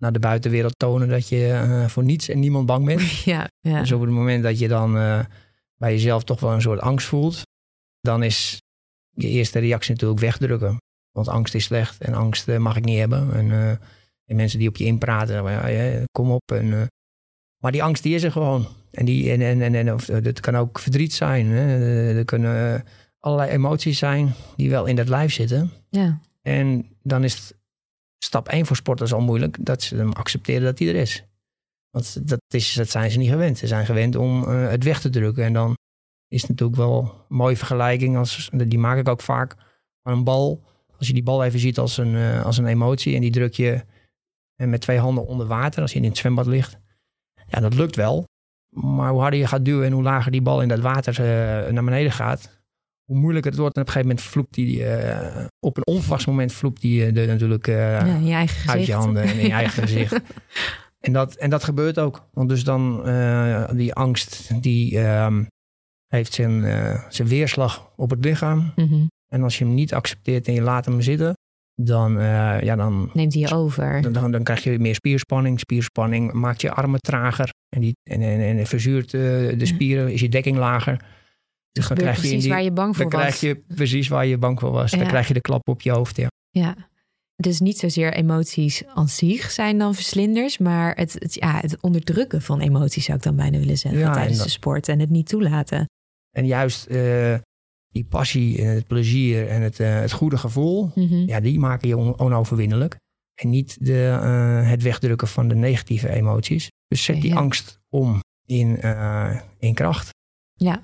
naar 0.02 0.12
de 0.12 0.18
buitenwereld 0.18 0.78
tonen 0.78 1.08
dat 1.08 1.28
je 1.28 1.62
uh, 1.66 1.88
voor 1.88 2.04
niets 2.04 2.28
en 2.28 2.38
niemand 2.38 2.66
bang 2.66 2.84
bent. 2.84 3.10
Ja, 3.24 3.48
ja. 3.60 3.80
Dus 3.80 3.92
op 3.92 4.00
het 4.00 4.10
moment 4.10 4.42
dat 4.42 4.58
je 4.58 4.68
dan 4.68 4.96
uh, 4.96 5.20
bij 5.76 5.92
jezelf 5.92 6.24
toch 6.24 6.40
wel 6.40 6.52
een 6.52 6.60
soort 6.60 6.80
angst 6.80 7.06
voelt, 7.06 7.42
dan 8.00 8.22
is 8.22 8.62
je 9.10 9.28
eerste 9.28 9.58
reactie 9.58 9.92
natuurlijk 9.92 10.20
wegdrukken. 10.20 10.76
Want 11.10 11.28
angst 11.28 11.54
is 11.54 11.64
slecht 11.64 12.00
en 12.00 12.14
angst 12.14 12.48
uh, 12.48 12.58
mag 12.58 12.76
ik 12.76 12.84
niet 12.84 12.98
hebben. 12.98 13.34
En, 13.34 13.50
en, 14.24 14.36
mensen 14.36 14.58
die 14.58 14.68
op 14.68 14.76
je 14.76 14.84
inpraten, 14.84 15.44
ja, 15.72 16.04
kom 16.12 16.30
op. 16.30 16.52
En, 16.52 16.88
maar 17.62 17.72
die 17.72 17.82
angst 17.82 18.02
die 18.02 18.14
is 18.14 18.22
er 18.22 18.32
gewoon. 18.32 18.66
En, 18.90 19.04
die, 19.04 19.32
en, 19.32 19.40
en, 19.40 19.62
en, 19.62 19.74
en 19.74 19.92
of, 19.92 20.06
het 20.06 20.40
kan 20.40 20.56
ook 20.56 20.78
verdriet 20.78 21.12
zijn. 21.12 21.46
Hè? 21.46 22.16
Er 22.16 22.24
kunnen 22.24 22.84
allerlei 23.18 23.50
emoties 23.50 23.98
zijn 23.98 24.34
die 24.56 24.70
wel 24.70 24.86
in 24.86 24.96
dat 24.96 25.08
lijf 25.08 25.32
zitten. 25.32 25.70
Ja. 25.90 26.20
En 26.42 26.86
dan 27.02 27.24
is 27.24 27.34
het 27.34 27.61
stap 28.24 28.48
1 28.48 28.66
voor 28.66 28.76
sporters 28.76 29.12
al 29.12 29.20
moeilijk. 29.20 29.56
Dat 29.60 29.82
ze 29.82 29.96
hem 29.96 30.12
accepteren 30.12 30.62
dat 30.62 30.78
hij 30.78 30.88
er 30.88 30.94
is. 30.94 31.24
Want 31.90 32.28
dat, 32.28 32.40
is, 32.48 32.74
dat 32.74 32.90
zijn 32.90 33.10
ze 33.10 33.18
niet 33.18 33.30
gewend. 33.30 33.58
Ze 33.58 33.66
zijn 33.66 33.86
gewend 33.86 34.16
om 34.16 34.42
uh, 34.42 34.68
het 34.68 34.84
weg 34.84 35.00
te 35.00 35.10
drukken. 35.10 35.44
En 35.44 35.52
dan 35.52 35.76
is 36.28 36.40
het 36.40 36.50
natuurlijk 36.50 36.78
wel 36.78 37.24
een 37.28 37.36
mooie 37.36 37.56
vergelijking. 37.56 38.16
Als, 38.16 38.50
die 38.52 38.78
maak 38.78 38.98
ik 38.98 39.08
ook 39.08 39.20
vaak. 39.20 39.56
Van 40.02 40.12
een 40.12 40.24
bal. 40.24 40.64
Als 40.98 41.06
je 41.06 41.12
die 41.12 41.22
bal 41.22 41.44
even 41.44 41.58
ziet 41.58 41.78
als 41.78 41.96
een, 41.96 42.14
uh, 42.14 42.44
als 42.44 42.58
een 42.58 42.66
emotie. 42.66 43.14
En 43.14 43.20
die 43.20 43.30
druk 43.30 43.54
je 43.54 43.84
En 44.56 44.70
met 44.70 44.80
twee 44.80 44.98
handen 44.98 45.26
onder 45.26 45.46
water, 45.46 45.82
als 45.82 45.92
je 45.92 45.98
in 45.98 46.04
het 46.04 46.16
zwembad 46.16 46.46
ligt. 46.46 46.78
Ja, 47.46 47.60
dat 47.60 47.74
lukt 47.74 47.96
wel. 47.96 48.24
Maar 48.68 49.10
hoe 49.10 49.20
harder 49.20 49.40
je 49.40 49.46
gaat 49.46 49.64
duwen 49.64 49.86
en 49.86 49.92
hoe 49.92 50.02
lager 50.02 50.32
die 50.32 50.42
bal 50.42 50.62
in 50.62 50.68
dat 50.68 50.80
water 50.80 51.20
naar 51.72 51.84
beneden 51.84 52.12
gaat, 52.12 52.61
hoe 53.12 53.20
moeilijker 53.20 53.50
het 53.50 53.60
wordt. 53.60 53.76
En 53.76 53.82
op 53.82 53.86
een 53.86 53.92
gegeven 53.92 54.14
moment 54.14 54.32
vloept 54.32 54.54
die, 54.54 54.78
uh, 54.78 55.46
op 55.60 55.76
een 55.76 55.86
onverwachts 55.86 56.26
moment 56.26 56.52
vloept 56.52 56.80
die 56.80 57.12
uh, 57.12 57.26
natuurlijk 57.26 57.66
ja, 57.66 58.16
je 58.16 58.48
uit 58.66 58.86
je 58.86 58.94
handen 58.94 59.22
en 59.22 59.38
in 59.38 59.46
je 59.46 59.52
eigen 59.52 59.82
gezicht. 59.86 60.20
En 61.00 61.12
dat, 61.12 61.34
en 61.34 61.50
dat 61.50 61.64
gebeurt 61.64 61.98
ook. 61.98 62.28
Want 62.32 62.48
dus 62.48 62.64
dan 62.64 63.02
die 63.76 63.94
angst, 63.94 64.62
die 64.62 64.98
um, 64.98 65.46
heeft 66.06 66.32
zijn, 66.32 66.62
zijn 67.08 67.28
weerslag 67.28 67.92
op 67.96 68.10
het 68.10 68.24
lichaam. 68.24 68.72
Mm 68.76 68.88
-hmm. 68.88 69.10
En 69.28 69.42
als 69.42 69.58
je 69.58 69.64
hem 69.64 69.74
niet 69.74 69.94
accepteert 69.94 70.46
en 70.46 70.54
je 70.54 70.62
laat 70.62 70.84
hem 70.84 71.00
zitten, 71.00 71.36
dan, 71.74 72.12
ja, 72.60 72.76
dan 72.76 73.10
neemt 73.12 73.32
hij 73.32 73.42
je 73.42 73.54
over. 73.54 74.02
Dan, 74.02 74.12
dan, 74.12 74.30
dan, 74.30 74.42
krijg 74.42 74.64
je 74.64 74.78
meer 74.78 74.94
spierspanning. 74.94 75.60
Spierspanning 75.60 76.32
maakt 76.32 76.60
je 76.60 76.72
armen 76.72 77.00
trager 77.00 77.50
en, 77.68 77.80
die, 77.80 77.92
en, 78.10 78.20
en, 78.20 78.58
en 78.58 78.66
verzuurt 78.66 79.10
de 79.10 79.66
spieren, 79.66 80.12
is 80.12 80.20
je 80.20 80.28
dekking 80.28 80.56
lager. 80.56 81.00
Dus 81.72 81.88
dan 81.88 81.96
krijg 81.96 82.14
je 82.14 82.20
precies 82.20 82.42
die, 82.42 82.52
waar 82.52 82.62
je 82.62 82.72
bang 82.72 82.96
voor 82.96 83.10
dan 83.10 83.20
was. 83.20 83.30
Dan 83.30 83.38
krijg 83.38 83.56
je 83.56 83.74
precies 83.74 84.08
waar 84.08 84.26
je 84.26 84.38
bang 84.38 84.60
voor 84.60 84.70
was. 84.70 84.90
Ja. 84.90 84.98
Dan 84.98 85.06
krijg 85.06 85.28
je 85.28 85.34
de 85.34 85.40
klap 85.40 85.68
op 85.68 85.80
je 85.80 85.90
hoofd, 85.90 86.16
ja. 86.16 86.28
Ja. 86.50 86.76
Dus 87.36 87.60
niet 87.60 87.78
zozeer 87.78 88.12
emoties 88.12 88.86
aan 88.86 89.08
zich 89.08 89.50
zijn 89.50 89.78
dan 89.78 89.94
verslinders, 89.94 90.58
maar 90.58 90.96
het, 90.96 91.12
het, 91.12 91.34
ja, 91.34 91.60
het 91.60 91.80
onderdrukken 91.80 92.42
van 92.42 92.60
emoties 92.60 93.04
zou 93.04 93.16
ik 93.18 93.24
dan 93.24 93.36
bijna 93.36 93.58
willen 93.58 93.78
zeggen 93.78 94.00
ja, 94.00 94.12
tijdens 94.12 94.36
dat, 94.36 94.46
de 94.46 94.52
sport 94.52 94.88
en 94.88 94.98
het 94.98 95.10
niet 95.10 95.28
toelaten. 95.28 95.90
En 96.30 96.46
juist 96.46 96.90
uh, 96.90 97.34
die 97.88 98.04
passie 98.04 98.62
en 98.62 98.74
het 98.74 98.86
plezier 98.86 99.48
en 99.48 99.62
het, 99.62 99.80
uh, 99.80 100.00
het 100.00 100.12
goede 100.12 100.38
gevoel, 100.38 100.90
mm 100.94 101.08
-hmm. 101.08 101.28
ja, 101.28 101.40
die 101.40 101.58
maken 101.58 101.88
je 101.88 101.96
on 101.96 102.18
onoverwinnelijk. 102.18 102.96
En 103.34 103.50
niet 103.50 103.86
de, 103.86 104.18
uh, 104.22 104.68
het 104.68 104.82
wegdrukken 104.82 105.28
van 105.28 105.48
de 105.48 105.54
negatieve 105.54 106.08
emoties. 106.08 106.68
Dus 106.86 107.04
zet 107.04 107.20
die 107.20 107.30
ja. 107.30 107.36
angst 107.36 107.80
om 107.88 108.20
in, 108.46 108.80
in 109.58 109.74
kracht. 109.74 110.10
Ja. 110.54 110.82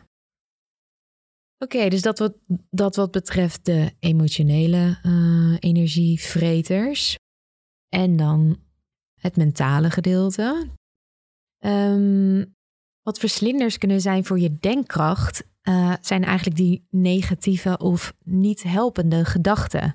Oké, 1.59 1.88
dus 1.88 2.03
dat 2.03 2.18
wat, 2.18 2.35
dat 2.71 2.97
wat 2.97 3.11
betreft 3.11 3.64
de 3.64 3.92
emotionele 3.99 4.99
uh, 5.03 5.57
energievreters. 5.59 7.16
En 7.88 8.16
dan 8.16 8.59
het 9.21 9.37
mentale 9.37 9.90
gedeelte. 9.90 10.68
Um, 11.64 12.57
wat 13.03 13.18
verslinders 13.18 13.79
kunnen 13.79 14.01
zijn 14.01 14.25
voor 14.25 14.38
je 14.38 14.59
denkkracht, 14.61 15.44
uh, 15.62 15.94
zijn 16.01 16.25
eigenlijk 16.25 16.57
die 16.57 16.87
negatieve 16.90 17.79
of 17.79 18.14
niet 18.25 18.62
helpende 18.62 19.25
gedachten. 19.25 19.94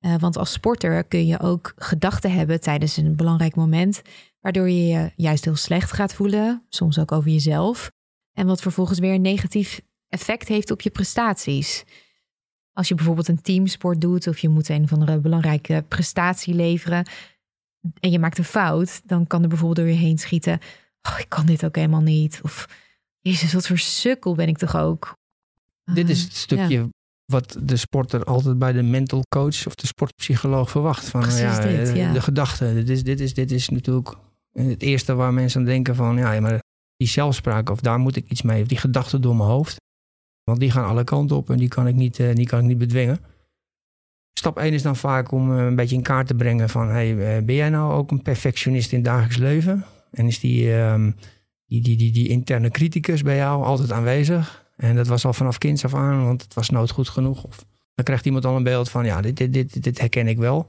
Uh, 0.00 0.16
want 0.16 0.36
als 0.36 0.52
sporter 0.52 1.04
kun 1.04 1.26
je 1.26 1.40
ook 1.40 1.72
gedachten 1.76 2.32
hebben 2.32 2.60
tijdens 2.60 2.96
een 2.96 3.16
belangrijk 3.16 3.54
moment, 3.54 4.02
waardoor 4.40 4.70
je 4.70 4.86
je 4.86 5.12
juist 5.16 5.44
heel 5.44 5.56
slecht 5.56 5.92
gaat 5.92 6.14
voelen, 6.14 6.64
soms 6.68 6.98
ook 6.98 7.12
over 7.12 7.30
jezelf. 7.30 7.90
En 8.32 8.46
wat 8.46 8.60
vervolgens 8.60 8.98
weer 8.98 9.20
negatief 9.20 9.80
effect 10.08 10.48
heeft 10.48 10.70
op 10.70 10.80
je 10.80 10.90
prestaties. 10.90 11.84
Als 12.72 12.88
je 12.88 12.94
bijvoorbeeld 12.94 13.28
een 13.28 13.42
teamsport 13.42 14.00
doet 14.00 14.26
of 14.26 14.38
je 14.38 14.48
moet 14.48 14.68
een 14.68 14.82
of 14.82 14.92
andere 14.92 15.18
belangrijke 15.18 15.84
prestatie 15.88 16.54
leveren 16.54 17.06
en 18.00 18.10
je 18.10 18.18
maakt 18.18 18.38
een 18.38 18.44
fout, 18.44 19.00
dan 19.04 19.26
kan 19.26 19.42
er 19.42 19.48
bijvoorbeeld 19.48 19.78
door 19.78 19.96
je 19.96 20.00
heen 20.00 20.18
schieten: 20.18 20.58
oh, 21.02 21.18
ik 21.18 21.28
kan 21.28 21.46
dit 21.46 21.64
ook 21.64 21.76
helemaal 21.76 22.00
niet. 22.00 22.40
Of 22.42 22.68
Jezus, 23.20 23.52
wat 23.52 23.66
voor 23.66 23.78
sukkel 23.78 24.34
ben 24.34 24.48
ik 24.48 24.58
toch 24.58 24.76
ook. 24.76 25.16
Dit 25.92 26.08
is 26.08 26.22
het 26.22 26.34
stukje 26.34 26.78
ja. 26.78 26.88
wat 27.24 27.56
de 27.62 27.76
sporter 27.76 28.24
altijd 28.24 28.58
bij 28.58 28.72
de 28.72 28.82
mental 28.82 29.22
coach 29.28 29.66
of 29.66 29.74
de 29.74 29.86
sportpsycholoog 29.86 30.70
verwacht. 30.70 31.08
Van, 31.08 31.20
Precies 31.20 31.40
ja, 31.40 31.60
dit, 31.60 31.96
ja. 31.96 32.12
De 32.12 32.20
gedachte. 32.20 32.74
Dit 32.74 32.88
is, 32.88 33.04
dit, 33.04 33.20
is, 33.20 33.34
dit 33.34 33.50
is 33.50 33.68
natuurlijk 33.68 34.14
het 34.52 34.82
eerste 34.82 35.14
waar 35.14 35.34
mensen 35.34 35.60
aan 35.60 35.66
denken 35.66 35.94
van, 35.94 36.16
ja, 36.16 36.40
maar 36.40 36.62
die 36.96 37.08
zelfspraak 37.08 37.70
of 37.70 37.80
daar 37.80 37.98
moet 37.98 38.16
ik 38.16 38.30
iets 38.30 38.42
mee. 38.42 38.62
Of 38.62 38.68
die 38.68 38.78
gedachten 38.78 39.20
door 39.20 39.36
mijn 39.36 39.48
hoofd. 39.48 39.76
Want 40.44 40.60
die 40.60 40.70
gaan 40.70 40.84
alle 40.84 41.04
kanten 41.04 41.36
op 41.36 41.50
en 41.50 41.56
die 41.56 41.68
kan 41.68 41.86
ik 41.86 41.94
niet, 41.94 42.18
uh, 42.18 42.34
die 42.34 42.46
kan 42.46 42.58
ik 42.58 42.64
niet 42.64 42.78
bedwingen. 42.78 43.18
Stap 44.32 44.58
1 44.58 44.72
is 44.72 44.82
dan 44.82 44.96
vaak 44.96 45.32
om 45.32 45.52
uh, 45.52 45.64
een 45.64 45.76
beetje 45.76 45.96
in 45.96 46.02
kaart 46.02 46.26
te 46.26 46.34
brengen 46.34 46.68
van... 46.68 46.88
Hey, 46.88 47.10
uh, 47.10 47.44
ben 47.44 47.54
jij 47.54 47.70
nou 47.70 47.92
ook 47.92 48.10
een 48.10 48.22
perfectionist 48.22 48.92
in 48.92 48.98
het 48.98 49.06
dagelijks 49.06 49.36
leven? 49.36 49.84
En 50.10 50.26
is 50.26 50.40
die, 50.40 50.72
um, 50.72 51.16
die, 51.66 51.82
die, 51.82 51.96
die, 51.96 52.12
die 52.12 52.28
interne 52.28 52.70
criticus 52.70 53.22
bij 53.22 53.36
jou 53.36 53.64
altijd 53.64 53.92
aanwezig? 53.92 54.64
En 54.76 54.96
dat 54.96 55.06
was 55.06 55.24
al 55.24 55.32
vanaf 55.32 55.58
kinds 55.58 55.84
af 55.84 55.94
aan, 55.94 56.24
want 56.24 56.42
het 56.42 56.54
was 56.54 56.70
nooit 56.70 56.90
goed 56.90 57.08
genoeg. 57.08 57.44
Of 57.44 57.64
dan 57.94 58.04
krijgt 58.04 58.26
iemand 58.26 58.44
al 58.44 58.56
een 58.56 58.62
beeld 58.62 58.90
van, 58.90 59.04
ja, 59.04 59.20
dit, 59.20 59.36
dit, 59.36 59.52
dit, 59.52 59.82
dit 59.82 60.00
herken 60.00 60.28
ik 60.28 60.38
wel. 60.38 60.66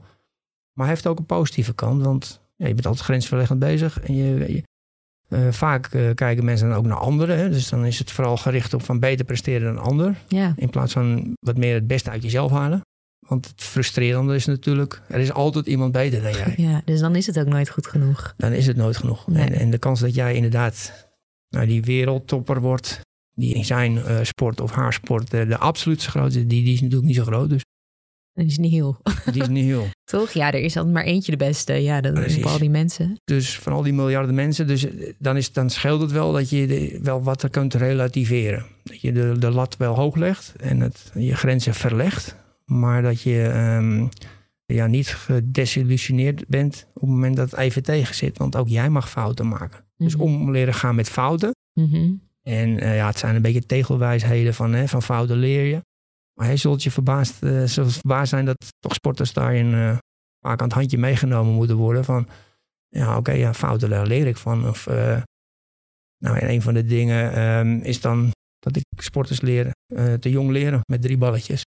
Maar 0.72 0.86
hij 0.86 0.94
heeft 0.94 1.06
ook 1.06 1.18
een 1.18 1.26
positieve 1.26 1.74
kant, 1.74 2.02
want 2.02 2.40
je 2.56 2.64
bent 2.64 2.86
altijd 2.86 3.04
grensverleggend 3.04 3.58
bezig. 3.58 4.00
En 4.00 4.14
je, 4.14 4.52
je 4.52 4.62
uh, 5.28 5.52
vaak 5.52 5.94
uh, 5.94 6.14
kijken 6.14 6.44
mensen 6.44 6.68
dan 6.68 6.76
ook 6.76 6.86
naar 6.86 6.98
anderen. 6.98 7.38
Hè? 7.38 7.50
Dus 7.50 7.68
dan 7.68 7.84
is 7.84 7.98
het 7.98 8.12
vooral 8.12 8.36
gericht 8.36 8.74
op 8.74 8.82
van 8.82 9.00
beter 9.00 9.24
presteren 9.24 9.62
dan 9.62 9.76
een 9.76 9.90
ander. 9.90 10.16
Ja. 10.28 10.52
In 10.56 10.70
plaats 10.70 10.92
van 10.92 11.36
wat 11.40 11.56
meer 11.56 11.74
het 11.74 11.86
beste 11.86 12.10
uit 12.10 12.22
jezelf 12.22 12.50
halen. 12.50 12.80
Want 13.28 13.48
het 13.48 13.62
frustrerende 13.62 14.34
is 14.34 14.46
natuurlijk, 14.46 15.02
er 15.08 15.20
is 15.20 15.32
altijd 15.32 15.66
iemand 15.66 15.92
beter 15.92 16.22
dan 16.22 16.32
jij. 16.32 16.54
Ja, 16.56 16.82
dus 16.84 17.00
dan 17.00 17.16
is 17.16 17.26
het 17.26 17.38
ook 17.38 17.46
nooit 17.46 17.68
goed 17.68 17.86
genoeg. 17.86 18.34
Dan 18.36 18.52
is 18.52 18.66
het 18.66 18.76
nooit 18.76 18.96
genoeg. 18.96 19.26
Nee. 19.26 19.46
En, 19.46 19.52
en, 19.52 19.70
de 19.70 19.78
kans 19.78 20.00
dat 20.00 20.14
jij 20.14 20.34
inderdaad 20.34 21.08
nou, 21.48 21.66
die 21.66 21.82
wereldtopper 21.82 22.60
wordt, 22.60 23.00
die 23.32 23.54
in 23.54 23.64
zijn 23.64 23.94
uh, 23.94 24.18
sport 24.22 24.60
of 24.60 24.70
haar 24.70 24.92
sport 24.92 25.30
de 25.30 25.58
absolute 25.58 26.10
grootste, 26.10 26.46
die, 26.46 26.64
die 26.64 26.74
is 26.74 26.80
natuurlijk 26.80 27.06
niet 27.06 27.16
zo 27.16 27.24
groot. 27.24 27.48
Dus 27.48 27.62
die 28.42 28.46
is 28.46 28.58
niet 28.58 28.72
heel. 28.72 28.96
Die 29.32 29.42
is 29.42 29.48
niet 29.48 29.64
heel. 29.64 29.86
Toch? 30.04 30.30
Ja, 30.30 30.52
er 30.52 30.60
is 30.60 30.76
altijd 30.76 30.94
maar 30.94 31.04
eentje 31.04 31.30
de 31.30 31.36
beste. 31.36 31.72
Ja, 31.72 32.00
dat 32.00 32.18
is 32.18 32.44
al 32.44 32.58
die 32.58 32.70
mensen. 32.70 33.20
Dus 33.24 33.58
van 33.58 33.72
al 33.72 33.82
die 33.82 33.92
miljarden 33.92 34.34
mensen. 34.34 34.66
Dus 34.66 34.86
dan, 35.18 35.36
is, 35.36 35.52
dan 35.52 35.70
scheelt 35.70 36.00
het 36.00 36.12
wel 36.12 36.32
dat 36.32 36.50
je 36.50 36.66
de, 36.66 36.98
wel 37.02 37.22
wat 37.22 37.50
kunt 37.50 37.74
relativeren. 37.74 38.66
Dat 38.82 39.00
je 39.00 39.12
de, 39.12 39.38
de 39.38 39.50
lat 39.50 39.76
wel 39.76 39.94
hoog 39.94 40.16
legt 40.16 40.54
en 40.56 40.80
het, 40.80 41.10
je 41.14 41.34
grenzen 41.34 41.74
verlegt. 41.74 42.36
Maar 42.64 43.02
dat 43.02 43.20
je 43.20 43.52
um, 43.78 44.08
ja, 44.66 44.86
niet 44.86 45.08
gedesillusioneerd 45.08 46.48
bent 46.48 46.86
op 46.94 47.00
het 47.00 47.10
moment 47.10 47.36
dat 47.36 47.50
het 47.50 47.60
even 47.60 47.82
tegen 47.82 48.14
zit. 48.14 48.38
Want 48.38 48.56
ook 48.56 48.68
jij 48.68 48.90
mag 48.90 49.10
fouten 49.10 49.48
maken. 49.48 49.84
Dus 49.96 50.14
om 50.14 50.50
leren 50.50 50.74
gaan 50.74 50.94
met 50.94 51.08
fouten. 51.08 51.54
Mm-hmm. 51.72 52.20
En 52.42 52.68
uh, 52.68 52.96
ja, 52.96 53.06
het 53.06 53.18
zijn 53.18 53.34
een 53.34 53.42
beetje 53.42 53.66
tegelwijsheden 53.66 54.54
van, 54.54 54.72
hè, 54.72 54.88
van 54.88 55.02
fouten 55.02 55.36
leer 55.36 55.64
je. 55.64 55.84
Maar 56.38 56.46
hij 56.46 56.56
zult 56.56 56.82
je 56.82 56.90
verbaasd, 56.90 57.42
uh, 57.42 57.64
zult 57.64 57.92
verbaasd 57.92 58.30
zijn 58.30 58.44
dat 58.44 58.66
toch 58.78 58.94
sporters 58.94 59.32
daarin 59.32 59.66
uh, 59.66 59.96
vaak 60.40 60.60
aan 60.60 60.66
het 60.66 60.76
handje 60.76 60.98
meegenomen 60.98 61.54
moeten 61.54 61.76
worden. 61.76 62.04
Van 62.04 62.28
ja, 62.88 63.08
oké, 63.08 63.18
okay, 63.18 63.38
ja, 63.38 63.54
fouten 63.54 63.90
daar 63.90 64.06
leer 64.06 64.26
ik 64.26 64.36
van. 64.36 64.68
Of 64.68 64.86
uh, 64.86 65.22
nou, 66.18 66.38
en 66.38 66.50
een 66.50 66.62
van 66.62 66.74
de 66.74 66.84
dingen 66.84 67.42
um, 67.42 67.80
is 67.80 68.00
dan 68.00 68.30
dat 68.58 68.76
ik 68.76 68.84
sporters 69.02 69.40
leer 69.40 69.70
te 70.18 70.30
jong 70.30 70.50
leren 70.50 70.80
met 70.84 71.02
drie 71.02 71.18
balletjes. 71.18 71.62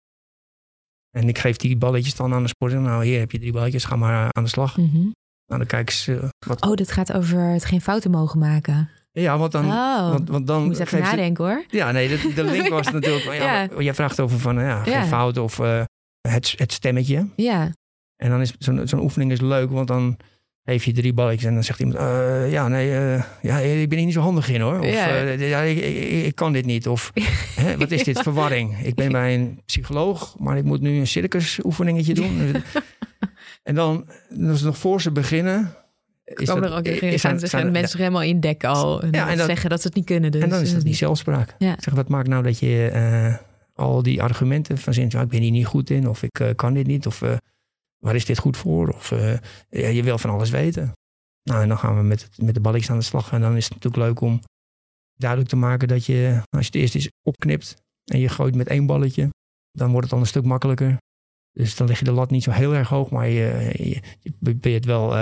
En 1.11 1.29
ik 1.29 1.39
geef 1.39 1.57
die 1.57 1.77
balletjes 1.77 2.15
dan 2.15 2.35
aan 2.35 2.43
de 2.43 2.49
sporter. 2.49 2.81
Nou, 2.81 3.05
hier 3.05 3.19
heb 3.19 3.31
je 3.31 3.39
drie 3.39 3.53
balletjes, 3.53 3.85
ga 3.85 3.97
maar 3.97 4.33
aan 4.33 4.43
de 4.43 4.51
slag. 4.51 4.77
Mm-hmm. 4.77 5.15
Nou, 5.47 5.61
dan 5.61 5.67
kijken 5.67 5.95
ze. 5.95 6.29
Wat... 6.47 6.63
Oh, 6.63 6.75
dat 6.75 6.93
gaat 6.93 7.13
over 7.13 7.41
het 7.41 7.65
geen 7.65 7.81
fouten 7.81 8.11
mogen 8.11 8.39
maken. 8.39 8.91
Ja, 9.13 9.39
want 9.39 9.53
dan... 9.53 9.65
Oh, 9.65 10.11
want, 10.11 10.29
want 10.29 10.47
dan 10.47 10.65
moet 10.65 10.79
even 10.79 11.01
nadenken 11.01 11.45
hoor. 11.45 11.65
Ja, 11.69 11.93
nee, 11.93 12.09
de, 12.09 12.33
de 12.35 12.45
link 12.45 12.69
was 12.69 12.91
natuurlijk... 12.93 13.25
ja, 13.25 13.63
ja. 13.63 13.69
Jij 13.79 13.95
vraagt 13.95 14.21
over 14.21 14.39
van, 14.39 14.59
ja, 14.59 14.83
geen 14.83 15.07
fout 15.07 15.37
of 15.37 15.59
uh, 15.59 15.83
het, 16.21 16.55
het 16.57 16.73
stemmetje. 16.73 17.29
Ja. 17.37 17.73
En 18.17 18.31
dan 18.31 18.41
is 18.41 18.55
zo'n 18.59 18.89
zo'n 18.89 19.01
oefening 19.01 19.33
is 19.33 19.41
leuk, 19.41 19.71
want 19.71 19.89
dan 19.89 20.17
heeft 20.63 20.85
je 20.85 20.93
drie 20.93 21.13
balletjes 21.13 21.45
en 21.45 21.55
dan 21.55 21.65
zegt 21.65 21.81
iemand... 21.81 21.99
Uh, 21.99 22.53
ja, 22.53 22.69
nee, 22.69 22.91
uh, 22.91 23.23
ja, 23.43 23.59
ik 23.59 23.89
ben 23.89 23.99
hier 23.99 24.07
niet 24.07 24.15
zo 24.15 24.21
handig 24.21 24.49
in 24.49 24.61
hoor. 24.61 24.79
Of 24.79 24.93
ja. 24.93 25.17
ja, 25.23 25.61
ik, 25.61 25.79
ik, 25.79 26.25
ik, 26.25 26.35
kan 26.35 26.53
dit 26.53 26.65
niet. 26.65 26.89
Of 26.89 27.13
hè, 27.55 27.77
wat 27.77 27.91
is 27.91 28.05
dit, 28.05 28.19
verwarring? 28.29 28.79
Ik 28.83 28.95
ben 28.95 29.13
bij 29.13 29.35
een 29.35 29.61
psycholoog, 29.67 30.39
maar 30.39 30.57
ik 30.57 30.65
moet 30.65 30.81
nu 30.81 30.99
een 30.99 31.07
circusoefeningetje 31.07 32.15
doen. 32.15 32.63
en 33.63 33.75
dan, 33.75 34.09
dus 34.29 34.63
nog 34.63 34.79
voor 34.79 35.01
ze 35.01 35.13
beginnen 35.13 35.75
is 36.35 36.47
dat, 36.47 36.65
er 36.65 36.77
ook 36.77 36.85
is 36.85 37.21
gaan 37.21 37.39
zijn, 37.39 37.51
zijn, 37.51 37.71
mensen 37.71 37.99
ja. 37.99 38.05
helemaal 38.05 38.29
indekken 38.29 38.69
al. 38.69 39.03
En, 39.03 39.13
ja, 39.13 39.31
en 39.31 39.37
dat, 39.37 39.47
zeggen 39.47 39.71
dat 39.71 39.81
ze 39.81 39.87
het 39.87 39.97
niet 39.97 40.05
kunnen. 40.05 40.31
Dus. 40.31 40.43
En 40.43 40.49
dan 40.49 40.61
is 40.61 40.73
dat 40.73 40.83
die 40.83 40.95
zelfspraak. 40.95 41.55
Ja. 41.59 41.73
Ik 41.73 41.83
zeg, 41.83 41.95
wat 41.95 42.09
maakt 42.09 42.29
nou 42.29 42.43
dat 42.43 42.59
je 42.59 42.91
uh, 42.95 43.37
al 43.75 44.03
die 44.03 44.23
argumenten 44.23 44.79
van 44.79 44.95
zin, 44.95 45.05
ik 45.05 45.29
ben 45.29 45.41
hier 45.41 45.51
niet 45.51 45.67
goed 45.67 45.91
in, 45.91 46.09
of 46.09 46.23
ik 46.23 46.39
uh, 46.41 46.49
kan 46.55 46.75
dit 46.75 46.87
niet, 46.87 47.07
of 47.07 47.23
uh, 47.23 47.37
waar 47.99 48.15
is 48.15 48.25
dit 48.25 48.39
goed 48.39 48.57
voor? 48.57 48.89
Of 48.89 49.11
ja, 49.69 49.89
je 49.89 50.03
wil 50.03 50.19
van 50.19 50.31
alles 50.31 50.51
weten. 50.51 50.93
Nou, 51.43 51.63
en 51.63 51.69
dan 51.69 51.79
gaan 51.79 51.97
we 51.97 52.03
met, 52.03 52.29
met 52.37 52.55
de 52.55 52.61
balletjes 52.61 52.91
aan 52.91 52.99
de 52.99 53.05
slag. 53.05 53.33
En 53.33 53.41
dan 53.41 53.57
is 53.57 53.65
het 53.65 53.75
natuurlijk 53.75 54.03
leuk 54.03 54.21
om 54.21 54.41
duidelijk 55.15 55.51
te 55.51 55.57
maken 55.57 55.89
dat 55.89 56.05
je, 56.05 56.41
als 56.51 56.67
je 56.67 56.73
het 56.73 56.75
eerst 56.75 56.95
eens 56.95 57.11
opknipt 57.23 57.77
en 58.05 58.19
je 58.19 58.29
gooit 58.29 58.55
met 58.55 58.69
één 58.69 58.87
balletje, 58.87 59.29
dan 59.73 59.91
wordt 59.91 60.05
het 60.05 60.15
al 60.15 60.21
een 60.21 60.27
stuk 60.27 60.45
makkelijker. 60.45 60.97
Dus 61.53 61.77
dan 61.77 61.87
leg 61.87 61.99
je 61.99 62.05
de 62.05 62.13
lat 62.13 62.31
niet 62.31 62.43
zo 62.43 62.51
heel 62.51 62.75
erg 62.75 62.89
hoog, 62.89 63.11
maar 63.11 63.29
je, 63.29 63.73
je, 63.77 64.01
je 64.21 64.33
probeert 64.41 64.85
wel 64.85 65.17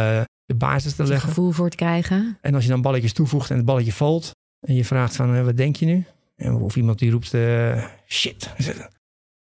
de 0.46 0.54
basis 0.54 0.94
te 0.94 1.04
leggen. 1.04 1.28
gevoel 1.28 1.50
voor 1.50 1.70
te 1.70 1.76
krijgen. 1.76 2.38
En 2.40 2.54
als 2.54 2.64
je 2.64 2.70
dan 2.70 2.82
balletjes 2.82 3.12
toevoegt 3.12 3.50
en 3.50 3.56
het 3.56 3.64
balletje 3.64 3.92
valt 3.92 4.30
en 4.60 4.74
je 4.74 4.84
vraagt 4.84 5.16
van 5.16 5.34
uh, 5.34 5.44
wat 5.44 5.56
denk 5.56 5.76
je 5.76 5.86
nu? 5.86 6.04
En 6.36 6.54
of 6.54 6.76
iemand 6.76 6.98
die 6.98 7.10
roept 7.10 7.32
uh, 7.34 7.84
shit. 8.06 8.50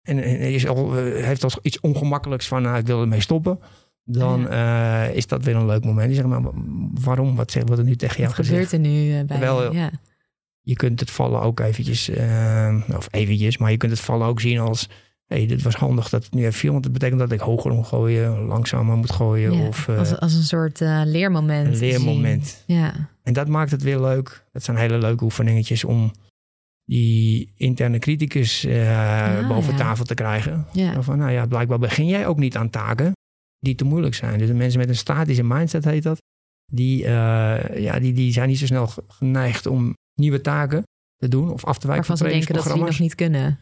En, 0.04 0.22
en 0.22 0.38
is 0.40 0.66
al, 0.66 1.06
uh, 1.06 1.24
heeft 1.24 1.44
al 1.44 1.50
iets 1.62 1.80
ongemakkelijks 1.80 2.46
van 2.46 2.62
nou, 2.62 2.78
ik 2.78 2.86
wil 2.86 3.00
ermee 3.00 3.20
stoppen. 3.20 3.58
dan 4.04 4.48
eh, 4.48 5.14
is 5.14 5.26
dat 5.26 5.44
weer 5.44 5.56
een 5.56 5.66
leuk 5.66 5.84
moment. 5.84 6.08
Je 6.08 6.14
zegt, 6.14 6.26
maar 6.26 6.42
waarom? 7.00 7.36
Wat 7.36 7.54
wordt 7.54 7.78
er 7.78 7.84
nu 7.84 7.96
tegen 7.96 8.16
jou 8.22 8.34
Wat 8.36 8.46
gebeurt 8.46 8.72
er 8.72 8.78
nu 8.78 9.10
eh, 9.10 9.16
bij 9.16 9.26
Terwijl-? 9.26 9.72
Ja. 9.72 9.90
Je 10.60 10.74
kunt 10.74 11.00
het 11.00 11.10
vallen 11.10 11.40
ook 11.40 11.60
eventjes, 11.60 12.08
eh, 12.08 12.76
of 12.96 13.08
eventjes, 13.10 13.58
maar 13.58 13.70
je 13.70 13.76
kunt 13.76 13.92
het 13.92 14.00
vallen 14.00 14.26
ook 14.26 14.40
zien 14.40 14.58
als... 14.58 14.88
hey, 15.26 15.46
dit 15.46 15.62
was 15.62 15.74
handig 15.74 16.08
dat 16.08 16.24
het 16.24 16.34
nu 16.34 16.40
even 16.40 16.52
viel, 16.52 16.70
want 16.72 16.82
dat 16.82 16.92
betekent 16.92 17.20
dat 17.20 17.32
ik 17.32 17.40
hoger 17.40 17.72
moet 17.72 17.86
gooien, 17.86 18.38
langzamer 18.44 18.96
moet 18.96 19.12
gooien. 19.12 19.52
Ja, 19.52 19.66
Of 19.66 19.88
eh, 19.88 19.98
als, 19.98 20.18
als 20.18 20.34
een 20.34 20.42
soort 20.42 20.80
eh, 20.80 21.02
leermoment. 21.04 21.66
een 21.68 21.76
zien. 21.76 21.88
leermoment. 21.88 22.64
Ja, 22.66 23.08
En 23.22 23.32
dat 23.32 23.48
maakt 23.48 23.70
het 23.70 23.82
weer 23.82 24.00
leuk. 24.00 24.44
Dat 24.52 24.62
zijn 24.62 24.76
hele 24.76 24.98
leuke 24.98 25.24
oefeningetjes 25.24 25.84
om 25.84 26.12
die 26.84 27.52
interne 27.56 27.98
criticus 27.98 28.64
eh, 28.64 29.48
boven 29.48 29.72
ja. 29.72 29.78
tafel 29.78 30.04
te 30.04 30.14
krijgen. 30.14 30.66
ja. 30.72 31.02
Van, 31.02 31.18
nou 31.18 31.30
ja, 31.30 31.46
blijkbaar 31.46 31.78
begin 31.78 32.06
jij 32.06 32.26
ook 32.26 32.38
niet 32.38 32.56
aan 32.56 32.70
taken 32.70 33.12
die 33.58 33.74
te 33.74 33.84
moeilijk 33.84 34.14
zijn. 34.14 34.38
Dus 34.38 34.48
de 34.48 34.54
mensen 34.54 34.78
met 34.80 34.88
een 34.88 34.96
statische 34.96 35.42
mindset 35.44 35.84
heet 35.84 36.02
dat. 36.02 36.18
Die, 36.72 37.02
ja, 37.02 37.98
die, 37.98 38.12
die 38.12 38.32
zijn 38.32 38.48
niet 38.48 38.58
zo 38.58 38.66
snel 38.66 38.86
ge- 38.86 39.04
geneigd 39.08 39.66
om 39.66 39.92
nieuwe 40.20 40.40
taken 40.40 40.82
te 41.16 41.28
doen 41.28 41.50
of 41.52 41.64
af 41.64 41.78
te 41.78 41.86
wijken 41.86 42.06
waarvan 42.08 42.16
van 42.16 42.26
ze 42.26 42.32
denken 42.32 42.54
dat 42.54 42.62
ze 42.62 42.72
die 42.72 42.82
nog 42.82 42.98
niet 42.98 43.14
kunnen. 43.14 43.58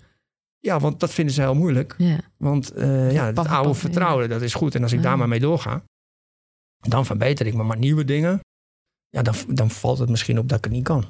Ja, 0.62 0.80
want 0.80 1.00
dat 1.00 1.10
vinden 1.12 1.34
ze 1.34 1.40
heel 1.40 1.54
moeilijk. 1.54 1.94
Ja, 1.98 2.18
Want 2.36 2.70
eh, 2.70 3.12
ja, 3.12 3.26
het 3.26 3.38
oude 3.38 3.74
vertrouwen, 3.74 4.28
dat 4.28 4.42
is 4.42 4.54
goed. 4.54 4.74
En 4.74 4.82
als 4.82 4.92
ik 4.92 5.02
daar 5.02 5.18
maar 5.18 5.28
mee 5.28 5.40
doorga, 5.40 5.82
dan 6.88 7.06
verbeter 7.06 7.46
ik 7.46 7.54
me. 7.54 7.62
Maar 7.62 7.78
nieuwe 7.78 8.04
dingen, 8.04 8.40
ja, 9.08 9.22
dan, 9.22 9.34
dan 9.48 9.70
valt 9.70 9.98
het 9.98 10.08
misschien 10.08 10.38
op 10.38 10.48
dat 10.48 10.58
ik 10.58 10.64
het 10.64 10.72
niet 10.72 10.84
kan. 10.84 11.06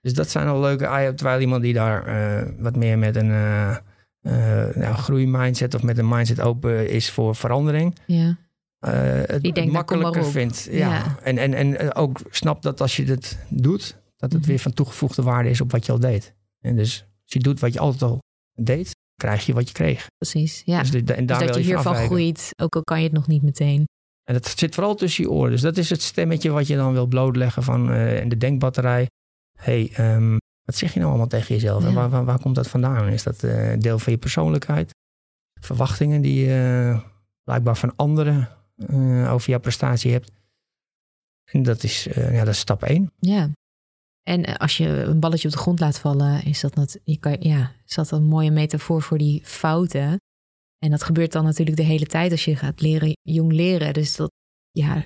Dus 0.00 0.14
dat 0.14 0.30
zijn 0.30 0.48
al 0.48 0.60
leuke 0.60 0.84
eye 0.86 1.14
Terwijl 1.14 1.40
iemand 1.40 1.62
die 1.62 1.72
daar 1.72 2.06
eh, 2.06 2.48
wat 2.58 2.76
meer 2.76 2.98
met 2.98 3.16
een 3.16 3.30
eh 3.30 3.76
eh, 4.22 4.74
nou, 4.76 4.94
groeimindset 4.94 5.74
of 5.74 5.82
met 5.82 5.98
een 5.98 6.08
mindset 6.08 6.40
open 6.40 6.90
is 6.90 7.10
voor 7.10 7.36
verandering. 7.36 7.96
ja. 8.06 8.36
het 8.78 9.42
Die 9.42 9.52
denkt, 9.52 9.60
kom 9.60 9.70
makkelijker 9.72 10.24
vindt. 10.24 10.68
Ja. 10.70 10.94
Ja. 10.94 11.18
En, 11.22 11.38
en, 11.38 11.54
en 11.54 11.94
ook 11.94 12.20
snapt 12.30 12.62
dat 12.62 12.80
als 12.80 12.96
je 12.96 13.04
het 13.04 13.38
doet, 13.48 13.96
dat 14.16 14.32
het 14.32 14.40
Mhm. 14.40 14.50
weer 14.50 14.58
van 14.58 14.72
toegevoegde 14.72 15.22
waarde 15.22 15.50
is 15.50 15.60
op 15.60 15.70
wat 15.72 15.86
je 15.86 15.92
al 15.92 15.98
deed. 15.98 16.34
En 16.60 16.76
dus 16.76 17.00
als 17.00 17.32
je 17.32 17.38
doet 17.38 17.60
wat 17.60 17.72
je 17.72 17.78
altijd 17.78 18.02
al 18.02 18.18
deed, 18.54 18.90
krijg 19.14 19.46
je 19.46 19.52
wat 19.54 19.66
je 19.68 19.74
kreeg. 19.74 20.06
precies. 20.16 20.62
Ja. 20.64 20.80
Dus, 20.80 20.90
de- 20.90 20.98
en 20.98 21.04
Dus 21.04 21.14
daar 21.26 21.26
dat 21.26 21.38
wil 21.38 21.48
je 21.48 21.48
je 21.48 21.54
van 21.54 21.62
hiervan 21.74 21.92
afwijken. 21.92 22.16
groeit, 22.16 22.50
ook 22.62 22.74
al 22.76 22.82
kan 22.82 22.98
je 22.98 23.04
het 23.04 23.12
nog 23.12 23.26
niet 23.26 23.42
meteen. 23.42 23.84
En 24.24 24.34
dat 24.34 24.46
zit 24.58 24.74
vooral 24.74 24.94
tussen 24.94 25.24
je 25.24 25.30
oren. 25.30 25.50
Dus 25.50 25.60
dat 25.60 25.76
is 25.76 25.90
het 25.90 26.02
stemmetje 26.02 26.50
wat 26.50 26.66
je 26.66 26.76
dan 26.76 26.92
wil 26.92 27.06
blootleggen 27.06 27.62
van 27.62 27.90
eh, 27.90 28.20
en 28.20 28.28
de 28.28 28.36
denkbatterij. 28.36 29.06
hey, 29.58 29.90
ehm, 29.94 30.36
wat 30.64 30.76
zeg 30.76 30.92
je 30.92 30.98
nou 30.98 31.10
allemaal 31.10 31.28
tegen 31.28 31.54
jezelf? 31.54 31.84
En 31.84 31.94
waar, 31.94 32.10
waar, 32.10 32.24
waar 32.24 32.38
komt 32.40 32.54
dat 32.54 32.68
vandaan? 32.68 33.08
Is 33.08 33.22
dat 33.22 33.42
eh, 33.42 33.78
deel 33.78 33.98
van 33.98 34.12
je 34.12 34.18
persoonlijkheid? 34.18 34.90
Verwachtingen 35.60 36.20
die 36.22 36.44
je 36.44 36.90
eh, 36.94 37.08
blijkbaar 37.44 37.76
van 37.76 37.96
anderen 37.96 38.48
over 39.28 39.50
jouw 39.50 39.60
prestatie 39.60 40.12
hebt? 40.12 40.30
En 41.50 41.62
dat 41.62 41.82
is, 41.82 42.02
ja, 42.14 42.38
dat 42.44 42.54
is 42.54 42.58
stap 42.58 42.82
één. 42.82 43.12
Ja. 43.18 43.50
En 44.22 44.44
eh, 44.44 44.54
als 44.54 44.76
je 44.76 44.86
een 44.88 45.20
balletje 45.20 45.48
op 45.48 45.54
de 45.54 45.60
grond 45.60 45.80
laat 45.80 45.98
vallen, 45.98 46.44
is 46.44 46.60
dat, 46.60 46.74
nat- 46.74 46.98
je 47.04 47.18
kan, 47.18 47.36
ja, 47.40 47.72
is 47.86 47.94
dat 47.94 48.10
een 48.10 48.24
mooie 48.24 48.50
metafoor 48.50 49.02
voor 49.02 49.18
die 49.18 49.40
fouten. 49.44 50.16
En 50.78 50.90
dat 50.90 51.02
gebeurt 51.02 51.32
dan 51.32 51.44
natuurlijk 51.44 51.76
de 51.76 51.82
hele 51.82 52.06
tijd 52.06 52.30
als 52.30 52.44
je 52.44 52.56
gaat 52.56 52.80
leren, 52.80 53.12
jong 53.22 53.52
leren. 53.52 53.92
Dus 53.92 54.16
dat, 54.16 54.30
ja, 54.70 55.02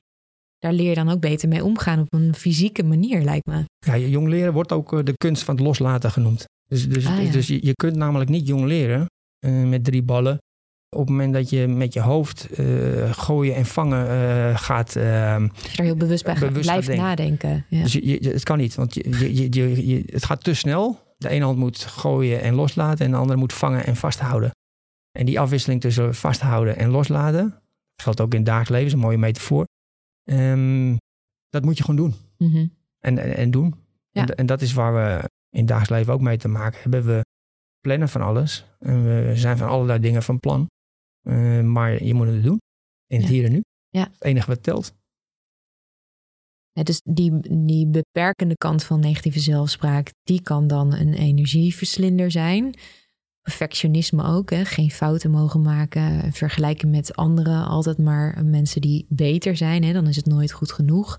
daar 0.58 0.72
leer 0.72 0.88
je 0.88 0.94
dan 0.94 1.08
ook 1.08 1.20
beter 1.20 1.48
mee 1.48 1.64
omgaan 1.64 2.00
op 2.00 2.12
een 2.14 2.34
fysieke 2.34 2.82
manier, 2.82 3.22
lijkt 3.22 3.46
me. 3.46 3.64
Ja, 3.86 3.96
jong 3.96 4.28
leren 4.28 4.52
wordt 4.52 4.72
ook 4.72 4.92
eh, 4.92 5.04
de 5.04 5.12
kunst 5.16 5.42
van 5.42 5.54
het 5.56 5.64
loslaten 5.64 6.10
genoemd. 6.10 6.44
Dus, 6.68 6.88
dus, 6.88 7.06
Ah, 7.06 7.24
ja. 7.24 7.30
dus 7.30 7.46
je, 7.46 7.66
je 7.66 7.72
kunt 7.72 7.96
namelijk 7.96 8.30
niet 8.30 8.46
jong 8.46 8.64
leren 8.64 9.06
eh, 9.38 9.62
met 9.62 9.84
drie 9.84 10.02
ballen. 10.02 10.38
Op 10.96 11.00
het 11.02 11.08
moment 11.16 11.32
dat 11.34 11.50
je 11.50 11.66
met 11.66 11.92
je 11.92 12.00
hoofd 12.00 12.50
eh, 12.50 13.12
gooien 13.12 13.54
en 13.54 13.66
vangen 13.66 14.08
eh, 14.08 14.58
gaat. 14.58 14.86
Als 14.86 14.94
je 14.94 15.76
daar 15.76 15.86
heel 15.86 15.96
bewust 15.96 16.24
bij 16.24 16.34
Bewust 16.38 16.60
blijft 16.68 16.94
nadenken. 16.96 17.64
Ja. 17.68 17.82
Dus 17.82 17.92
je, 17.92 18.22
je- 18.22 18.30
het 18.30 18.42
kan 18.42 18.58
niet, 18.58 18.74
want 18.74 18.94
je, 18.94 19.52
je, 19.86 20.02
het 20.06 20.24
gaat 20.24 20.44
te 20.44 20.54
snel. 20.54 21.04
De 21.18 21.28
ene 21.28 21.44
hand 21.44 21.58
moet 21.58 21.78
gooien 21.78 22.40
en 22.40 22.54
loslaten 22.54 23.04
en 23.04 23.10
de 23.10 23.16
andere 23.16 23.38
moet 23.38 23.52
vangen 23.52 23.86
en 23.86 23.96
vasthouden. 23.96 24.50
En 25.18 25.26
die 25.26 25.40
afwisseling 25.40 25.80
tussen 25.80 26.14
vasthouden 26.14 26.76
en 26.76 26.90
loslaten, 26.90 27.42
dat 27.50 28.02
geldt 28.02 28.20
ook 28.20 28.30
in 28.32 28.36
het 28.36 28.46
dagelijks 28.46 28.70
leven, 28.70 28.86
is 28.86 28.92
een 28.92 28.98
mooie 28.98 29.18
metafoor. 29.18 29.64
Ehm, 30.24 30.96
dat 31.48 31.64
moet 31.64 31.76
je 31.76 31.84
gewoon 31.84 32.00
doen 32.00 32.14
Mhm. 32.38 32.66
en, 32.98 33.18
en, 33.18 33.36
en 33.36 33.50
doen. 33.50 33.74
Ja. 34.10 34.22
En, 34.22 34.34
en 34.34 34.46
dat 34.46 34.60
is 34.62 34.72
waar 34.72 34.94
we 34.94 35.24
in 35.50 35.58
het 35.58 35.68
dagelijks 35.68 35.90
leven 35.96 36.12
ook 36.12 36.20
mee 36.20 36.36
te 36.36 36.48
maken 36.48 36.80
hebben. 36.80 37.04
We 37.06 37.20
plannen 37.80 38.08
van 38.08 38.20
alles 38.22 38.64
en 38.80 39.04
we 39.04 39.32
zijn 39.36 39.56
van 39.56 39.68
allerlei 39.68 40.00
dingen 40.00 40.22
van 40.22 40.40
plan. 40.40 40.66
Eh, 41.26 41.60
maar 41.60 42.04
je 42.04 42.14
moet 42.14 42.26
het 42.26 42.42
doen 42.42 42.60
in 43.06 43.20
het 43.20 43.28
Ja. 43.28 43.34
hier 43.34 43.44
en 43.44 43.52
nu. 43.52 43.62
Ja. 43.88 44.08
Het 44.12 44.24
enige 44.24 44.46
wat 44.46 44.62
telt. 44.62 44.94
Ja, 46.72 46.82
dus 46.82 47.00
die, 47.04 47.32
die 47.66 47.86
beperkende 47.86 48.56
kant 48.56 48.84
van 48.84 49.00
negatieve 49.00 49.40
zelfspraak, 49.40 50.10
die 50.22 50.42
kan 50.42 50.66
dan 50.66 50.94
een 50.94 51.14
energieverslinder 51.14 52.30
zijn. 52.30 52.74
Perfectionisme 53.40 54.24
ook, 54.24 54.50
hè? 54.50 54.64
geen 54.64 54.90
fouten 54.90 55.30
mogen 55.30 55.62
maken, 55.62 56.32
vergelijken 56.32 56.90
met 56.90 57.16
anderen, 57.16 57.66
altijd 57.66 57.98
maar 57.98 58.44
mensen 58.44 58.80
die 58.80 59.06
beter 59.08 59.56
zijn, 59.56 59.84
hè? 59.84 59.92
dan 59.92 60.06
is 60.06 60.16
het 60.16 60.26
nooit 60.26 60.52
goed 60.52 60.72
genoeg. 60.72 61.18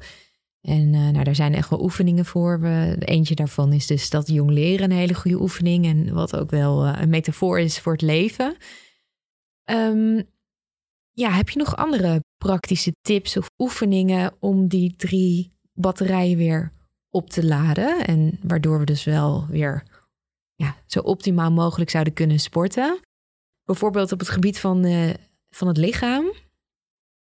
En 0.61 0.93
eh, 0.93 1.09
nou, 1.09 1.23
daar 1.23 1.35
zijn 1.35 1.53
echt 1.53 1.69
wel 1.69 1.83
oefeningen 1.83 2.25
voor. 2.25 2.59
We, 2.59 2.95
eentje 2.99 3.35
daarvan 3.35 3.73
is 3.73 3.87
dus 3.87 4.09
dat 4.09 4.27
jong 4.27 4.51
leren 4.51 4.91
een 4.91 4.97
hele 4.97 5.13
goede 5.13 5.41
oefening 5.41 5.85
en 5.85 6.13
wat 6.13 6.35
ook 6.35 6.49
wel 6.49 6.85
eh, 6.85 7.01
een 7.01 7.09
metafoor 7.09 7.59
is 7.59 7.79
voor 7.79 7.91
het 7.91 8.01
leven. 8.01 8.57
Ehm, 9.67 10.21
ja, 11.11 11.31
heb 11.31 11.49
je 11.49 11.57
nog 11.59 11.75
andere 11.75 12.23
praktische 12.37 12.91
tips 13.01 13.37
of 13.37 13.49
oefeningen 13.57 14.33
om 14.39 14.67
die 14.67 14.95
drie 14.95 15.51
batterijen 15.73 16.37
weer 16.37 16.71
op 17.09 17.29
te 17.29 17.45
laden? 17.45 18.05
En 18.05 18.39
waardoor 18.43 18.79
we 18.79 18.85
dus 18.85 19.03
wel 19.03 19.47
weer 19.49 19.83
ja, 20.55 20.75
zo 20.85 20.99
optimaal 20.99 21.51
mogelijk 21.51 21.89
zouden 21.89 22.13
kunnen 22.13 22.39
sporten. 22.39 22.99
Bijvoorbeeld 23.63 24.11
op 24.11 24.19
het 24.19 24.29
gebied 24.29 24.59
van, 24.59 24.83
eh, 24.85 25.09
van 25.49 25.67
het 25.67 25.77
lichaam. 25.77 26.33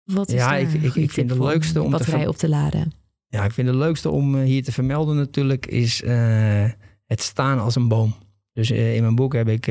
Wat 0.03 0.29
is 0.29 0.35
Ja, 0.35 0.57
ik- 0.57 0.73
ik- 0.73 0.95
ik 0.95 1.11
vind 1.11 1.33
voor 1.33 1.47
leukste 1.47 1.79
om 1.83 1.91
te 1.91 1.97
batterij 1.97 2.27
op 2.27 2.37
te 2.37 2.49
laden. 2.49 2.93
Ja, 3.29 3.45
ik 3.45 3.53
vind 3.53 3.69
het 3.69 3.77
leukste 3.77 4.11
om 4.11 4.37
eh, 4.37 4.43
hier 4.45 4.65
te 4.65 4.73
vermelden 4.73 5.17
natuurlijk 5.17 5.67
is 5.67 6.03
eh, 6.03 6.71
het 7.07 7.21
staan 7.21 7.59
als 7.59 7.75
een 7.75 7.89
boom. 7.89 8.15
Dus 8.53 8.71
in 8.71 9.03
mijn 9.03 9.15
boek 9.15 9.33
heb 9.33 9.49
ik 9.49 9.67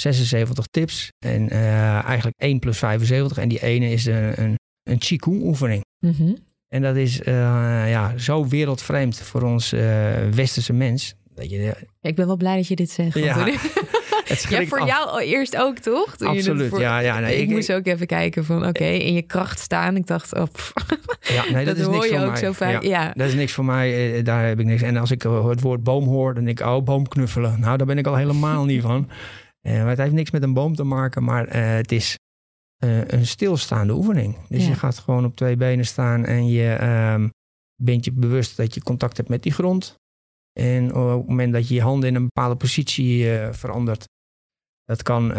76 0.00 0.66
tips 0.70 1.08
en 1.18 1.48
eh, 1.50 2.04
eigenlijk 2.04 2.36
1 2.40 2.58
plus 2.58 2.78
75 2.78 3.38
en 3.38 3.48
die 3.48 3.62
ene 3.62 3.90
is 3.90 4.06
een, 4.06 4.42
een, 4.42 4.54
een 4.82 4.98
Qigong 4.98 5.42
oefening. 5.42 5.84
Mhm. 6.06 6.32
En 6.68 6.82
dat 6.82 6.96
is 6.96 7.22
eh, 7.22 7.34
ja, 7.90 8.18
zo 8.18 8.46
wereldvreemd 8.48 9.18
voor 9.20 9.42
ons 9.42 9.72
eh, 9.72 9.80
westerse 10.34 10.72
mens. 10.72 11.14
Dat 11.34 11.50
je, 11.50 11.74
ik 12.00 12.14
ben 12.14 12.26
wel 12.26 12.36
blij 12.36 12.56
dat 12.56 12.66
je 12.68 12.76
dit 12.76 12.90
zegt. 12.90 13.14
Ja, 13.18 13.34
voor 14.68 14.80
af. 14.80 14.88
jou 14.88 15.08
al 15.08 15.20
eerst 15.20 15.56
ook, 15.56 15.78
toch? 15.78 16.16
Toen 16.16 16.28
Absoluut, 16.28 16.68
voor- 16.68 16.80
ja, 16.80 16.98
ja, 16.98 17.18
nee, 17.18 17.36
ik, 17.36 17.42
ik- 17.42 17.48
moest 17.48 17.72
ook 17.72 17.86
even 17.86 18.06
kijken 18.06 18.44
van, 18.44 18.66
oké, 18.66 18.84
in 18.84 19.14
je 19.14 19.22
kracht 19.22 19.58
staan. 19.58 19.96
Ik 19.96 20.06
dacht, 20.06 20.34
oh, 20.34 20.46
Ja, 21.20 21.44
nee, 21.52 21.64
dat, 21.64 21.76
dat, 21.76 21.86
is 21.86 21.92
niks 21.92 22.06
je 22.06 22.10
voor 22.14 22.20
ook 22.24 22.30
mij. 22.30 22.40
zo 22.40 22.52
vaak. 22.52 22.82
Ja. 22.82 22.88
Ja. 23.04 23.12
Dat 23.16 23.28
is 23.28 23.34
niks 23.34 23.52
voor 23.52 23.64
mij, 23.64 24.22
daar 24.22 24.46
heb 24.46 24.60
ik 24.60 24.66
niks. 24.66 24.82
En 24.82 24.96
als 24.96 25.10
ik 25.10 25.22
het 25.22 25.60
woord 25.60 25.82
boom 25.82 26.04
hoor, 26.04 26.34
dan 26.34 26.44
denk 26.44 26.60
ik, 26.60 26.66
oh, 26.66 26.84
boom 26.84 27.08
knuffelen. 27.08 27.60
Nou, 27.60 27.76
daar 27.76 27.86
ben 27.86 27.98
ik 27.98 28.06
al 28.06 28.16
helemaal 28.16 28.64
niet 28.64 28.82
van. 28.82 29.08
Maar 29.62 29.88
het 29.88 29.98
heeft 29.98 30.12
niks 30.12 30.30
met 30.30 30.42
een 30.42 30.54
boom 30.54 30.74
te 30.74 30.84
maken, 30.84 31.24
maar 31.24 31.46
eh, 31.48 31.74
het 31.74 31.92
is 31.92 32.16
eh, 32.76 33.08
een 33.08 33.26
stilstaande 33.26 33.92
oefening. 33.92 34.46
Dus 34.48 34.62
Ja. 34.62 34.68
je 34.68 34.74
gaat 34.74 34.98
gewoon 34.98 35.24
op 35.24 35.36
twee 35.36 35.56
benen 35.56 35.86
staan 35.86 36.24
en 36.24 36.46
je 36.48 36.72
ehm, 36.72 37.28
bent 37.82 38.04
je 38.04 38.12
bewust 38.12 38.56
dat 38.56 38.74
je 38.74 38.82
contact 38.82 39.16
hebt 39.16 39.28
met 39.28 39.42
die 39.42 39.52
grond. 39.52 39.94
En 40.52 40.94
op 40.94 41.18
het 41.18 41.28
moment 41.28 41.52
dat 41.52 41.68
je 41.68 41.74
je 41.74 41.82
handen 41.82 42.08
in 42.08 42.14
een 42.14 42.24
bepaalde 42.34 42.56
positie 42.56 43.26
verandert, 43.50 44.04
dat 44.84 45.02
kan 45.02 45.32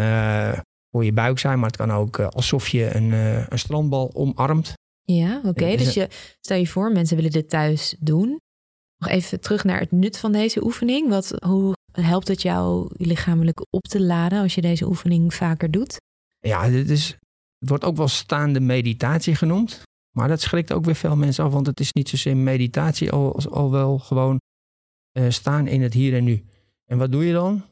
voor 0.90 1.04
je 1.04 1.12
buik 1.12 1.38
zijn, 1.38 1.58
maar 1.58 1.66
het 1.68 1.76
kan 1.76 1.90
ook 1.90 2.20
alsof 2.20 2.68
je 2.68 2.94
een, 2.94 3.12
een 3.52 3.58
strandbal 3.58 4.14
omarmt. 4.14 4.72
Ja, 5.02 5.40
oké. 5.44 5.66
Ja, 5.66 5.76
Dus 5.76 5.94
je, 5.94 6.08
stel 6.40 6.56
je 6.56 6.66
voor, 6.66 6.92
mensen 6.92 7.16
willen 7.16 7.30
dit 7.30 7.48
thuis 7.48 7.96
doen. 8.00 8.40
Nog 8.98 9.10
even 9.10 9.40
terug 9.40 9.64
naar 9.64 9.80
het 9.80 9.92
nut 9.92 10.18
van 10.18 10.32
deze 10.32 10.64
oefening. 10.64 11.08
Wat, 11.08 11.34
hoe 11.44 11.72
helpt 11.92 12.28
het 12.28 12.42
jou 12.42 12.88
lichamelijk 12.92 13.66
op 13.70 13.82
te 13.82 14.02
laden 14.02 14.42
als 14.42 14.54
je 14.54 14.60
deze 14.60 14.86
oefening 14.86 15.34
vaker 15.34 15.70
doet? 15.70 15.96
Ja, 16.40 16.68
dit 16.68 16.90
is, 16.90 17.08
het 17.58 17.68
wordt 17.68 17.84
ook 17.84 17.96
wel 17.96 18.08
staande 18.08 18.60
meditatie 18.60 19.34
genoemd. 19.34 19.82
Maar 20.12 20.28
dat 20.28 20.40
schrikt 20.40 20.72
ook 20.72 20.84
weer 20.84 20.94
veel 20.94 21.16
mensen 21.16 21.44
af, 21.44 21.52
want 21.52 21.66
het 21.66 21.80
is 21.80 21.92
niet 21.92 22.08
zozeer 22.08 22.36
meditatie, 22.36 23.10
al, 23.10 23.40
al 23.50 23.70
wel 23.70 23.98
gewoon 23.98 24.40
eh, 25.12 25.30
staan 25.30 25.66
in 25.66 25.82
het 25.82 25.92
hier 25.92 26.14
en 26.14 26.24
nu. 26.24 26.44
En 26.84 26.98
wat 26.98 27.12
doe 27.12 27.24
je 27.24 27.32
dan? 27.32 27.64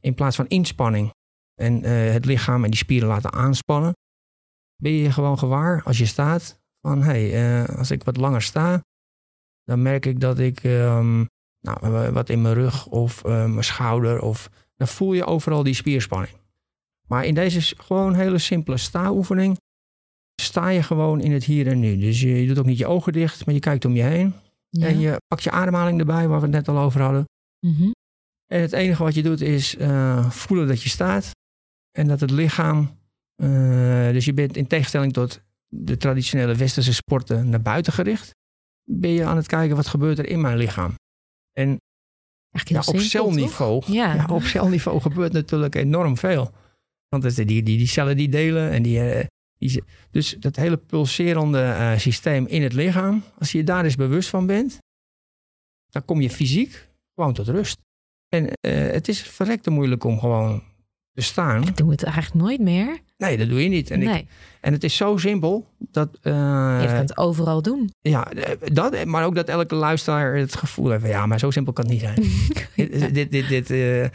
In 0.00 0.14
plaats 0.14 0.36
van 0.36 0.48
inspanning 0.48 1.10
en 1.54 1.84
eh, 1.84 2.12
het 2.12 2.24
lichaam 2.24 2.64
en 2.64 2.70
die 2.70 2.78
spieren 2.78 3.08
laten 3.08 3.32
aanspannen, 3.32 3.92
ben 4.82 4.92
je 4.92 5.12
gewoon 5.12 5.38
gewaar 5.38 5.82
als 5.82 5.98
je 5.98 6.06
staat 6.06 6.58
van 6.80 7.02
hé, 7.02 7.30
hey, 7.30 7.64
eh, 7.64 7.78
als 7.78 7.90
ik 7.90 8.04
wat 8.04 8.16
langer 8.16 8.42
sta, 8.42 8.80
dan 9.64 9.82
merk 9.82 10.06
ik 10.06 10.20
dat 10.20 10.38
ik 10.38 10.64
ehm, 10.64 11.24
nou, 11.66 12.12
wat 12.12 12.28
in 12.28 12.42
mijn 12.42 12.54
rug 12.54 12.86
of 12.86 13.24
eh, 13.24 13.44
mijn 13.46 13.64
schouder 13.64 14.20
of 14.20 14.50
dan 14.76 14.88
voel 14.88 15.12
je 15.12 15.24
overal 15.24 15.62
die 15.62 15.74
spierspanning. 15.74 16.36
Maar 17.06 17.24
in 17.24 17.34
deze 17.34 17.76
gewoon 17.76 18.14
hele 18.14 18.38
simpele 18.38 18.76
sta-oefening 18.76 19.56
sta 20.42 20.68
je 20.68 20.82
gewoon 20.82 21.20
in 21.20 21.32
het 21.32 21.44
hier 21.44 21.66
en 21.66 21.80
nu. 21.80 21.98
Dus 21.98 22.20
je, 22.20 22.40
je 22.40 22.46
doet 22.46 22.58
ook 22.58 22.66
niet 22.66 22.78
je 22.78 22.86
ogen 22.86 23.12
dicht, 23.12 23.46
maar 23.46 23.54
je 23.54 23.60
kijkt 23.60 23.84
om 23.84 23.94
je 23.94 24.02
heen. 24.02 24.34
Ja. 24.68 24.86
En 24.86 25.00
je 25.00 25.16
pakt 25.26 25.42
je 25.42 25.50
ademhaling 25.50 25.98
erbij, 25.98 26.28
waar 26.28 26.40
we 26.40 26.46
het 26.46 26.54
net 26.54 26.68
al 26.68 26.78
over 26.78 27.00
hadden. 27.00 27.24
Mhm. 27.60 27.90
En 28.46 28.60
het 28.60 28.72
enige 28.72 29.02
wat 29.02 29.14
je 29.14 29.22
doet 29.22 29.40
is 29.40 29.76
eh, 29.76 30.30
voelen 30.30 30.66
dat 30.66 30.82
je 30.82 30.88
staat. 30.88 31.30
En 31.90 32.08
dat 32.08 32.20
het 32.20 32.30
lichaam, 32.30 32.98
eh, 33.34 34.10
dus 34.10 34.24
je 34.24 34.34
bent 34.34 34.56
in 34.56 34.66
tegenstelling 34.66 35.12
tot 35.12 35.40
de 35.68 35.96
traditionele 35.96 36.54
westerse 36.54 36.94
sporten 36.94 37.48
naar 37.48 37.62
buiten 37.62 37.92
gericht. 37.92 38.30
Ben 38.84 39.10
je 39.10 39.24
aan 39.24 39.36
het 39.36 39.46
kijken 39.46 39.76
wat 39.76 39.86
gebeurt 39.86 40.18
er 40.18 40.28
in 40.28 40.40
mijn 40.40 40.56
lichaam. 40.56 40.94
En 41.58 41.80
ja, 42.64 42.82
op 42.86 42.98
celniveau? 42.98 43.82
Ja. 43.86 44.14
ja, 44.14 44.26
op 44.26 44.42
celniveau 44.42 45.00
gebeurt 45.00 45.32
natuurlijk 45.32 45.74
enorm 45.74 46.16
veel. 46.16 46.50
Want 47.08 47.22
het, 47.22 47.36
die, 47.36 47.46
die, 47.46 47.62
die 47.62 47.86
cellen 47.86 48.16
die 48.16 48.28
delen 48.28 48.70
en 48.70 48.82
die, 48.82 49.10
eh, 49.10 49.26
die 49.58 49.82
dus 50.10 50.36
dat 50.38 50.56
hele 50.56 50.76
pulserende 50.76 51.62
eh, 51.62 51.98
systeem 51.98 52.46
in 52.46 52.62
het 52.62 52.72
lichaam, 52.72 53.22
als 53.38 53.52
je 53.52 53.64
daar 53.64 53.84
eens 53.84 53.96
bewust 53.96 54.28
van 54.28 54.46
bent, 54.46 54.78
dan 55.90 56.04
kom 56.04 56.20
je 56.20 56.30
fysiek 56.30 56.88
gewoon 57.14 57.32
tot 57.32 57.48
rust. 57.48 57.78
En 58.28 58.48
eh, 58.60 58.92
het 58.92 59.08
is 59.08 59.22
verrekte 59.22 59.70
moeilijk 59.70 60.04
om 60.04 60.18
gewoon 60.18 60.62
te 61.16 61.22
staan. 61.22 61.62
Ik 61.66 61.76
doe 61.76 61.90
het 61.90 62.02
eigenlijk 62.02 62.34
nooit 62.44 62.60
meer. 62.60 62.98
Nee, 63.16 63.36
dat 63.36 63.48
doe 63.48 63.62
je 63.62 63.68
niet. 63.68 63.90
En, 63.90 64.02
ik, 64.02 64.26
en 64.60 64.72
het 64.72 64.84
is 64.84 64.96
zo 64.96 65.16
simpel 65.16 65.66
dat. 65.78 66.08
eh, 66.22 66.32
je 66.80 66.86
kan 66.86 66.96
het 66.96 67.16
overal 67.16 67.62
doen. 67.62 67.90
ja, 68.00 68.30
eh, 68.32 68.72
dat, 68.72 69.04
maar 69.04 69.24
ook 69.24 69.34
dat 69.34 69.48
elke 69.48 69.74
luisteraar 69.74 70.36
het 70.36 70.54
gevoel 70.56 70.90
heeft: 70.90 71.06
ja, 71.06 71.26
maar 71.26 71.38
zo 71.38 71.50
simpel 71.50 71.72
kan 71.72 71.84
het 71.84 71.92
niet 71.92 72.02
zijn. 72.02 72.22
dit, 72.90 73.14
dit, 73.14 73.30
dit, 73.32 73.48
dit, 73.48 73.70
eh, 73.70 74.08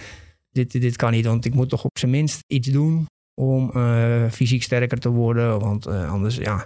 dit, 0.51 0.71
dit 0.71 0.95
kan 0.95 1.11
niet, 1.11 1.25
want 1.25 1.45
ik 1.45 1.53
moet 1.53 1.69
toch 1.69 1.83
op 1.83 1.97
zijn 1.97 2.11
minst 2.11 2.43
iets 2.47 2.67
doen 2.67 3.05
om 3.41 3.71
eh, 3.73 4.29
fysiek 4.29 4.63
sterker 4.63 4.99
te 4.99 5.09
worden. 5.09 5.59
Want 5.59 5.85
eh, 5.85 6.11
anders, 6.11 6.35
ja. 6.35 6.65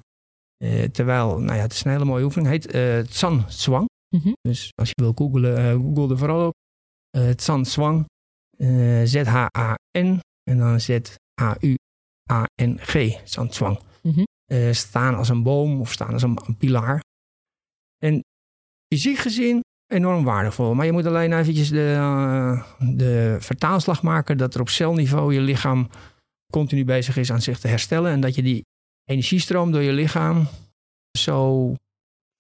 Eh, 0.58 0.84
terwijl, 0.84 1.40
nou 1.40 1.56
ja, 1.56 1.62
het 1.62 1.74
is 1.74 1.84
een 1.86 1.92
hele 1.92 2.06
mooie 2.06 2.24
oefening. 2.24 2.50
heet 2.52 2.66
eh 2.72 3.00
Tsan 3.00 3.44
Zwang. 3.48 3.88
Mhm. 4.16 4.32
Dus 4.42 4.72
als 4.76 4.88
je 4.90 5.02
wil 5.04 5.12
googlen, 5.16 5.58
eh, 5.58 5.72
google 5.72 6.10
er 6.10 6.18
vooral 6.18 6.48
op. 6.48 6.54
Eh 7.18 7.30
Tsan 7.30 7.66
Zwang. 7.66 8.06
Eh, 8.58 9.03
Z-H-A-N. 9.03 10.20
En 10.49 10.58
dan 10.58 10.80
Z-A-U-A-N-G. 11.76 13.22
Zwang. 13.24 13.80
Mhm. 14.01 14.24
Eh, 14.45 14.72
staan 14.72 15.16
als 15.16 15.30
een 15.30 15.43
boom 15.43 15.80
of 15.82 15.91
staan 15.91 16.14
als 16.14 16.24
een, 16.24 16.39
een 16.45 16.58
pilaar. 16.58 17.01
En 18.03 18.22
fysiek 18.93 19.18
gezien 19.18 19.60
enorm 19.93 20.24
waardevol. 20.24 20.74
Maar 20.74 20.86
je 20.86 20.91
moet 20.91 21.06
alleen 21.06 21.34
eventjes 21.34 21.70
de, 21.70 21.93
eh, 21.93 22.64
de 22.80 23.38
vertaalslag 23.39 24.01
maken 24.03 24.38
dat 24.38 24.53
er 24.56 24.62
op 24.62 24.70
celniveau 24.70 25.34
je 25.34 25.39
lichaam 25.41 25.89
continu 26.53 26.86
bezig 26.86 27.18
is 27.18 27.32
aan 27.32 27.41
zich 27.41 27.60
te 27.60 27.68
herstellen. 27.68 28.12
En 28.12 28.20
dat 28.22 28.36
je 28.36 28.41
die 28.41 28.64
energiestroom 29.03 29.72
door 29.72 29.82
je 29.82 29.91
lichaam 29.93 30.47
zo 31.18 31.74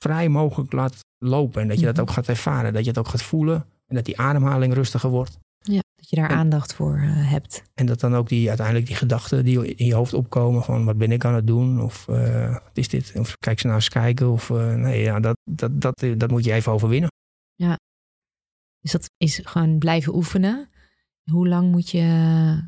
vrij 0.03 0.29
mogelijk 0.29 0.71
laat 0.71 0.99
lopen. 1.25 1.61
En 1.61 1.67
dat 1.67 1.79
je 1.79 1.85
dat 1.85 1.93
Mhm. 1.93 2.03
ook 2.03 2.11
gaat 2.11 2.27
ervaren. 2.27 2.73
Dat 2.73 2.83
je 2.83 2.89
het 2.89 2.99
ook 2.99 3.07
gaat 3.07 3.21
voelen. 3.21 3.65
En 3.85 3.95
dat 3.95 4.05
die 4.05 4.19
ademhaling 4.19 4.73
rustiger 4.73 5.09
wordt. 5.09 5.37
Ja, 5.67 5.81
dat 5.95 6.09
je 6.09 6.15
daar 6.15 6.29
En- 6.29 6.35
aandacht 6.35 6.73
voor 6.73 6.95
eh, 6.95 7.31
hebt. 7.31 7.63
En 7.73 7.85
dat 7.85 7.99
dan 7.99 8.15
ook 8.15 8.29
die, 8.29 8.47
uiteindelijk 8.47 8.87
die 8.87 8.95
gedachten 8.95 9.43
die 9.43 9.75
in 9.75 9.85
je 9.85 9.93
hoofd 9.95 10.13
opkomen 10.13 10.63
van 10.63 10.85
wat 10.85 10.97
ben 10.97 11.11
ik 11.11 11.25
aan 11.25 11.33
het 11.33 11.47
doen? 11.47 11.81
Of 11.81 12.07
eh, 12.07 12.53
wat 12.53 12.77
is 12.77 12.87
dit? 12.87 13.13
Of 13.15 13.37
kijk 13.37 13.59
ze 13.59 13.65
nou 13.65 13.77
eens 13.77 13.89
kijken? 13.89 14.31
Of 14.31 14.49
eh, 14.49 14.73
nee, 14.73 15.01
ja, 15.01 15.19
dat, 15.19 15.37
dat, 15.49 15.81
dat, 15.81 16.05
dat 16.17 16.31
moet 16.31 16.43
je 16.43 16.53
even 16.53 16.71
overwinnen. 16.71 17.09
Dus 18.79 18.91
dat 18.93 19.09
is 19.17 19.39
gewoon 19.43 19.77
blijven 19.77 20.15
oefenen. 20.15 20.69
Hoe 21.31 21.47
lang 21.47 21.71
moet 21.71 21.89
je, 21.89 22.05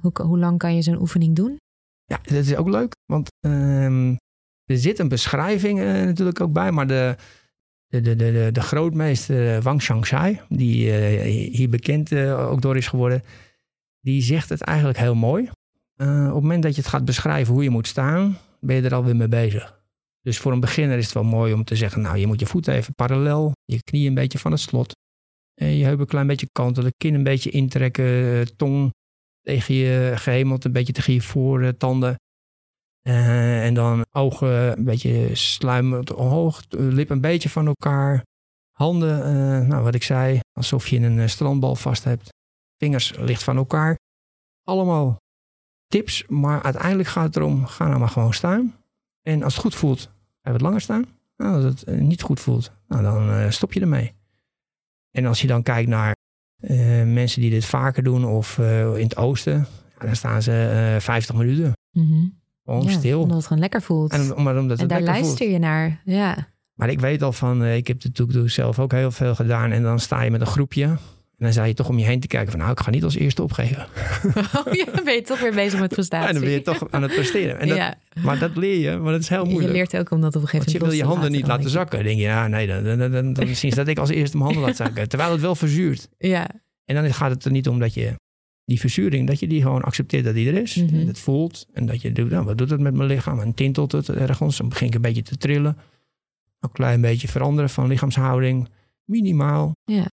hoe, 0.01 0.11
hoe 0.21 0.39
lang 0.39 0.57
kan 0.57 0.75
je 0.75 0.81
zo'n 0.81 0.99
oefening 0.99 1.35
doen? 1.35 1.57
Ja, 2.05 2.17
dat 2.23 2.31
is 2.31 2.55
ook 2.55 2.69
leuk. 2.69 2.95
Want 3.05 3.29
ehm, 3.39 4.15
er 4.63 4.77
zit 4.77 4.99
een 4.99 5.07
beschrijving 5.07 5.79
natuurlijk 5.79 6.41
ook 6.41 6.53
bij. 6.53 6.71
Maar 6.71 6.87
de, 6.87 7.15
de, 7.87 8.01
de, 8.01 8.15
de, 8.15 8.49
de, 8.51 8.61
grootmeester 8.61 9.55
eh, 9.55 9.61
Wang 9.61 9.81
Shangsai, 9.81 10.39
die 10.49 10.91
eh, 10.91 11.51
hier 11.53 11.69
bekend 11.69 12.11
eh, 12.11 12.51
ook 12.51 12.61
door 12.61 12.77
is 12.77 12.87
geworden, 12.87 13.23
die 13.99 14.21
zegt 14.21 14.49
het 14.49 14.61
eigenlijk 14.61 14.97
heel 14.97 15.15
mooi. 15.15 15.49
Op 15.99 16.05
het 16.05 16.33
moment 16.33 16.63
dat 16.63 16.75
je 16.75 16.81
het 16.81 16.89
gaat 16.89 17.05
beschrijven 17.05 17.53
hoe 17.53 17.63
je 17.63 17.69
moet 17.69 17.87
staan, 17.87 18.37
ben 18.59 18.75
je 18.75 18.81
er 18.81 18.93
alweer 18.93 19.15
mee 19.15 19.27
bezig. 19.27 19.81
Dus 20.21 20.37
voor 20.37 20.51
een 20.51 20.59
beginner 20.59 20.97
is 20.97 21.05
het 21.05 21.13
wel 21.13 21.23
mooi 21.23 21.53
om 21.53 21.63
te 21.63 21.75
zeggen, 21.75 22.01
nou, 22.01 22.17
je 22.17 22.27
moet 22.27 22.39
je 22.39 22.45
voeten 22.45 22.73
even 22.73 22.93
parallel, 22.93 23.51
je 23.65 23.83
knieën 23.83 24.07
een 24.07 24.13
beetje 24.13 24.39
van 24.39 24.51
het 24.51 24.59
slot, 24.59 24.95
je 25.53 25.65
heupen 25.65 25.99
een 25.99 26.07
klein 26.07 26.27
beetje 26.27 26.49
kantelen, 26.51 26.91
kin 26.97 27.13
een 27.13 27.23
beetje 27.23 27.49
intrekken, 27.49 28.57
tong 28.57 28.93
tegen 29.41 29.75
je 29.75 30.11
gehemeld, 30.15 30.65
een 30.65 30.71
beetje 30.71 30.93
tegen 30.93 31.13
je 31.13 31.21
voortanden. 31.21 32.15
Eh, 33.07 33.65
en 33.65 33.73
dan 33.73 34.05
ogen 34.11 34.77
een 34.77 34.83
beetje 34.83 35.35
sluimend 35.35 36.13
omhoog, 36.13 36.63
lippen 36.69 37.15
een 37.15 37.21
beetje 37.21 37.49
van 37.49 37.67
elkaar. 37.67 38.25
Handen, 38.71 39.23
eh, 39.23 39.67
nou 39.67 39.83
wat 39.83 39.95
ik 39.95 40.03
zei, 40.03 40.39
alsof 40.51 40.87
je 40.87 40.99
een 40.99 41.19
eh, 41.19 41.27
strandbal 41.27 41.75
vast 41.75 42.03
hebt. 42.03 42.29
Vingers 42.77 43.13
licht 43.17 43.43
van 43.43 43.57
elkaar. 43.57 43.97
Allemaal 44.63 45.17
tips, 45.87 46.25
maar 46.27 46.63
uiteindelijk 46.63 47.09
gaat 47.09 47.25
het 47.25 47.35
erom, 47.35 47.65
ga 47.65 47.87
nou 47.87 47.99
maar 47.99 48.09
gewoon 48.09 48.33
staan. 48.33 48.75
En 49.21 49.43
als 49.43 49.53
het 49.53 49.63
goed 49.63 49.75
voelt, 49.75 50.01
ga 50.01 50.11
je 50.43 50.51
wat 50.51 50.61
langer 50.61 50.81
staan. 50.81 51.05
Nou, 51.37 51.63
als 51.63 51.81
het 51.81 51.99
niet 51.99 52.21
goed 52.21 52.39
voelt, 52.39 52.71
nou, 52.87 53.03
dan 53.03 53.51
stop 53.51 53.73
je 53.73 53.81
ermee. 53.81 54.13
En 55.11 55.25
als 55.25 55.41
je 55.41 55.47
dan 55.47 55.63
kijkt 55.63 55.89
naar 55.89 56.15
mensen 57.05 57.41
die 57.41 57.49
dit 57.49 57.65
vaker 57.65 58.03
doen 58.03 58.25
of 58.25 58.57
in 58.57 59.03
het 59.03 59.17
oosten, 59.17 59.67
dan 59.99 60.15
staan 60.15 60.41
ze 60.41 60.93
eh 60.95 61.01
50 61.01 61.35
minuten. 61.35 61.73
Gewoon 62.67 62.83
Ja, 62.83 62.91
stil. 62.91 63.21
Omdat 63.21 63.37
het 63.37 63.45
gewoon 63.45 63.61
lekker 63.61 63.81
voelt. 63.81 64.11
En, 64.11 64.35
om- 64.35 64.43
maar 64.43 64.57
omdat 64.57 64.79
En 64.79 64.87
daar 64.87 65.01
luister 65.01 65.37
voelt. 65.37 65.51
je 65.51 65.59
naar. 65.59 66.01
Ja. 66.05 66.47
Maar 66.73 66.89
ik 66.89 66.99
weet 66.99 67.21
al 67.21 67.31
van, 67.33 67.63
eh, 67.63 67.75
ik 67.75 67.87
heb 67.87 68.03
natuurlijk 68.03 68.49
zelf 68.49 68.79
ook 68.79 68.91
heel 68.91 69.11
veel 69.11 69.35
gedaan. 69.35 69.71
En 69.71 69.83
dan 69.83 69.99
sta 69.99 70.21
je 70.21 70.31
met 70.31 70.41
een 70.41 70.47
groepje. 70.47 70.83
En 70.85 71.43
dan 71.45 71.51
sta 71.51 71.63
je 71.63 71.73
toch 71.73 71.89
om 71.89 71.97
je 71.99 72.05
heen 72.05 72.19
te 72.19 72.27
kijken 72.27 72.49
van, 72.51 72.59
nou, 72.59 72.71
ik 72.71 72.79
ga 72.79 72.89
niet 72.89 73.03
als 73.03 73.15
eerste 73.15 73.43
opgeven. 73.43 73.85
Oh, 74.57 74.73
ja, 74.73 74.85
dan 74.93 75.03
ben 75.03 75.13
je 75.13 75.21
toch 75.21 75.39
weer 75.39 75.53
bezig 75.53 75.79
met 75.79 75.89
prestatie. 75.93 76.27
En 76.27 76.33
dan 76.33 76.43
ben 76.43 76.51
je 76.51 76.61
toch 76.61 76.87
aan 76.91 77.01
het 77.01 77.13
presteren. 77.13 77.59
En 77.59 77.67
dat, 77.67 77.77
ja. 77.77 77.95
Maar 78.23 78.39
dat 78.39 78.55
leer 78.55 78.77
je, 78.91 78.97
maar 78.97 79.11
dat 79.11 79.21
is 79.21 79.29
heel 79.29 79.43
Je 79.45 79.49
moeilijk. 79.51 79.73
leert 79.73 79.97
ook 79.97 80.11
om 80.11 80.21
dat 80.21 80.35
op 80.35 80.41
een 80.41 80.47
gegeven 80.47 80.71
je 80.71 80.79
moment 80.79 80.97
wil 80.97 80.99
je 80.99 81.05
los 81.07 81.13
te 81.13 81.19
handen 81.19 81.39
niet 81.39 81.47
laten 81.47 81.69
zakken. 81.69 81.97
Dan 81.97 82.07
denk 82.07 82.17
je, 82.19 82.23
ja, 82.25 82.47
nee, 82.47 82.67
dan, 82.67 82.83
dan, 82.83 83.11
dan, 83.11 83.33
dan 83.33 83.55
sinds 83.55 83.75
dat 83.75 83.87
ik 83.87 83.97
als 83.97 84.09
eerste 84.09 84.37
mijn 84.37 84.49
handen 84.49 84.67
laat 84.67 84.75
zakken. 84.85 85.09
Terwijl 85.09 85.31
het 85.31 85.41
wel 85.41 85.55
verzuurt. 85.55 86.09
Ja. 86.17 86.47
En 86.85 86.95
dan 86.95 87.13
gaat 87.13 87.29
het 87.31 87.45
er 87.45 87.51
niet 87.51 87.67
om 87.67 87.79
dat 87.79 87.93
je 87.93 88.13
die 88.67 88.79
verzuring, 88.79 89.27
dat 89.27 89.39
je 89.39 89.47
die 89.47 89.61
gewoon 89.61 89.81
accepteert 89.83 90.23
dat 90.25 90.33
die 90.33 90.47
er 90.51 90.61
is. 90.61 90.75
Mhm. 90.75 90.95
En 90.99 91.07
het 91.07 91.19
voelt. 91.19 91.65
En 91.73 91.85
dat 91.85 92.01
je 92.01 92.11
doet, 92.11 92.29
nou, 92.29 92.45
wat 92.45 92.57
doet 92.57 92.69
het 92.69 92.79
met 92.79 92.93
mijn 92.93 93.09
lichaam? 93.09 93.39
En 93.39 93.53
tintelt 93.53 93.91
het 93.91 94.09
ergens? 94.09 94.57
Dan 94.57 94.69
begin 94.69 94.87
ik 94.87 94.95
een 94.95 95.01
beetje 95.01 95.21
te 95.21 95.37
trillen. 95.37 95.77
Een 96.59 96.71
klein 96.71 97.01
beetje 97.01 97.27
veranderen 97.27 97.69
van 97.69 97.87
lichaamshouding. 97.87 98.67
Minimaal. 99.05 99.71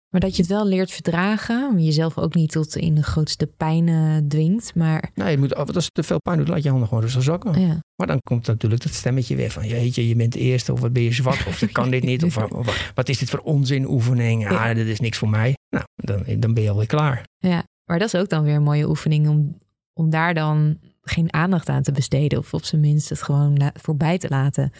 Maar 0.10 0.22
dat 0.22 0.36
je 0.36 0.42
het 0.42 0.52
wel 0.52 0.68
leert 0.68 0.92
verdragen. 0.92 1.84
Jezelf 1.84 2.18
ook 2.18 2.34
niet 2.36 2.52
tot 2.52 2.76
in 2.76 2.96
de 2.96 3.04
grootste 3.04 3.48
pijn 3.48 4.26
dwingt. 4.28 4.76
Maar 4.76 5.12
Nee, 5.16 5.32
je 5.32 5.38
moet, 5.38 5.56
als 5.56 5.86
het 5.86 5.94
te 5.94 6.04
veel 6.04 6.20
pijn 6.22 6.38
doet, 6.38 6.48
laat 6.48 6.64
je 6.64 6.70
handen 6.70 6.88
gewoon 6.88 7.04
rustig 7.04 7.24
zakken. 7.24 7.62
ja. 7.62 7.78
Maar 7.96 8.08
dan 8.08 8.20
komt 8.20 8.48
natuurlijk 8.48 8.84
dat 8.84 8.94
stemmetje 8.94 9.36
weer 9.36 9.52
van... 9.52 9.68
jeetje, 9.68 10.08
je 10.08 10.16
bent 10.16 10.34
de 10.34 10.40
eerste, 10.40 10.74
of 10.74 10.80
wat 10.80 10.94
ben 10.94 11.04
je 11.04 11.12
zwak, 11.14 11.44
of 11.48 11.60
je 11.60 11.68
kan 11.80 11.90
dit 11.90 12.04
niet. 12.04 12.24
Of, 12.24 12.38
of 12.38 12.92
wat 12.96 13.10
is 13.10 13.18
dit 13.18 13.30
voor 13.30 13.40
onzinoefening? 13.40 14.46
Ah, 14.48 14.52
Ja. 14.52 14.74
dit 14.74 14.88
is 14.88 15.00
niks 15.00 15.18
voor 15.18 15.30
mij. 15.30 15.58
Nou, 15.70 15.86
dan, 15.96 16.40
dan 16.40 16.54
ben 16.54 16.64
je 16.64 16.70
alweer 16.70 16.86
klaar. 16.88 17.24
ja. 17.38 17.64
Maar 17.90 18.00
dat 18.00 18.14
is 18.14 18.20
ook 18.20 18.30
dan 18.30 18.44
weer 18.44 18.56
een 18.56 18.64
mooie 18.64 18.88
oefening. 18.90 19.28
Om, 19.28 19.58
om 19.94 20.10
daar 20.10 20.34
dan 20.34 20.80
geen 21.02 21.34
aandacht 21.34 21.70
aan 21.70 21.84
te 21.84 21.92
besteden. 21.92 22.40
Of 22.40 22.54
op 22.54 22.64
zijn 22.64 22.82
minst 22.82 23.10
het 23.10 23.22
gewoon 23.22 23.72
voorbij 23.74 24.18
te 24.18 24.30
laten 24.30 24.72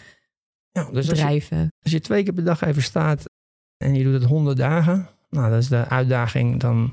Ja, 0.70 0.84
dus 0.84 0.96
als 0.96 1.06
je, 1.06 1.24
drijven. 1.24 1.68
als 1.82 1.92
je 1.92 2.00
twee 2.00 2.22
keer 2.22 2.32
per 2.32 2.44
dag 2.44 2.60
even 2.62 2.82
staat 2.82 3.24
en 3.76 3.94
je 3.94 4.04
doet 4.04 4.12
het 4.12 4.24
honderd 4.24 4.56
dagen... 4.56 5.08
nou, 5.30 5.50
dat 5.50 5.62
is 5.62 5.68
de 5.68 5.88
uitdaging. 5.88 6.60
Dan 6.60 6.90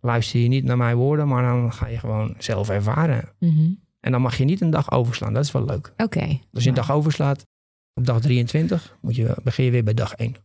luister 0.00 0.40
je 0.40 0.48
niet 0.48 0.64
naar 0.64 0.76
mijn 0.76 0.96
woorden, 0.96 1.28
maar 1.28 1.42
dan 1.42 1.72
ga 1.72 1.86
je 1.86 1.98
gewoon 1.98 2.34
zelf 2.38 2.68
ervaren. 2.68 3.32
Mhm. 3.38 3.72
En 4.00 4.12
dan 4.12 4.20
mag 4.20 4.36
je 4.36 4.44
niet 4.44 4.60
een 4.60 4.70
dag 4.70 4.90
overslaan. 4.90 5.32
Dat 5.32 5.44
is 5.44 5.52
wel 5.52 5.64
leuk. 5.64 5.92
Oké. 5.96 6.40
Als 6.52 6.62
je 6.62 6.68
een 6.68 6.74
dag 6.74 6.92
overslaat, 6.92 7.46
op 7.94 8.06
dag 8.06 8.20
23, 8.20 8.96
moet 9.00 9.16
je, 9.16 9.36
begin 9.42 9.64
je 9.64 9.70
weer 9.70 9.84
bij 9.84 9.94
dag 9.94 10.14
1. 10.14 10.36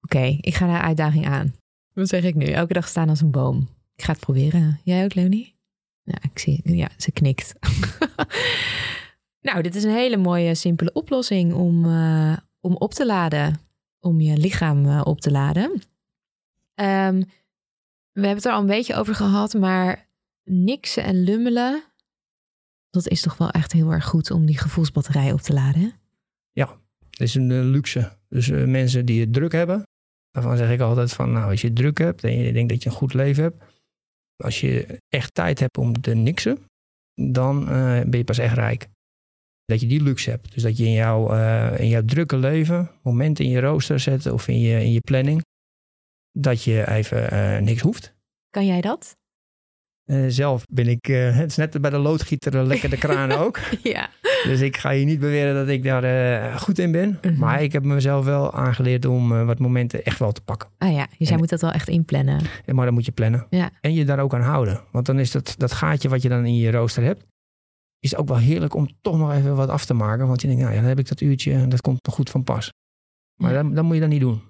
Oké, 0.00 0.38
ik 0.40 0.54
ga 0.54 0.66
de 0.66 0.80
uitdaging 0.80 1.26
aan. 1.26 1.54
Wat 1.98 2.08
zeg 2.08 2.24
ik 2.24 2.34
nu? 2.34 2.44
Elke 2.44 2.72
dag 2.72 2.88
staan 2.88 3.08
als 3.08 3.20
een 3.20 3.30
boom. 3.30 3.68
Ik 3.96 4.04
ga 4.04 4.12
het 4.12 4.20
proberen. 4.20 4.80
Jij 4.84 5.04
ook, 5.04 5.14
Leonie? 5.14 5.54
Ja, 6.02 6.18
ik 6.22 6.38
zie. 6.38 6.60
Ja, 6.76 6.88
ze 6.96 7.12
knikt. 7.12 7.54
nou, 9.48 9.62
dit 9.62 9.74
is 9.74 9.84
een 9.84 9.90
hele 9.90 10.16
mooie, 10.16 10.54
simpele 10.54 10.92
oplossing 10.92 11.52
om, 11.52 11.84
eh, 11.84 12.36
om 12.60 12.74
op 12.76 12.94
te 12.94 13.06
laden. 13.06 13.60
Om 14.00 14.20
je 14.20 14.36
lichaam 14.36 14.86
eh, 14.86 15.00
op 15.04 15.20
te 15.20 15.30
laden. 15.30 15.82
Ehm, 16.74 17.18
we 18.12 18.26
hebben 18.26 18.34
het 18.34 18.44
er 18.44 18.52
al 18.52 18.60
een 18.60 18.66
beetje 18.66 18.94
over 18.94 19.14
gehad, 19.14 19.54
maar 19.54 20.08
niksen 20.44 21.04
en 21.04 21.22
lummelen. 21.22 21.82
Dat 22.90 23.08
is 23.08 23.20
toch 23.20 23.36
wel 23.36 23.50
echt 23.50 23.72
heel 23.72 23.90
erg 23.90 24.04
goed 24.04 24.30
om 24.30 24.46
die 24.46 24.58
gevoelsbatterij 24.58 25.32
op 25.32 25.40
te 25.40 25.52
laden. 25.52 25.80
hè? 25.80 25.88
Dat 27.10 27.20
is 27.20 27.34
een 27.34 27.50
eh, 27.50 27.62
luxe. 27.62 28.16
Dus 28.28 28.48
mensen 28.48 29.06
die 29.06 29.20
het 29.20 29.32
druk 29.32 29.52
hebben, 29.52 29.82
daarvan 30.30 30.56
zeg 30.56 30.70
ik 30.70 30.80
altijd 30.80 31.12
van, 31.12 31.32
nou, 31.32 31.50
als 31.50 31.60
je 31.60 31.72
druk 31.72 31.98
hebt 31.98 32.24
en 32.24 32.38
je 32.38 32.52
denkt 32.52 32.68
dat 32.68 32.82
je 32.82 32.88
een 32.88 32.94
goed 32.94 33.14
leven 33.14 33.42
hebt, 33.42 33.62
als 34.44 34.60
je 34.60 34.98
echt 35.08 35.34
tijd 35.34 35.60
hebt 35.60 35.78
om 35.78 36.00
te 36.00 36.14
niksen, 36.14 36.58
dan 37.20 37.68
eh, 37.68 38.00
ben 38.00 38.18
je 38.18 38.24
pas 38.24 38.38
echt 38.38 38.54
rijk. 38.54 38.88
Dat 39.64 39.80
je 39.80 39.86
die 39.86 40.02
luxe 40.02 40.30
hebt. 40.30 40.52
Dus 40.52 40.62
dat 40.62 40.76
je 40.76 40.84
in 40.84 40.92
jouw, 40.92 41.32
eh, 41.32 41.80
in 41.80 41.88
jouw 41.88 42.04
drukke 42.04 42.36
leven 42.36 42.90
momenten 43.02 43.44
in 43.44 43.50
je 43.50 43.60
rooster 43.60 44.00
zet 44.00 44.26
of 44.26 44.48
in 44.48 44.60
je, 44.60 44.80
in 44.80 44.92
je 44.92 45.00
planning. 45.00 45.42
Dat 46.38 46.62
je 46.62 46.88
even 46.88 47.30
eh, 47.30 47.58
niks 47.58 47.80
hoeft. 47.80 48.14
Kan 48.50 48.66
jij 48.66 48.80
dat? 48.80 49.16
Eh, 50.08 50.24
zelf 50.28 50.64
ben 50.72 50.86
ik, 50.88 51.08
eh, 51.08 51.36
het 51.36 51.50
is 51.50 51.56
net 51.56 51.80
bij 51.80 51.90
de 51.90 51.98
loodgieter 51.98 52.56
eh, 52.58 52.66
lekker 52.66 52.90
de 52.90 52.96
kraan 52.96 53.32
ook. 53.32 53.58
Ja. 53.82 54.08
Dus 54.44 54.60
ik 54.60 54.76
ga 54.76 54.90
je 54.90 55.04
niet 55.04 55.20
beweren 55.20 55.54
dat 55.54 55.68
ik 55.68 55.82
daar 55.82 56.58
goed 56.58 56.78
in 56.78 56.92
ben. 56.92 57.18
Mhm. 57.22 57.38
Maar 57.38 57.62
ik 57.62 57.72
heb 57.72 57.84
mezelf 57.84 58.24
wel 58.24 58.52
aangeleerd 58.54 59.04
om 59.04 59.44
wat 59.46 59.58
momenten 59.58 60.04
echt 60.04 60.18
wel 60.18 60.32
te 60.32 60.40
pakken. 60.40 60.68
Ah 60.78 60.92
ja, 60.92 61.06
dus 61.06 61.16
jij 61.18 61.30
En- 61.30 61.38
moet 61.38 61.48
dat 61.48 61.60
wel 61.60 61.72
echt 61.72 61.88
inplannen. 61.88 62.40
Ja, 62.66 62.74
Maar 62.74 62.84
dan 62.84 62.94
moet 62.94 63.04
je 63.04 63.12
plannen. 63.12 63.46
Ja. 63.50 63.70
En 63.80 63.94
je 63.94 64.04
daar 64.04 64.18
ook 64.18 64.34
aan 64.34 64.40
houden. 64.40 64.80
Want 64.92 65.06
dan 65.06 65.18
is 65.18 65.30
dat, 65.30 65.54
dat 65.56 65.72
gaatje 65.72 66.08
wat 66.08 66.22
je 66.22 66.28
dan 66.28 66.44
in 66.46 66.56
je 66.56 66.70
rooster 66.70 67.02
hebt, 67.02 67.24
is 68.00 68.16
ook 68.16 68.28
wel 68.28 68.38
heerlijk 68.38 68.74
om 68.74 68.88
toch 69.00 69.18
nog 69.18 69.32
even 69.32 69.56
wat 69.56 69.68
af 69.68 69.84
te 69.84 69.94
maken. 69.94 70.26
Want 70.26 70.40
je 70.40 70.46
denkt, 70.46 70.62
nou 70.62 70.74
ja, 70.74 70.80
dan 70.80 70.88
heb 70.88 70.98
ik 70.98 71.08
dat 71.08 71.20
uurtje 71.20 71.52
en 71.52 71.68
dat 71.68 71.80
komt 71.80 72.06
nog 72.06 72.14
goed 72.14 72.30
van 72.30 72.44
pas. 72.44 72.72
Maar 73.42 73.52
Ja. 73.52 73.62
dan, 73.62 73.74
dan 73.74 73.84
moet 73.84 73.94
je 73.94 74.00
dat 74.00 74.10
niet 74.10 74.20
doen. 74.20 74.40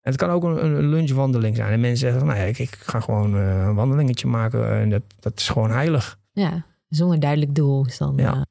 En 0.00 0.10
het 0.10 0.16
kan 0.16 0.30
ook 0.30 0.42
een, 0.42 0.64
een 0.64 0.88
lunchwandeling 0.88 1.56
zijn. 1.56 1.72
En 1.72 1.80
mensen 1.80 1.98
zeggen, 2.10 2.26
nou 2.26 2.38
ja, 2.38 2.44
ik, 2.44 2.58
ik 2.58 2.74
ga 2.74 3.00
gewoon 3.00 3.36
eh, 3.36 3.64
een 3.66 3.74
wandelingetje 3.74 4.26
maken. 4.26 4.70
En 4.80 4.90
dat, 4.90 5.02
dat 5.20 5.38
is 5.38 5.48
gewoon 5.48 5.70
heilig. 5.70 6.18
Ja, 6.32 6.64
zonder 6.88 7.20
duidelijk 7.20 7.54
doel 7.54 7.86
is 7.86 7.98
dan. 7.98 8.16
Ja. 8.16 8.34
eh, 8.34 8.42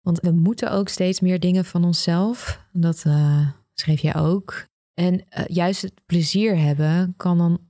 want 0.00 0.20
we 0.20 0.30
moeten 0.30 0.72
ook 0.72 0.88
steeds 0.88 1.20
meer 1.20 1.40
dingen 1.40 1.64
van 1.64 1.84
onszelf. 1.84 2.60
Dat 2.72 3.02
eh, 3.06 3.48
schreef 3.74 4.00
jij 4.00 4.16
ook. 4.16 4.66
En 4.94 5.24
juist 5.46 5.82
het 5.82 6.00
plezier 6.06 6.58
hebben 6.58 7.14
kan 7.16 7.38
dan 7.38 7.60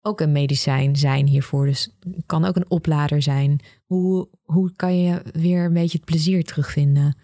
ook 0.00 0.20
een 0.20 0.32
medicijn 0.32 0.96
zijn 0.96 1.26
hiervoor. 1.26 1.66
Dus 1.66 1.96
kan 2.26 2.44
ook 2.44 2.56
een 2.56 2.70
oplader 2.70 3.22
zijn. 3.22 3.60
Hoe, 3.84 4.28
hoe 4.42 4.72
kan 4.76 5.02
je 5.02 5.22
weer 5.32 5.64
een 5.64 5.72
beetje 5.72 5.96
het 5.98 6.06
plezier 6.06 6.44
terugvinden? 6.44 7.16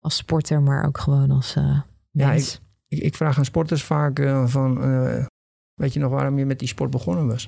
Als 0.00 0.16
sporter, 0.16 0.62
maar 0.62 0.86
ook 0.86 0.98
gewoon 0.98 1.30
als 1.30 1.56
eh 1.56 1.80
Ja, 2.10 2.26
mens. 2.28 2.60
Ik, 2.92 2.98
ik 2.98 3.14
vraag 3.14 3.38
aan 3.38 3.44
sporters 3.44 3.82
vaak 3.82 4.18
eh, 4.18 4.46
van, 4.46 4.82
eh, 4.82 5.24
weet 5.74 5.92
je 5.92 6.00
nog 6.00 6.10
waarom 6.10 6.38
je 6.38 6.46
met 6.46 6.58
die 6.58 6.68
sport 6.68 6.90
begonnen 6.90 7.26
was? 7.26 7.46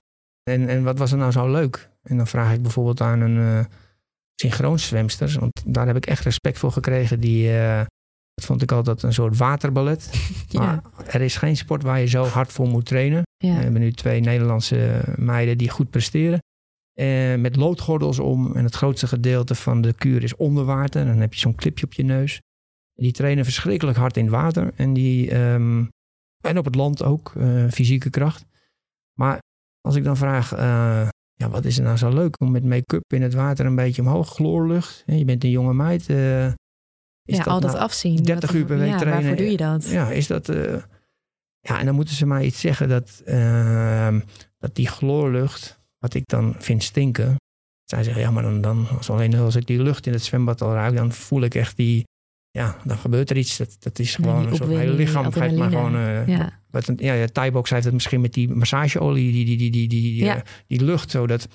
En, 0.51 0.68
en 0.68 0.84
wat 0.84 0.99
was 0.99 1.12
er 1.12 1.18
nou 1.18 1.32
zo 1.32 1.51
leuk? 1.51 1.90
En 2.03 2.16
dan 2.16 2.26
vraag 2.26 2.53
ik 2.53 2.62
bijvoorbeeld 2.62 3.01
aan 3.01 3.20
een 3.20 3.66
synchroonzwemster, 4.34 5.36
want 5.40 5.62
daar 5.66 5.86
heb 5.86 5.97
ik 5.97 6.07
echt 6.07 6.24
respect 6.24 6.59
voor 6.59 6.72
gekregen. 6.72 7.20
Die, 7.20 7.49
dat 8.34 8.45
vond 8.45 8.62
ik 8.62 8.72
altijd 8.72 9.03
een 9.03 9.12
soort 9.12 9.36
waterballet. 9.36 10.11
ja, 10.49 10.61
Maar 10.61 10.82
er 11.07 11.20
is 11.20 11.36
geen 11.36 11.57
sport 11.57 11.82
waar 11.82 12.01
je 12.01 12.07
zo 12.07 12.24
hard 12.24 12.53
voor 12.53 12.68
moet 12.68 12.86
trainen. 12.86 13.22
ja. 13.36 13.55
We 13.55 13.62
hebben 13.62 13.80
nu 13.80 13.92
twee 13.92 14.20
Nederlandse 14.20 15.03
meiden 15.16 15.59
die 15.59 15.70
goed 15.70 15.90
presteren. 15.90 16.38
Eh, 16.95 17.34
met 17.34 17.57
loodgordels 17.57 18.18
om. 18.18 18.57
En 18.57 18.64
het 18.64 18.74
grootste 18.74 19.07
gedeelte 19.07 19.55
van 19.55 19.80
de 19.80 19.92
kuur 19.92 20.22
is 20.22 20.36
onder 20.36 20.64
water. 20.64 21.01
En 21.01 21.07
dan 21.07 21.20
heb 21.20 21.34
je 21.34 21.40
zo'n 21.40 21.55
clipje 21.55 21.84
op 21.84 21.92
je 21.92 22.05
neus. 22.05 22.40
Die 22.95 23.12
trainen 23.12 23.45
verschrikkelijk 23.45 23.97
hard 23.99 24.16
in 24.16 24.24
het 24.24 24.32
water. 24.32 24.72
En, 24.76 24.92
die, 24.92 25.30
ehm, 25.30 25.84
en 26.40 26.59
op 26.59 26.64
het 26.64 26.74
land 26.74 27.03
ook, 27.03 27.32
eh, 27.36 27.68
fysieke 27.70 28.11
kracht. 28.11 28.45
Maar 29.18 29.38
als 29.80 29.95
ik 29.97 30.05
dan 30.05 30.16
vraag, 30.16 30.53
eh, 30.53 31.09
ja, 31.34 31.49
wat 31.51 31.64
is 31.64 31.78
er 31.78 31.84
nou 31.84 31.97
zo 31.97 32.09
leuk 32.14 32.40
om 32.40 32.51
met 32.51 32.64
make-up 32.64 33.12
in 33.12 33.22
het 33.22 33.34
water 33.34 33.66
een 33.66 33.74
beetje 33.76 34.03
omhoog, 34.03 34.28
chloorlucht. 34.34 35.03
Hè, 35.07 35.14
Je 35.14 35.24
bent 35.24 35.45
een 35.45 35.51
jonge 35.51 35.74
meid. 35.74 36.09
eh, 36.09 36.47
is 37.26 37.36
ja, 37.36 37.42
al 37.42 37.61
dat 37.61 37.70
nou- 37.70 37.82
afzien. 37.82 38.22
30 38.22 38.51
Wat- 38.51 38.61
uur 38.61 38.66
per 38.66 38.78
week 38.78 38.88
ja, 38.90 38.97
trainen. 38.99 39.20
Waarvoor 39.22 39.42
doe 39.42 39.51
je 39.51 39.57
dat? 39.57 39.84
ja, 39.88 40.11
is 40.11 40.26
dat. 40.26 40.47
ja, 41.61 41.78
en 41.78 41.86
dan 41.86 41.95
moeten 41.95 42.14
ze 42.14 42.26
mij 42.26 42.45
iets 42.45 42.61
zeggen 42.61 42.88
dat, 42.88 43.22
ehm, 43.24 44.20
dat 44.59 44.74
die 44.74 44.86
chloorlucht, 44.88 45.80
wat 45.99 46.14
ik 46.14 46.26
dan 46.26 46.55
vind 46.59 46.82
stinken. 46.82 47.36
Zij 47.84 48.03
zeggen, 48.03 48.22
ja, 48.22 48.30
maar 48.30 48.42
dan, 48.42 48.61
dan 48.61 48.86
als, 48.88 49.11
alleen 49.11 49.34
als 49.34 49.55
ik 49.57 49.66
die 49.66 49.82
lucht 49.82 50.07
in 50.07 50.12
het 50.12 50.22
zwembad 50.24 50.62
al 50.62 50.72
ruik, 50.72 50.97
dan 50.97 51.12
voel 51.12 51.42
ik 51.42 51.55
echt 51.55 51.76
die. 51.76 52.05
Ja, 52.57 52.76
dan 52.84 52.98
gebeurt 52.98 53.30
er 53.30 53.36
iets. 53.36 53.57
Dat, 53.57 53.76
dat 53.78 53.98
is 53.98 54.14
gewoon 54.14 54.46
een 54.46 54.57
soort 54.57 54.70
hele 54.70 54.92
lichaam 54.92 55.22
maar 55.32 55.70
gewoon. 55.70 55.96
eh, 55.96 56.26
Ja. 56.26 56.50
wat 56.70 56.92
ja, 56.96 57.12
ja, 57.12 57.26
Thai-box 57.26 57.70
heeft 57.70 57.84
het 57.84 57.92
misschien 57.92 58.20
met 58.20 58.32
die 58.32 58.48
massageolie, 58.48 59.32
die, 59.32 59.44
die, 59.44 59.57
die, 59.57 59.70
die, 59.70 59.88
die, 59.88 60.00
die, 60.00 60.24
Ja. 60.24 60.36
eh, 60.36 60.42
die 60.66 60.84
lucht, 60.84 61.11
zodat 61.11 61.48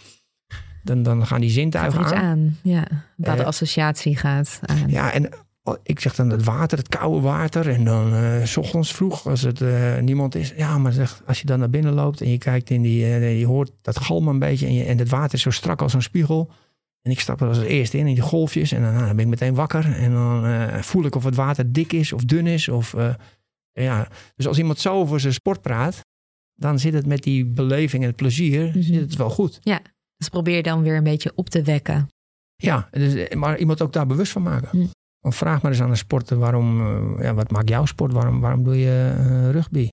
dan, 0.84 1.04
dan 1.04 1.26
gaan 1.28 1.42
die 1.42 1.50
zintuigen 1.50 2.02
iets 2.02 2.12
aan. 2.12 2.24
aan. 2.24 2.58
Ja, 2.64 2.92
een 2.92 3.02
bepaalde 3.16 3.42
Eh, 3.42 3.48
associatie 3.48 4.16
gaat 4.18 4.60
aan. 4.66 4.90
Ja, 4.90 5.12
en 5.14 5.30
oh, 5.64 5.76
ik 5.84 6.00
zeg 6.00 6.16
dan 6.16 6.30
het 6.30 6.44
water, 6.44 6.78
het 6.78 6.88
koude 6.88 7.20
water. 7.22 7.70
En 7.70 7.84
dan 7.84 8.14
s 8.48 8.58
ochtends 8.58 8.94
vroeg, 8.94 9.28
als 9.28 9.42
het 9.42 9.62
niemand 10.02 10.36
is. 10.36 10.54
Ja, 10.58 10.78
maar 10.78 10.92
zeg, 10.92 11.22
als 11.26 11.40
je 11.40 11.46
dan 11.46 11.60
naar 11.60 11.70
binnen 11.70 11.94
loopt 11.94 12.22
en 12.22 12.30
je 12.32 12.38
kijkt 12.38 12.70
in 12.70 12.82
die... 12.82 13.06
je 13.38 13.46
hoort 13.46 13.72
dat 13.82 14.00
galmen 14.00 14.34
een 14.34 14.40
beetje 14.40 14.66
en, 14.66 14.74
je, 14.74 14.84
en 14.84 14.98
het 14.98 15.10
water 15.10 15.34
is 15.34 15.42
zo 15.42 15.50
strak 15.52 15.82
als 15.82 15.94
een 15.94 16.02
spiegel. 16.02 16.52
En 17.02 17.12
ik 17.12 17.20
stap 17.20 17.42
er 17.42 17.48
als 17.48 17.60
eerste 17.62 17.98
in, 17.98 18.08
in 18.08 18.14
die 18.14 18.24
golfjes. 18.24 18.72
En 18.72 18.82
dan, 18.82 18.94
nou, 18.94 19.06
dan 19.06 19.16
ben 19.16 19.26
ik 19.26 19.32
meteen 19.32 19.54
wakker. 19.56 19.96
En 19.96 20.12
dan 20.12 20.46
eh, 20.46 20.82
voel 20.82 21.06
ik 21.06 21.16
of 21.16 21.24
het 21.24 21.36
water 21.36 21.72
dik 21.72 21.94
is 21.94 22.14
of 22.14 22.24
dun 22.24 22.48
is. 22.48 22.70
Of, 22.70 22.94
eh, 22.94 23.14
ja. 23.72 24.08
Dus 24.36 24.48
als 24.48 24.58
iemand 24.58 24.80
zo 24.80 24.94
over 24.94 25.20
zijn 25.20 25.34
sport 25.34 25.62
praat... 25.62 26.02
dan 26.54 26.80
zit 26.80 26.94
het 26.94 27.06
met 27.06 27.24
die 27.24 27.46
beleving 27.46 28.02
en 28.04 28.08
het 28.08 28.18
plezier 28.18 28.66
Mhm. 28.68 28.82
zit 28.82 29.02
het 29.02 29.16
wel 29.16 29.30
goed. 29.30 29.60
Dus 30.18 30.30
probeer 30.30 30.64
dan 30.64 30.82
weer 30.82 30.96
een 30.98 31.04
beetje 31.04 31.32
op 31.36 31.50
te 31.50 31.62
wekken. 31.62 32.08
Ja, 32.56 32.88
dus, 32.92 33.36
maar 33.36 33.58
iemand 33.58 33.82
ook 33.82 33.94
daar 33.94 34.06
bewust 34.08 34.32
van 34.32 34.42
maken. 34.44 34.70
Hm. 34.70 34.86
Want 35.20 35.36
vraag 35.36 35.62
maar 35.62 35.72
eens 35.72 35.82
aan 35.82 35.90
een 35.90 35.98
sporter 35.98 36.38
waarom, 36.38 36.82
eh, 37.18 37.24
ja, 37.24 37.34
wat 37.34 37.52
maakt 37.52 37.70
jouw 37.70 37.86
sport? 37.86 38.12
Waarom, 38.12 38.40
waarom 38.40 38.64
doe 38.64 38.78
je 38.78 39.16
eh, 39.18 39.50
rugby? 39.52 39.88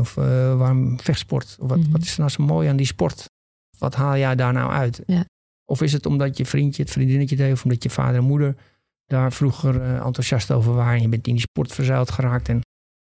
Of 0.00 0.16
eh, 0.16 0.56
waarom 0.58 1.00
vechtsport? 1.00 1.56
Of 1.60 1.68
wat, 1.68 1.78
Mhm. 1.78 1.90
wat 1.90 2.02
is 2.02 2.12
er 2.12 2.18
nou 2.18 2.30
zo 2.30 2.44
mooi 2.44 2.68
aan 2.68 2.76
die 2.76 2.86
sport? 2.86 3.24
Wat 3.78 3.94
haal 3.94 4.16
jij 4.16 4.34
daar 4.36 4.52
nou 4.52 4.70
uit? 4.72 5.02
Ja. 5.06 5.24
Of 5.70 5.82
is 5.82 5.92
het 5.92 6.06
omdat 6.06 6.36
je 6.36 6.46
vriendje, 6.46 6.82
het 6.82 6.92
vriendinnetje 6.92 7.36
deed, 7.36 7.52
of 7.52 7.64
omdat 7.64 7.82
je 7.82 7.90
vader 7.90 8.16
en 8.20 8.24
moeder 8.26 8.56
daar 9.06 9.32
vroeger 9.32 9.80
eh, 9.82 9.94
enthousiast 10.06 10.50
over 10.52 10.74
waren 10.74 10.94
en 10.96 11.02
je 11.02 11.08
bent 11.08 11.26
in 11.26 11.32
die 11.34 11.42
sport 11.50 11.72
verzeild 11.72 12.10
geraakt 12.10 12.48
en 12.48 12.60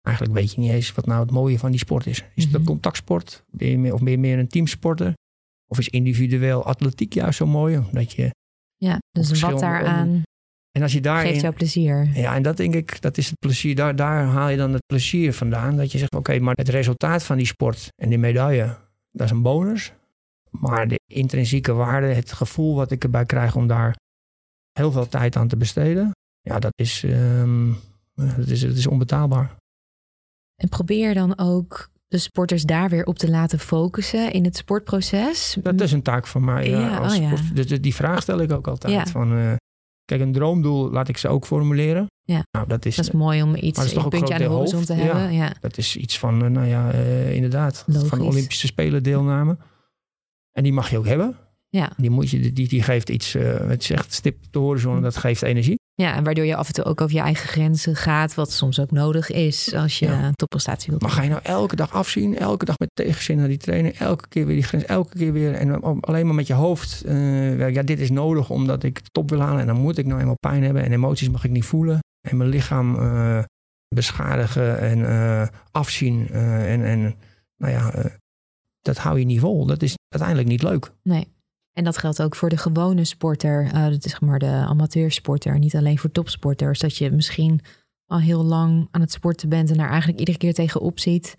eigenlijk 0.03 0.37
weet 0.39 0.53
je 0.55 0.61
niet 0.61 0.71
eens 0.71 0.93
wat 0.93 1.07
nou 1.07 1.21
het 1.21 1.31
mooie 1.31 1.59
van 1.59 1.71
die 1.71 1.81
sport 1.81 2.07
is. 2.07 2.25
Is 2.35 2.45
het 2.45 2.55
een 2.55 2.61
Mhm. 2.61 2.69
contactsport? 2.69 3.45
Ben 3.51 3.69
je 3.69 3.79
meer, 3.79 3.95
of 3.95 4.03
ben 4.03 4.11
je 4.11 4.19
meer 4.19 4.39
een 4.39 4.49
teamsporter? 4.49 5.13
Of 5.67 5.79
is 5.79 5.89
individueel 5.89 6.65
atletiek 6.65 7.13
juist 7.15 7.37
zo 7.39 7.47
mooi? 7.47 7.79
Omdat 7.79 8.13
je 8.13 8.31
Ja, 8.77 8.99
dus 9.11 9.41
wat 9.41 9.61
daaraan 9.61 10.23
en 10.73 10.83
als 10.83 10.93
je 10.93 10.99
geeft 10.99 11.05
daarin. 11.15 11.39
jou 11.41 11.55
plezier. 11.55 12.09
Ja, 12.15 12.35
en 12.35 12.43
dat 12.43 12.57
denk 12.57 12.75
ik, 12.75 13.01
dat 13.01 13.17
is 13.19 13.27
het 13.27 13.39
plezier. 13.39 13.75
Daar, 13.75 13.97
daar 13.97 14.25
haal 14.25 14.49
je 14.49 14.57
dan 14.57 14.73
het 14.73 14.87
plezier 14.87 15.33
vandaan. 15.33 15.77
Dat 15.77 15.93
je 15.93 15.99
zegt, 15.99 16.15
oké, 16.15 16.39
maar 16.39 16.55
het 16.55 16.69
resultaat 16.69 17.23
van 17.23 17.37
die 17.37 17.47
sport 17.47 17.89
en 18.03 18.09
die 18.09 18.19
medaille, 18.19 18.77
dat 19.11 19.27
is 19.27 19.31
een 19.33 19.43
bonus. 19.43 19.93
Maar 20.51 20.89
de 20.89 21.01
intrinsieke 21.07 21.73
waarde, 21.73 22.07
het 22.07 22.33
gevoel 22.33 22.75
wat 22.75 22.91
ik 22.91 23.03
erbij 23.03 23.25
krijg 23.25 23.57
om 23.57 23.67
daar 23.67 23.97
heel 24.73 24.93
veel 24.93 25.09
tijd 25.09 25.37
aan 25.37 25.49
te 25.49 25.57
besteden, 25.57 26.11
ja, 26.41 26.59
dat 26.59 26.73
is, 26.75 27.05
ehm, 27.05 27.73
dat 28.15 28.47
is, 28.47 28.61
dat 28.61 28.77
is 28.77 28.87
onbetaalbaar. 28.87 29.57
En 30.57 30.69
probeer 30.69 31.15
dan 31.15 31.39
ook 31.39 31.91
de 32.09 32.19
sporters 32.19 32.63
daar 32.63 32.89
weer 32.89 33.05
op 33.05 33.19
te 33.19 33.31
laten 33.31 33.59
focussen 33.59 34.33
in 34.33 34.45
het 34.45 34.57
sportproces. 34.57 35.57
Dat 35.63 35.81
is 35.81 35.93
een 35.93 36.03
taak 36.03 36.27
van 36.27 36.45
mij. 36.45 36.69
Ja, 36.71 36.81
Ja, 36.81 36.97
als 36.99 37.17
oh 37.17 37.23
ja. 37.23 37.35
dus 37.55 37.67
die 37.67 37.95
vraag 37.95 38.23
stel 38.23 38.41
ik 38.41 38.53
ook 38.53 38.67
altijd. 38.67 39.11
Van, 39.11 39.37
eh, 39.37 39.53
kijk, 40.05 40.21
een 40.21 40.33
droomdoel 40.33 40.91
laat 40.91 41.09
ik 41.09 41.17
ze 41.17 41.29
ook 41.29 41.47
formuleren. 41.47 42.07
Ja. 42.23 42.43
Nou, 42.51 42.69
dat 42.69 42.85
is, 42.85 42.97
Dat 42.97 43.05
is 43.05 43.11
mooi 43.11 43.43
om 43.43 43.55
iets, 43.55 43.85
is 43.85 43.93
toch 43.93 44.05
een 44.05 44.11
puntje 44.11 44.35
aan 44.35 44.41
de 44.41 44.47
horizon 44.47 44.85
te 44.85 44.93
hebben. 44.93 45.33
Ja. 45.33 45.53
Dat 45.61 45.79
is 45.79 45.97
iets 45.97 46.19
van, 46.19 46.45
eh, 46.45 46.51
nou 46.51 46.67
ja, 46.67 46.91
eh, 46.91 47.35
inderdaad, 47.35 47.85
Logisch. 47.87 48.09
van 48.09 48.19
de 48.19 48.25
Olympische 48.25 48.67
Spelen 48.67 49.03
deelname. 49.03 49.57
En 50.59 50.65
die 50.65 50.73
mag 50.73 50.91
je 50.91 50.99
ook 50.99 51.07
hebben. 51.07 51.37
Ja. 51.69 51.93
Die, 51.97 52.11
moet 52.11 52.31
je, 52.31 52.53
die, 52.53 52.69
die 52.69 52.83
geeft 52.83 53.11
iets, 53.11 53.35
eh 53.35 53.69
het 53.69 53.85
zegt 53.85 54.13
stip 54.13 54.37
de 54.51 54.59
horizon 54.59 54.97
en 54.97 55.03
dat 55.03 55.17
geeft 55.17 55.43
energie. 55.43 55.79
ja, 55.95 56.15
en 56.15 56.25
waardoor 56.25 56.45
je 56.45 56.57
af 56.57 56.67
en 56.67 56.73
toe 56.73 56.85
ook 56.85 57.01
over 57.01 57.15
je 57.15 57.21
eigen 57.23 57.49
grenzen 57.49 57.97
gaat, 57.97 58.35
wat 58.35 58.53
soms 58.53 58.81
ook 58.81 58.91
nodig 58.91 59.31
is 59.31 59.75
als 59.75 59.99
je 59.99 60.07
Ja. 60.07 60.25
een 60.25 60.35
topprestatie 60.35 60.91
wilt 60.91 61.03
Maar 61.03 61.11
ga 61.11 61.23
je 61.23 61.29
nou 61.29 61.41
elke 61.43 61.77
dag 61.77 61.93
afzien, 61.93 62.39
elke 62.39 62.65
dag 62.65 62.79
met 62.79 62.89
tegenzin 62.95 63.37
naar 63.37 63.49
die 63.49 63.57
trainer, 63.57 63.95
elke 63.99 64.29
keer 64.29 64.47
weer 64.47 64.55
die 64.55 64.65
grens, 64.65 64.85
elke 64.85 65.17
keer 65.19 65.33
weer. 65.33 65.55
En 65.55 65.81
alleen 66.01 66.27
maar 66.27 66.35
met 66.35 66.47
je 66.47 66.55
hoofd, 66.55 67.03
eh, 67.05 67.71
ja, 67.71 67.83
dit 67.83 68.01
is 68.01 68.11
nodig 68.11 68.51
omdat 68.51 68.83
ik 68.83 69.01
top 69.11 69.31
wil 69.31 69.41
halen 69.41 69.61
en 69.61 69.67
dan 69.67 69.77
moet 69.81 69.99
ik 69.99 70.07
nou 70.07 70.21
eenmaal 70.21 70.37
pijn 70.47 70.63
hebben 70.63 70.85
en 70.85 70.93
emoties 70.93 71.31
mag 71.31 71.45
ik 71.45 71.51
niet 71.51 71.65
voelen. 71.65 71.99
En 72.29 72.37
mijn 72.37 72.51
lichaam 72.51 72.97
eh, 72.99 73.43
beschadigen 73.95 74.79
en 74.81 75.51
afzien 75.71 76.29
en, 76.31 76.85
en 76.85 77.15
nou 77.57 77.73
ja, 77.73 77.93
dat 78.81 78.99
hou 78.99 79.19
je 79.19 79.25
niet 79.25 79.41
vol. 79.41 79.67
Dat 79.67 79.83
is 79.83 79.95
uiteindelijk 80.09 80.49
niet 80.49 80.63
leuk. 80.63 80.93
Nee. 81.03 81.37
En 81.73 81.85
dat 81.85 81.99
geldt 81.99 82.23
ook 82.23 82.37
voor 82.37 82.49
de 82.49 82.57
gewone 82.57 83.05
sporter, 83.05 83.65
eh, 83.67 83.85
dat 83.85 84.05
is 84.05 84.11
zeg 84.11 84.21
maar 84.21 84.39
de 84.39 84.47
amateursporter, 84.47 85.59
niet 85.59 85.77
alleen 85.77 85.99
voor 85.99 86.13
topsporters. 86.13 86.79
Dat 86.79 86.97
je 86.97 87.11
misschien 87.11 87.61
al 88.07 88.21
heel 88.21 88.45
lang 88.45 88.89
aan 88.91 89.01
het 89.01 89.13
sporten 89.13 89.49
bent 89.49 89.71
en 89.71 89.77
daar 89.77 89.89
eigenlijk 89.89 90.19
iedere 90.19 90.39
keer 90.39 90.55
tegenop 90.55 90.99
ziet 90.99 91.37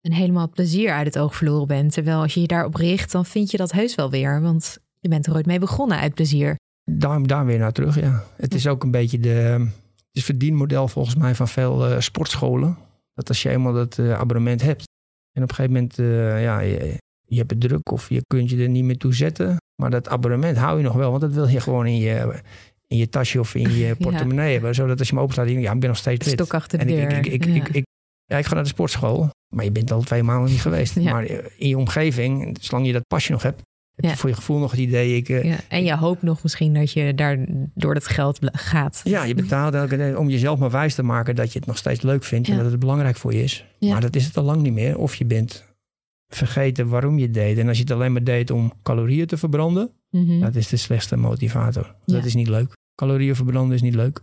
en 0.00 0.12
helemaal 0.12 0.48
plezier 0.48 0.92
uit 0.92 1.06
het 1.06 1.18
oog 1.18 1.36
verloren 1.36 1.66
bent. 1.66 1.92
Terwijl 1.92 2.20
als 2.20 2.34
je 2.34 2.40
je 2.40 2.46
daarop 2.46 2.74
richt, 2.74 3.12
dan 3.12 3.24
vind 3.24 3.50
je 3.50 3.56
dat 3.56 3.72
heus 3.72 3.94
wel 3.94 4.10
weer, 4.10 4.40
want 4.40 4.78
je 4.98 5.08
bent 5.08 5.26
er 5.26 5.34
ooit 5.34 5.46
mee 5.46 5.58
begonnen 5.58 5.98
uit 5.98 6.14
plezier. 6.14 6.56
Daar, 6.84 7.22
daar 7.22 7.46
weer 7.46 7.58
naar 7.58 7.72
terug, 7.72 8.00
ja. 8.00 8.24
Het 8.36 8.54
is 8.54 8.66
ook 8.66 8.82
een 8.82 8.90
beetje 8.90 9.18
de, 9.18 9.28
het 9.28 10.12
is 10.12 10.24
verdienmodel 10.24 10.88
volgens 10.88 11.16
mij 11.16 11.34
van 11.34 11.48
veel 11.48 11.86
eh, 11.86 12.00
sportscholen. 12.00 12.78
Dat 13.14 13.28
als 13.28 13.42
je 13.42 13.48
eenmaal 13.48 13.72
dat 13.72 13.98
eh, 13.98 14.12
abonnement 14.12 14.62
hebt 14.62 14.84
en 15.32 15.42
op 15.42 15.48
een 15.48 15.54
gegeven 15.54 15.72
moment, 15.72 15.96
ja, 16.42 16.58
je, 16.58 16.98
je 17.32 17.38
hebt 17.38 17.50
het 17.50 17.60
druk 17.60 17.92
of 17.92 18.08
je 18.08 18.22
kunt 18.26 18.50
je 18.50 18.62
er 18.62 18.68
niet 18.68 18.84
meer 18.84 18.96
toe 18.98 19.14
zetten. 19.14 19.56
Maar 19.82 19.90
dat 19.90 20.08
abonnement 20.08 20.56
hou 20.56 20.78
je 20.78 20.84
nog 20.84 20.94
wel, 20.94 21.08
want 21.10 21.20
dat 21.22 21.32
wil 21.32 21.48
je 21.48 21.60
gewoon 21.60 21.86
in 21.86 21.96
je, 21.96 22.40
in 22.86 22.96
je 22.96 23.08
tasje 23.08 23.40
of 23.40 23.54
in 23.54 23.74
je 23.76 23.96
portemonnee 24.04 24.52
hebben. 24.52 24.74
Zodat 24.74 24.98
als 24.98 25.08
je 25.08 25.14
hem 25.14 25.22
openslaat, 25.22 25.46
denk 25.46 25.58
je, 25.58 25.64
ja, 25.64 25.72
ik 25.72 25.80
ben 25.80 25.88
nog 25.88 25.98
steeds 25.98 26.26
lid. 26.26 26.34
Stok 26.34 26.54
achter 26.54 26.78
de 26.78 26.84
En 26.84 26.90
ik, 26.90 27.08
deur. 27.08 27.18
ik, 27.18 27.26
ik, 27.26 27.32
ik, 27.32 27.44
ja. 27.44 27.54
ik, 27.54 27.68
ik, 27.68 27.84
ja, 28.24 28.38
ik 28.38 28.46
ga 28.46 28.54
naar 28.54 28.62
de 28.62 28.68
sportschool, 28.68 29.30
maar 29.54 29.64
je 29.64 29.72
bent 29.72 29.90
al 29.92 30.02
twee 30.02 30.22
maanden 30.22 30.50
niet 30.50 30.60
geweest. 30.60 30.94
Ja. 30.94 31.12
Maar 31.12 31.24
in 31.56 31.68
je 31.68 31.78
omgeving, 31.78 32.56
zolang 32.60 32.86
je 32.86 32.92
dat 32.92 33.06
pasje 33.06 33.32
nog 33.32 33.42
hebt, 33.42 33.60
heb 33.94 34.04
Ja. 34.04 34.10
je 34.10 34.16
voor 34.16 34.28
je 34.28 34.34
gevoel 34.34 34.58
nog 34.58 34.70
het 34.70 34.80
idee, 34.80 35.16
ik, 35.16 35.28
eh, 35.28 35.42
Ja, 35.44 35.56
en 35.68 35.84
je 35.84 35.96
hoopt 35.96 36.22
nog 36.22 36.42
misschien 36.42 36.74
dat 36.74 36.92
je 36.92 37.14
daar 37.14 37.38
door 37.74 37.94
dat 37.94 38.06
geld 38.06 38.38
gaat. 38.52 39.00
Ja, 39.04 39.24
je 39.24 39.34
betaalt 39.34 39.74
elke 39.74 39.96
dag 39.96 40.16
om 40.16 40.28
jezelf 40.28 40.58
maar 40.58 40.70
wijs 40.70 40.94
te 40.94 41.02
maken 41.02 41.34
dat 41.34 41.52
je 41.52 41.58
het 41.58 41.68
nog 41.68 41.76
steeds 41.76 42.02
leuk 42.02 42.24
vindt 42.24 42.46
Ja. 42.46 42.52
en 42.56 42.62
dat 42.62 42.70
het 42.70 42.80
belangrijk 42.80 43.16
voor 43.16 43.34
je 43.34 43.42
is. 43.42 43.64
Maar 43.80 44.00
dat 44.00 44.16
is 44.16 44.24
het 44.24 44.36
al 44.36 44.44
lang 44.44 44.62
niet 44.62 44.72
meer. 44.72 44.98
Of 44.98 45.14
je 45.14 45.24
bent 45.24 45.64
vergeten 46.36 46.88
waarom 46.88 47.18
je 47.18 47.24
het 47.24 47.34
deed. 47.34 47.58
En 47.58 47.68
als 47.68 47.76
je 47.76 47.82
het 47.82 47.92
alleen 47.92 48.12
maar 48.12 48.24
deed 48.24 48.50
om 48.50 48.72
calorieën 48.82 49.26
te 49.26 49.36
verbranden, 49.36 49.90
Mhm. 50.10 50.40
dat 50.40 50.54
is 50.54 50.68
de 50.68 50.76
slechtste 50.76 51.16
motivator. 51.16 51.94
Ja. 52.04 52.14
Dat 52.16 52.24
is 52.24 52.34
niet 52.34 52.48
leuk. 52.48 52.76
Calorieën 52.94 53.36
verbranden 53.36 53.74
is 53.74 53.82
niet 53.82 53.94
leuk. 53.94 54.22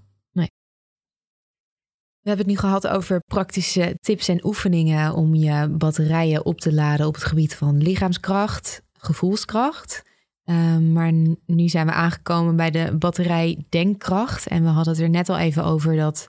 We 2.22 2.30
hebben 2.30 2.46
het 2.46 2.56
nu 2.56 2.62
gehad 2.70 2.88
over 2.88 3.22
praktische 3.26 3.98
tips 4.02 4.28
en 4.28 4.46
oefeningen 4.46 5.14
om 5.14 5.36
je 5.36 5.68
batterijen 5.70 6.46
op 6.46 6.60
te 6.62 6.74
laden 6.74 7.08
op 7.08 7.14
het 7.14 7.24
gebied 7.24 7.56
van 7.56 7.78
lichaamskracht, 7.78 8.82
gevoelskracht. 8.94 10.04
Ehm, 10.44 10.92
maar 10.92 11.12
nu 11.46 11.68
zijn 11.68 11.86
we 11.86 11.92
aangekomen 11.92 12.56
bij 12.56 12.72
de 12.72 12.96
batterij 12.98 13.66
denkkracht. 13.70 14.48
En 14.48 14.64
we 14.64 14.70
hadden 14.70 14.94
het 14.94 15.02
er 15.02 15.10
net 15.10 15.30
al 15.30 15.38
even 15.38 15.64
over 15.64 15.96
dat 15.96 16.28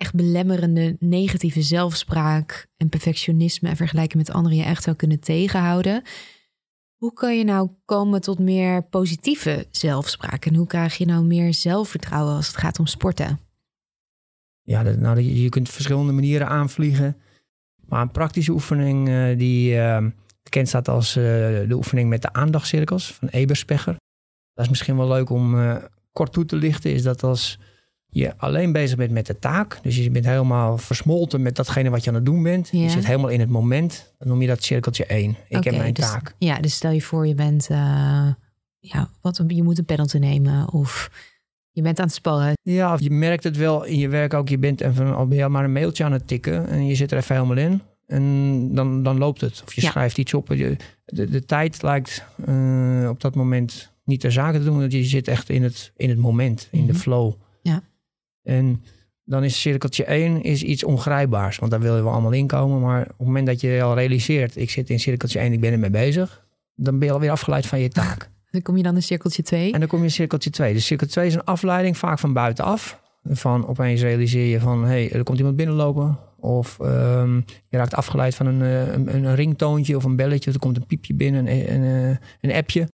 echt 0.00 0.14
belemmerende 0.14 0.96
negatieve 0.98 1.62
zelfspraak 1.62 2.66
en 2.76 2.88
perfectionisme 2.88 3.68
en 3.68 3.76
vergelijken 3.76 4.18
met 4.18 4.30
anderen 4.30 4.58
je 4.58 4.64
echt 4.64 4.82
zou 4.82 4.96
kunnen 4.96 5.20
tegenhouden. 5.20 6.02
Hoe 6.96 7.12
kan 7.12 7.38
je 7.38 7.44
nou 7.44 7.68
komen 7.84 8.20
tot 8.20 8.38
meer 8.38 8.82
positieve 8.82 9.66
zelfspraak? 9.70 10.46
En 10.46 10.54
hoe 10.54 10.66
krijg 10.66 10.96
je 10.96 11.06
nou 11.06 11.24
meer 11.24 11.54
zelfvertrouwen 11.54 12.34
als 12.34 12.46
het 12.46 12.56
gaat 12.56 12.78
om 12.78 12.86
sporten? 12.86 13.40
Ja, 14.62 14.82
dat, 14.82 14.96
nou, 14.96 15.20
je 15.20 15.48
kunt 15.48 15.68
verschillende 15.68 16.12
manieren 16.12 16.48
aanvliegen. 16.48 17.16
Maar 17.86 18.02
een 18.02 18.10
praktische 18.10 18.52
oefening 18.52 19.08
eh, 19.08 19.38
die 19.38 19.76
eh, 19.76 20.06
bekend 20.42 20.68
staat 20.68 20.88
als 20.88 21.16
eh, 21.16 21.22
de 21.68 21.74
oefening 21.74 22.08
met 22.08 22.22
de 22.22 22.32
aandachtscirkels 22.32 23.12
van 23.12 23.28
Eberspecher. 23.28 23.96
Dat 24.54 24.64
is 24.64 24.70
misschien 24.70 24.96
wel 24.96 25.08
leuk 25.08 25.30
om 25.30 25.60
eh, 25.60 25.76
kort 26.12 26.32
toe 26.32 26.44
te 26.44 26.56
lichten. 26.56 26.92
Is 26.92 27.02
dat 27.02 27.22
als 27.22 27.58
je 28.10 28.36
alleen 28.36 28.72
bezig 28.72 28.96
bent 28.96 29.10
met 29.10 29.26
de 29.26 29.38
taak. 29.38 29.78
Dus 29.82 29.96
je 29.96 30.10
bent 30.10 30.24
helemaal 30.24 30.78
versmolten 30.78 31.42
met 31.42 31.56
datgene 31.56 31.90
wat 31.90 32.04
je 32.04 32.08
aan 32.10 32.16
het 32.16 32.24
doen 32.26 32.42
bent. 32.42 32.68
Ja. 32.72 32.80
Je 32.82 32.88
zit 32.90 33.06
helemaal 33.06 33.30
in 33.30 33.40
het 33.40 33.48
moment. 33.48 34.12
Dan 34.18 34.28
noem 34.28 34.40
je 34.40 34.46
dat 34.46 34.62
cirkeltje 34.64 35.04
1. 35.06 35.36
Ik 35.48 35.64
heb 35.64 35.76
mijn 35.76 35.92
dus- 35.94 36.04
taak. 36.10 36.34
Ja, 36.38 36.58
dus 36.60 36.74
stel 36.74 36.90
je 36.90 37.02
voor 37.02 37.26
je 37.26 37.34
bent, 37.34 37.68
eh, 37.70 38.26
ja, 38.78 39.10
wat, 39.20 39.42
je 39.46 39.62
moet 39.62 39.78
een 39.78 39.84
penalty 39.84 40.18
nemen 40.18 40.72
of 40.72 41.10
je 41.70 41.82
bent 41.82 41.98
aan 41.98 42.06
het 42.06 42.14
sparren. 42.14 42.52
Ja, 42.62 42.92
of 42.94 43.00
je 43.00 43.10
merkt 43.10 43.44
het 43.44 43.56
wel 43.56 43.84
in 43.84 43.98
je 43.98 44.08
werk 44.08 44.34
ook. 44.34 44.48
Je 44.48 44.58
bent 44.58 44.80
even 44.80 45.14
al 45.16 45.26
ben 45.26 45.50
maar 45.50 45.64
een 45.64 45.72
mailtje 45.72 46.04
aan 46.04 46.12
het 46.12 46.26
tikken 46.28 46.68
en 46.68 46.86
je 46.86 46.94
zit 46.94 47.10
er 47.12 47.18
even 47.18 47.34
helemaal 47.34 47.56
in. 47.64 47.80
En 48.06 48.74
dan, 48.74 49.02
dan 49.02 49.18
loopt 49.18 49.40
het. 49.40 49.62
Of 49.66 49.72
je 49.74 49.82
Ja. 49.82 49.90
schrijft 49.90 50.18
iets 50.18 50.34
op. 50.34 50.48
Je- 50.48 50.76
De, 51.04 51.28
de 51.30 51.44
tijd 51.44 51.82
lijkt 51.82 52.24
eh, 52.46 53.06
op 53.08 53.20
dat 53.20 53.34
moment 53.34 53.92
niet 54.04 54.20
ter 54.20 54.32
zake 54.32 54.58
te 54.58 54.64
doen. 54.64 54.78
Want 54.78 54.92
je 54.92 55.04
zit 55.04 55.28
echt 55.28 55.48
in 55.48 55.62
het, 55.62 55.92
in 55.96 56.08
het 56.08 56.18
moment, 56.18 56.68
in 56.70 56.86
de 56.86 56.92
Mhm. 56.92 57.00
flow. 57.00 57.32
Ja. 57.62 57.82
En 58.42 58.82
dan 59.24 59.44
is 59.44 59.60
cirkeltje 59.60 60.04
1 60.04 60.42
is 60.42 60.62
iets 60.62 60.84
ongrijpbaars. 60.84 61.58
Want 61.58 61.70
daar 61.70 61.80
willen 61.80 62.04
we 62.04 62.10
allemaal 62.10 62.32
inkomen. 62.32 62.80
Maar 62.80 63.02
op 63.02 63.18
het 63.18 63.26
moment 63.26 63.46
dat 63.46 63.60
je 63.60 63.82
al 63.82 63.94
realiseert... 63.94 64.56
ik 64.56 64.70
zit 64.70 64.90
in 64.90 65.00
cirkeltje 65.00 65.38
1, 65.38 65.52
ik 65.52 65.60
ben 65.60 65.72
ermee 65.72 65.90
bezig... 65.90 66.46
dan 66.74 66.98
ben 66.98 67.08
je 67.08 67.14
alweer 67.14 67.30
afgeleid 67.30 67.66
van 67.66 67.80
je 67.80 67.88
taak. 68.02 68.30
Dan 68.50 68.62
kom 68.62 68.76
je 68.76 68.82
dan 68.82 68.94
in 68.94 69.02
cirkeltje 69.02 69.42
2. 69.42 69.72
En 69.72 69.80
dan 69.80 69.88
kom 69.88 69.98
je 69.98 70.04
in 70.04 70.10
cirkeltje 70.10 70.50
2. 70.50 70.72
Dus 70.72 70.86
cirkel 70.86 71.06
2 71.06 71.26
is 71.26 71.34
een 71.34 71.44
afleiding, 71.44 71.96
vaak 71.96 72.18
van 72.18 72.32
buitenaf. 72.32 73.00
Van 73.24 73.66
opeens 73.66 74.00
realiseer 74.00 74.46
je 74.46 74.60
van, 74.60 74.82
hé, 74.82 74.88
hey, 74.88 75.12
er 75.12 75.22
komt 75.22 75.38
iemand 75.38 75.56
binnenlopen. 75.56 76.18
Of 76.36 76.78
ehm, 76.80 77.36
je 77.68 77.76
raakt 77.76 77.94
afgeleid 77.94 78.34
van 78.34 78.46
een, 78.46 78.62
eh, 78.62 78.92
een, 78.92 79.24
een 79.24 79.34
ringtoontje 79.34 79.96
of 79.96 80.04
een 80.04 80.16
belletje. 80.16 80.48
Of 80.48 80.54
er 80.54 80.60
komt 80.60 80.76
een 80.76 80.86
piepje 80.86 81.14
binnen, 81.14 81.46
een, 81.46 81.74
een, 81.74 82.10
eh, 82.10 82.16
een 82.40 82.56
appje. 82.56 82.88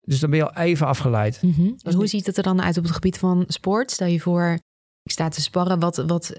Dus 0.00 0.20
dan 0.20 0.30
ben 0.30 0.38
je 0.38 0.50
al 0.50 0.62
even 0.62 0.86
afgeleid. 0.86 1.42
Mhm. 1.42 1.94
Hoe 1.94 2.06
ziet 2.06 2.26
het 2.26 2.36
er 2.36 2.42
dan 2.42 2.62
uit 2.62 2.76
op 2.76 2.82
het 2.82 2.92
gebied 2.92 3.18
van 3.18 3.44
sport? 3.48 3.90
Stel 3.90 4.06
je 4.06 4.20
voor, 4.20 4.58
ik 5.02 5.10
sta 5.10 5.28
te 5.28 5.40
sparren. 5.40 5.78
Wat, 5.78 5.96
wat 5.96 6.32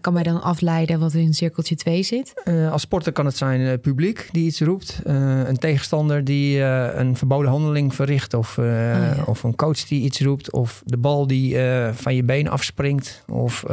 kan 0.00 0.12
mij 0.12 0.22
dan 0.22 0.42
afleiden 0.42 1.00
wat 1.00 1.14
in 1.14 1.34
cirkeltje 1.34 1.74
2 1.74 2.02
zit? 2.02 2.32
Eh, 2.44 2.72
als 2.72 2.82
sporter 2.82 3.12
kan 3.12 3.26
het 3.26 3.36
zijn 3.36 3.60
eh, 3.60 3.78
publiek 3.80 4.28
die 4.32 4.46
iets 4.46 4.60
roept. 4.60 5.00
eh, 5.04 5.48
een 5.48 5.56
tegenstander 5.58 6.24
die 6.24 6.60
een 6.60 7.16
verboden 7.16 7.50
handeling 7.50 7.94
verricht. 7.94 8.34
Of, 8.34 8.56
ja. 8.56 9.22
of 9.26 9.42
een 9.42 9.54
coach 9.56 9.84
die 9.84 10.02
iets 10.02 10.20
roept. 10.20 10.52
Of 10.52 10.82
de 10.84 10.96
bal 10.96 11.26
die 11.26 11.56
van 11.92 12.14
je 12.14 12.22
been 12.24 12.48
afspringt. 12.48 13.24
Of 13.26 13.64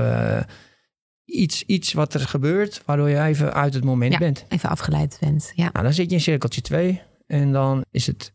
iets, 1.26 1.64
iets 1.64 1.94
wat 1.94 2.14
er 2.14 2.20
gebeurt 2.20 2.82
waardoor 2.86 3.10
je 3.10 3.22
even 3.24 3.54
uit 3.54 3.74
het 3.74 3.84
moment 3.84 4.12
Ja. 4.12 4.18
bent. 4.20 4.46
Even 4.50 4.70
afgeleid 4.70 5.18
bent. 5.20 5.52
Ja. 5.56 5.70
Nou, 5.74 5.84
dan 5.86 5.94
zit 5.94 6.10
je 6.10 6.16
in 6.16 6.22
cirkeltje 6.22 6.62
2. 6.62 7.02
En 7.28 7.52
dan 7.52 7.86
is 7.92 8.08
het 8.08 8.34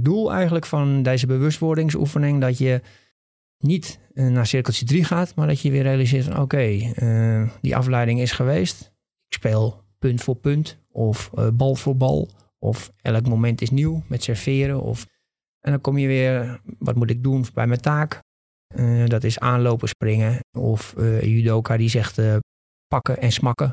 doel 0.00 0.32
eigenlijk 0.32 0.66
van 0.66 1.02
deze 1.02 1.26
bewustwordingsoefening 1.26 2.40
dat 2.40 2.58
je 2.58 2.80
niet 3.62 3.98
eh, 4.14 4.26
naar 4.26 4.46
cirkeltje 4.46 4.84
3 4.84 5.04
gaat, 5.04 5.34
maar 5.34 5.46
dat 5.46 5.60
je 5.60 5.70
weer 5.70 5.82
realiseert 5.82 6.24
van 6.24 6.40
oké, 6.40 6.56
eh, 6.94 7.50
die 7.60 7.76
afleiding 7.76 8.20
is 8.20 8.32
geweest. 8.32 8.80
Ik 9.28 9.34
speel 9.34 9.84
punt 9.98 10.22
voor 10.22 10.36
punt 10.36 10.78
of 10.90 11.30
eh, 11.34 11.48
bal 11.52 11.74
voor 11.74 11.96
bal. 11.96 12.30
Of 12.58 12.90
elk 13.02 13.28
moment 13.28 13.60
is 13.60 13.70
nieuw 13.70 14.02
met 14.08 14.22
serveren. 14.22 14.82
Of, 14.82 15.06
en 15.60 15.70
dan 15.70 15.80
kom 15.80 15.98
je 15.98 16.06
weer, 16.06 16.60
wat 16.78 16.94
moet 16.94 17.10
ik 17.10 17.22
doen 17.22 17.44
bij 17.54 17.66
mijn 17.66 17.80
taak? 17.80 18.20
Dat 19.06 19.24
is 19.24 19.38
aanlopen, 19.38 19.88
springen. 19.88 20.38
Of 20.58 20.94
judoka 21.20 21.76
die 21.76 21.88
zegt 21.88 22.20
pakken 22.86 23.18
en 23.20 23.32
smakken. 23.32 23.66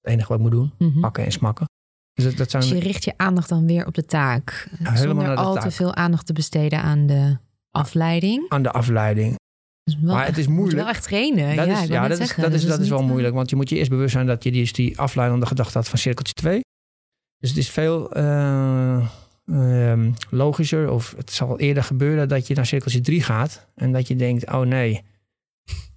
Het 0.00 0.12
enige 0.12 0.28
wat 0.28 0.36
ik 0.36 0.42
moet 0.42 0.52
doen, 0.52 0.72
Mhm. 0.78 1.00
pakken 1.00 1.24
en 1.24 1.32
smakken. 1.32 1.66
Dus 2.12 2.24
dat, 2.24 2.36
dat 2.36 2.50
zijn 2.50 2.62
Dus 2.62 2.72
je 2.72 2.78
richt 2.78 3.04
je 3.04 3.12
aandacht 3.16 3.48
dan 3.48 3.66
weer 3.66 3.86
op 3.86 3.94
de 3.94 4.04
taak. 4.04 4.68
zonder 4.94 5.14
naar 5.26 5.36
de 5.36 5.42
al 5.42 5.54
taak. 5.54 5.62
te 5.62 5.70
veel 5.70 5.94
aandacht 5.94 6.26
te 6.26 6.32
besteden 6.32 6.82
aan 6.82 7.06
de 7.06 7.38
afleiding. 7.78 8.48
aan 8.48 8.62
de 8.62 8.70
afleiding. 8.70 9.36
Dus 9.82 9.98
Maar 9.98 10.26
het 10.26 10.38
is 10.38 10.46
moeilijk. 10.46 10.76
wel 10.76 10.88
echt 10.88 11.02
trainen. 11.02 11.56
Dat 11.56 11.66
ja, 11.66 11.82
is, 11.82 11.88
ja, 11.88 12.08
dat 12.08 12.18
is, 12.18 12.34
dat 12.34 12.52
is, 12.52 12.64
dat 12.66 12.80
is 12.80 12.88
wel 12.88 12.98
niet, 12.98 13.06
eh, 13.06 13.12
moeilijk. 13.12 13.34
Want 13.34 13.50
je 13.50 13.56
moet 13.56 13.68
je 13.68 13.76
eerst 13.76 13.90
bewust 13.90 14.12
zijn 14.12 14.26
dat 14.26 14.44
je 14.44 14.50
die, 14.50 14.72
die 14.72 14.98
afleidende 14.98 15.46
gedachte 15.46 15.78
had 15.78 15.88
van 15.88 15.98
cirkeltje 15.98 16.34
2. 16.34 16.60
Dus 17.38 17.48
het 17.48 17.58
is 17.58 17.70
veel 17.70 18.12
eh, 18.12 19.08
ehm, 19.46 20.12
logischer, 20.30 20.90
of 20.90 21.14
het 21.16 21.30
zal 21.30 21.58
eerder 21.58 21.82
gebeuren 21.82 22.28
dat 22.28 22.46
je 22.46 22.54
naar 22.54 22.66
cirkeltje 22.66 23.00
3 23.00 23.22
gaat. 23.22 23.66
En 23.74 23.92
dat 23.92 24.08
je 24.08 24.16
denkt, 24.16 24.50
oh 24.50 24.60
nee, 24.60 25.02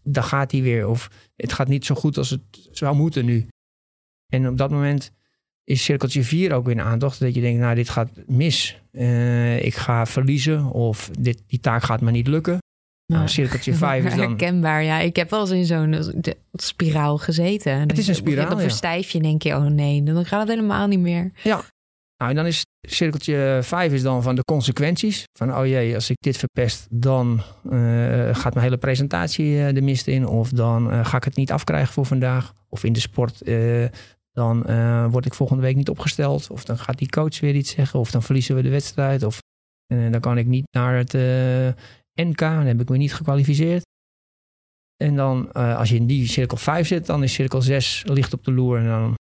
daar 0.03 0.23
gaat 0.23 0.51
hij 0.51 0.61
weer. 0.61 0.88
Of 0.88 1.09
het 1.36 1.53
gaat 1.53 1.67
niet 1.67 1.86
zo 1.86 1.95
goed 1.95 2.17
als 2.17 2.29
het 2.29 2.69
zou 2.71 2.95
moeten 2.95 3.25
nu. 3.25 3.47
En 4.34 4.47
op 4.47 4.57
dat 4.57 4.71
moment 4.71 5.11
is 5.72 5.84
cirkeltje 5.84 6.24
4 6.24 6.53
ook 6.53 6.65
weer 6.65 6.78
een 6.78 6.82
aandacht. 6.82 7.19
Dat 7.19 7.36
je 7.36 7.41
denkt, 7.41 7.59
nou 7.59 7.76
dit 7.76 7.89
gaat 7.89 8.09
mis. 8.28 8.82
Eh, 8.91 9.63
ik 9.63 9.76
ga 9.76 10.05
verliezen 10.05 10.65
of 10.72 11.09
dit, 11.19 11.43
die 11.47 11.59
taak 11.59 11.84
gaat 11.84 12.01
me 12.01 12.11
niet 12.11 12.28
lukken. 12.28 12.57
Nou, 13.05 13.22
Maar- 13.24 13.32
cirkeltje 13.32 13.74
5 13.88 14.05
is 14.05 14.15
dan... 14.15 14.28
Herkenbaar, 14.28 14.84
ja. 14.84 14.99
Ik 14.99 15.15
heb 15.15 15.30
wel 15.30 15.39
eens 15.39 15.49
in 15.49 15.65
zo'n 15.65 15.93
eh, 15.93 16.34
spiraal 16.53 17.17
gezeten. 17.17 17.80
Het 17.80 17.97
is 17.97 18.07
een 18.07 18.15
spiraal, 18.15 18.49
Dan 18.49 18.57
ja. 18.57 18.63
verstijf 18.63 19.09
je 19.09 19.17
en 19.17 19.24
denk 19.24 19.41
je, 19.43 19.55
oh 19.55 19.65
nee, 19.65 20.03
dan 20.03 20.26
gaat 20.26 20.39
het 20.39 20.49
helemaal 20.49 20.88
niet 20.88 20.99
meer. 20.99 21.32
Nou, 21.43 22.34
en 22.34 22.36
dan 22.36 22.45
is 22.45 22.65
cirkeltje 22.88 23.59
5 23.61 23.93
is 23.93 24.01
dan 24.01 24.24
van 24.24 24.36
de 24.36 24.43
consequenties. 24.43 25.24
Van, 25.38 25.57
oh 25.57 25.65
jee, 25.65 25.95
als 25.95 26.09
ik 26.09 26.17
dit 26.19 26.38
verpest, 26.38 26.88
dan 26.89 27.41
eh, 27.69 28.36
gaat 28.36 28.53
mijn 28.53 28.65
hele 28.65 28.78
presentatie 28.78 29.74
de 29.74 29.82
mist 29.82 30.07
in. 30.07 30.28
Of 30.28 30.49
dan 30.49 31.05
ga 31.05 31.17
ik 31.17 31.24
het 31.24 31.36
niet 31.36 31.51
afkrijgen 31.51 31.93
voor 31.93 32.05
vandaag. 32.05 32.53
Of 32.69 32.84
in 32.84 32.93
de 32.93 32.99
sport, 32.99 33.41
dan 34.32 34.65
eh, 34.65 35.07
word 35.09 35.25
ik 35.25 35.34
volgende 35.34 35.61
week 35.61 35.75
niet 35.75 35.89
opgesteld. 35.89 36.49
Of 36.49 36.63
dan 36.63 36.77
gaat 36.77 36.97
die 36.97 37.09
coach 37.09 37.39
weer 37.39 37.55
iets 37.55 37.71
zeggen. 37.71 37.99
Of 37.99 38.11
dan 38.11 38.23
verliezen 38.23 38.55
we 38.55 38.61
de 38.61 38.69
wedstrijd. 38.69 39.23
Of 39.23 39.39
eh, 39.86 40.11
dan 40.11 40.19
kan 40.19 40.38
ik 40.38 40.45
niet 40.45 40.67
naar 40.71 40.97
het 40.97 41.13
eh, 41.13 42.25
NK. 42.25 42.39
Dan 42.39 42.65
heb 42.65 42.82
ik 42.82 42.89
me 42.89 42.97
niet 42.97 43.13
gekwalificeerd. 43.13 43.89
En 44.97 45.15
dan, 45.15 45.51
als 45.51 45.89
je 45.89 45.95
in 45.95 46.05
die 46.05 46.27
cirkel 46.27 46.57
5 46.57 46.88
zit, 46.88 47.05
dan 47.05 47.23
is 47.23 47.34
cirkel 47.34 47.61
6 47.61 48.03
licht 48.05 48.34
op 48.34 48.43
de 48.43 48.51
loer. 48.51 48.77
En 48.77 48.86
dan 48.86 49.15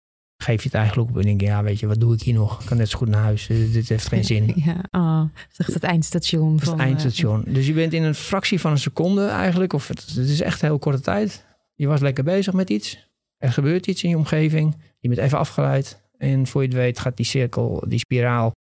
geef 0.44 0.62
je 0.62 0.70
het 0.70 0.78
eigenlijk 0.78 1.10
op 1.10 1.18
en 1.18 1.24
denk 1.24 1.42
je, 1.42 1.48
ja, 1.48 1.64
weet 1.64 1.80
je, 1.80 1.88
wat 1.88 2.00
doe 2.00 2.14
ik 2.14 2.22
hier 2.22 2.34
nog? 2.34 2.60
Ik 2.62 2.66
kan 2.66 2.78
net 2.78 2.90
zo 2.90 2.98
goed 2.98 3.08
naar 3.08 3.24
huis. 3.24 3.48
Dit 3.48 3.90
heeft 3.90 4.08
geen 4.08 4.26
zin. 4.26 4.54
Ja, 4.66 4.84
oh, 4.92 5.24
dat 5.58 5.68
is 5.68 5.74
het 5.74 5.84
eindstation. 5.84 6.52
Dat 6.52 6.62
is 6.62 6.68
van, 6.68 6.78
het 6.78 6.88
eindstation. 6.88 7.44
Dus 7.48 7.68
je 7.68 7.74
bent 7.74 7.94
in 7.94 8.04
een 8.04 8.16
fractie 8.16 8.60
van 8.60 8.72
een 8.72 8.80
seconde 8.80 9.28
eigenlijk, 9.28 9.74
of 9.74 9.88
het, 9.88 10.06
het 10.06 10.30
is 10.30 10.42
echt 10.42 10.62
een 10.62 10.68
heel 10.68 10.80
korte 10.80 11.02
tijd. 11.02 11.46
Je 11.74 11.88
was 11.88 12.00
lekker 12.00 12.24
bezig 12.24 12.54
met 12.54 12.70
iets. 12.70 13.09
Er 13.40 13.52
gebeurt 13.52 13.88
iets 13.88 14.04
in 14.04 14.10
je 14.10 14.18
omgeving. 14.18 14.78
Je 15.00 15.08
bent 15.08 15.22
even 15.22 15.38
afgeleid. 15.38 16.02
En 16.18 16.48
voor 16.48 16.62
je 16.62 16.68
het 16.68 16.78
weet 16.78 17.00
gaat 17.00 17.18
die 17.18 17.26
cirkel, 17.26 17.84
die 17.88 18.00
spiraal 18.00 18.52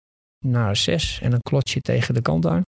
naar 0.45 0.77
zes. 0.77 1.21
En 1.23 1.31
dan 1.31 1.41
klots 1.41 1.73
je 1.73 1.81
tegen 1.81 2.15
de 2.15 2.23
kant 2.23 2.47
aan. 2.47 2.63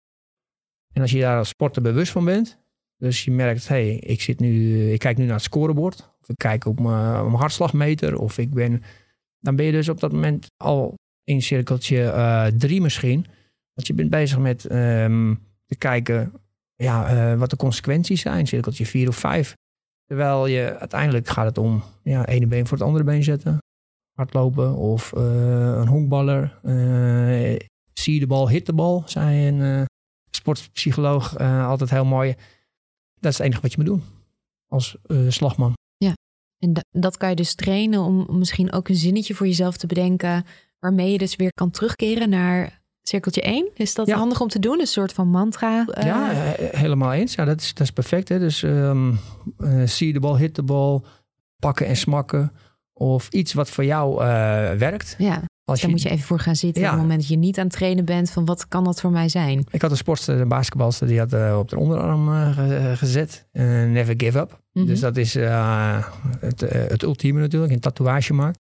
En 0.92 1.02
als 1.02 1.10
je 1.10 1.20
daar 1.20 1.38
als 1.38 1.48
sporter 1.48 1.82
bewust 1.82 2.12
van 2.12 2.24
bent. 2.24 2.58
Dus 2.96 3.24
je 3.24 3.30
merkt, 3.30 3.68
hé, 3.68 3.74
hey, 3.74 3.96
ik, 3.96 4.20
zit 4.20 4.40
nu, 4.40 4.82
ik 4.92 4.98
kijk 4.98 5.16
nu 5.16 5.24
naar 5.24 5.34
het 5.34 5.42
scorebord. 5.42 6.14
Of 6.20 6.28
ik 6.28 6.36
kijk 6.36 6.64
op 6.64 6.80
mijn, 6.80 7.34
hartslagmeter. 7.34 8.18
Of 8.18 8.38
ik 8.38 8.50
ben... 8.50 8.82
Dan 9.40 9.56
ben 9.56 9.66
je 9.66 9.72
dus 9.72 9.88
op 9.88 10.00
dat 10.00 10.12
moment 10.12 10.46
al 10.56 10.94
in 11.24 11.42
cirkeltje 11.42 12.02
eh, 12.02 12.46
drie 12.46 12.80
misschien. 12.80 13.26
Want 13.72 13.86
je 13.86 13.94
bent 13.94 14.10
bezig 14.10 14.38
met 14.38 14.64
ehm, 14.64 15.34
te 15.66 15.76
kijken 15.76 16.32
ja, 16.74 17.08
eh, 17.08 17.38
wat 17.38 17.50
de 17.50 17.56
consequenties 17.56 18.20
zijn. 18.20 18.46
Cirkeltje 18.46 18.86
vier 18.86 19.08
of 19.08 19.16
vijf. 19.16 19.54
Terwijl 20.08 20.46
je 20.46 20.78
uiteindelijk 20.78 21.28
gaat 21.28 21.46
het 21.46 21.58
om 21.58 21.82
ja, 22.02 22.26
ene 22.26 22.46
been 22.46 22.66
voor 22.66 22.78
het 22.78 22.86
andere 22.86 23.04
been 23.04 23.22
zetten. 23.22 23.58
Hardlopen 24.12 24.74
of 24.74 25.12
eh, 25.12 25.22
een 25.76 25.88
honkballer. 25.88 26.58
Uh, 26.62 27.58
zie 27.92 28.20
de 28.20 28.26
bal, 28.26 28.48
hit 28.48 28.66
de 28.66 28.72
bal, 28.72 29.02
zei 29.06 29.48
een 29.48 29.58
uh, 29.58 29.84
sportpsycholoog 30.30 31.38
altijd 31.38 31.90
heel 31.90 32.04
mooi. 32.04 32.34
Dat 33.20 33.32
is 33.32 33.38
het 33.38 33.46
enige 33.46 33.62
wat 33.62 33.70
je 33.70 33.76
moet 33.78 33.86
doen 33.86 34.02
als 34.68 34.96
slagman. 35.28 35.72
Ja, 35.96 36.12
en 36.58 36.72
dat 36.90 37.16
kan 37.16 37.28
je 37.28 37.36
dus 37.36 37.54
trainen 37.54 38.00
om 38.00 38.38
misschien 38.38 38.72
ook 38.72 38.88
een 38.88 38.94
zinnetje 38.94 39.34
voor 39.34 39.46
jezelf 39.46 39.76
te 39.76 39.86
bedenken. 39.86 40.44
Waarmee 40.78 41.12
je 41.12 41.18
dus 41.18 41.36
weer 41.36 41.52
kan 41.52 41.70
terugkeren 41.70 42.28
naar 42.28 42.77
cirkeltje 43.08 43.40
1. 43.40 43.68
Is 43.74 43.94
dat 43.94 44.10
handig 44.10 44.40
om 44.40 44.48
te 44.48 44.58
doen? 44.58 44.80
Een 44.80 44.86
soort 44.86 45.12
van 45.12 45.28
mantra? 45.28 45.86
Ja, 46.00 46.30
helemaal 46.58 47.12
eens. 47.12 47.34
Ja, 47.34 47.44
dat 47.44 47.60
is, 47.60 47.74
dat 47.74 47.86
is 47.86 47.92
perfect. 47.92 48.28
Hè? 48.28 48.38
Dus 48.38 48.62
um, 48.62 49.18
zie 49.84 50.12
de 50.12 50.20
bal, 50.20 50.38
hit 50.38 50.54
de 50.54 50.62
bal, 50.62 51.04
pakken 51.58 51.86
en 51.86 51.96
smakken. 51.96 52.52
Of 52.92 53.28
iets 53.28 53.52
wat 53.52 53.70
voor 53.70 53.84
jou 53.84 54.12
uh, 54.12 54.26
werkt. 54.72 55.14
Ja. 55.18 55.42
Als 55.64 55.80
Daar 55.80 55.90
je, 55.90 55.96
moet 55.96 56.02
je 56.02 56.10
even 56.10 56.24
voor 56.24 56.38
gaan 56.38 56.56
zitten. 56.56 56.82
Ja. 56.82 56.88
Op 56.88 56.94
het 56.94 57.02
moment 57.02 57.20
dat 57.20 57.30
je 57.30 57.36
niet 57.36 57.58
aan 57.58 57.64
het 57.64 57.72
trainen 57.72 58.04
bent, 58.04 58.30
van 58.30 58.44
wat 58.44 58.68
kan 58.68 58.84
dat 58.84 59.00
voor 59.00 59.10
mij 59.10 59.28
zijn? 59.28 59.64
Ik 59.70 59.82
had 59.82 59.90
een 59.90 59.96
sportster, 59.96 60.40
een 60.40 60.48
basketbalster, 60.48 61.06
die 61.06 61.18
had 61.18 61.32
uh, 61.32 61.58
op 61.58 61.68
de 61.68 61.78
onderarm 61.78 62.28
uh, 62.28 62.92
gezet. 62.96 63.46
never 63.52 64.14
give 64.16 64.38
up. 64.38 64.50
Mm 64.50 64.58
-hmm. 64.72 64.86
Dus 64.86 65.00
dat 65.00 65.16
is 65.16 65.34
het, 65.34 66.60
het 66.70 67.02
ultieme 67.02 67.40
natuurlijk, 67.40 67.72
een 67.72 67.80
tatoeage 67.80 68.32
maakt. 68.32 68.58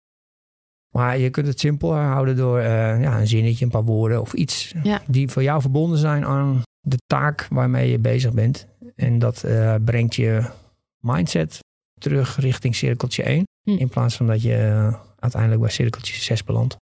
Maar 0.93 1.19
je 1.19 1.31
kunt 1.31 1.47
het 1.47 1.61
simpel 1.61 1.95
houden 1.95 2.37
door 2.37 2.61
ja, 2.61 3.21
een 3.21 3.27
zinnetje, 3.27 3.65
een 3.65 3.71
paar 3.71 3.85
woorden 3.85 4.21
of 4.21 4.33
iets 4.33 4.75
ja. 4.83 5.03
die 5.07 5.29
voor 5.29 5.43
jou 5.43 5.61
verbonden 5.61 5.99
zijn 5.99 6.25
aan 6.25 6.63
de 6.81 6.99
taak 7.07 7.47
waarmee 7.51 7.91
je 7.91 7.99
bezig 7.99 8.33
bent. 8.33 8.67
En 8.97 9.19
dat 9.19 9.45
brengt 9.85 10.15
je 10.15 10.51
mindset 10.99 11.59
terug 11.99 12.37
richting 12.37 12.75
cirkeltje 12.75 13.23
1. 13.23 13.45
Hm. 13.63 13.71
In 13.71 13.89
plaats 13.89 14.17
van 14.17 14.27
dat 14.27 14.43
je 14.43 14.57
uh, 14.57 14.95
uiteindelijk 15.19 15.61
bij 15.61 15.71
cirkeltje 15.71 16.15
6 16.15 16.45
belandt. 16.45 16.77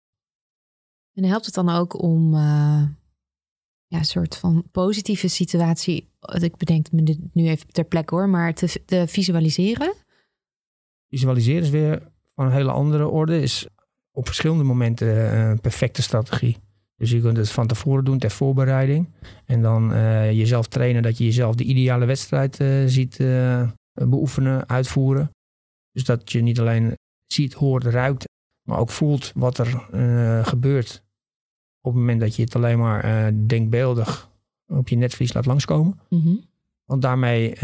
En 1.14 1.24
helpt 1.24 1.46
het 1.46 1.56
dan 1.56 1.70
ook 1.70 2.02
om 2.02 2.36
ja, 3.88 3.98
een 3.98 4.06
soort 4.06 4.36
van 4.36 4.64
positieve 4.72 5.28
situatie, 5.28 6.10
ik 6.40 6.58
bedenk 6.58 6.92
me 6.92 7.04
dit 7.04 7.20
nu 7.34 7.48
even 7.48 7.68
ter 7.68 7.84
plekke 7.84 8.16
hoor, 8.16 8.30
maar 8.30 8.54
te, 8.54 8.82
te 8.86 9.06
visualiseren? 9.08 9.94
Visualiseren 11.10 11.64
is 11.64 11.70
weer 11.70 12.12
van 12.36 12.46
een 12.46 12.52
hele 12.52 12.72
andere 12.72 13.08
orde. 13.08 13.42
Is 13.42 13.68
op 14.18 14.26
verschillende 14.26 14.64
momenten 14.64 15.38
een 15.38 15.62
perfecte 15.62 16.02
strategie. 16.02 16.58
Dus 16.96 17.12
je 17.12 17.22
kunt 17.22 17.38
het 17.38 17.50
van 17.50 17.68
tevoren 17.68 18.06
doen 18.06 18.18
ter 18.18 18.32
voorbereiding. 18.32 19.10
En 19.46 19.62
dan 19.62 19.94
uh, 19.94 20.32
jezelf 20.32 20.68
trainen 20.68 21.02
dat 21.02 21.18
je 21.18 21.24
jezelf 21.24 21.56
de 21.56 21.64
ideale 21.64 22.06
wedstrijd 22.06 22.60
uh, 22.60 22.84
ziet 22.86 23.18
beoefenen, 23.94 24.70
uitvoeren. 24.70 25.30
Dus 25.92 26.04
dat 26.04 26.32
je 26.32 26.42
niet 26.42 26.60
alleen 26.60 26.94
ziet, 27.34 27.54
hoort, 27.54 27.84
ruikt, 27.84 28.26
maar 28.70 28.80
ook 28.80 28.90
voelt 28.90 29.32
wat 29.36 29.58
er 29.58 29.68
gebeurt. 30.46 31.04
Op 31.82 31.92
het 31.92 32.02
moment 32.02 32.20
dat 32.20 32.36
je 32.36 32.44
het 32.44 32.56
alleen 32.56 32.80
maar 32.80 33.32
denkbeeldig 33.48 34.30
op 34.68 34.88
je 34.88 34.96
netvlies 34.96 35.34
laat 35.34 35.46
langskomen. 35.46 36.00
Mm 36.10 36.22
-hmm. 36.22 36.44
Want 36.86 37.02
daarmee, 37.02 37.56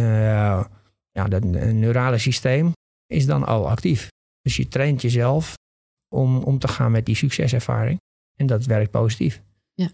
ja, 1.11 1.27
dat 1.29 1.43
neurale 1.43 2.17
systeem 2.17 2.71
is 3.05 3.25
dan 3.25 3.43
al 3.45 3.69
actief. 3.69 4.07
Dus 4.41 4.55
je 4.55 4.67
traint 4.67 5.01
jezelf 5.01 5.55
om 6.13 6.37
om 6.37 6.59
te 6.59 6.67
gaan 6.67 6.91
met 6.91 7.05
die 7.05 7.15
succeservaring. 7.15 7.99
En 8.35 8.45
dat 8.45 8.65
werkt 8.65 8.91
positief. 8.91 9.41
Ja. 9.73 9.89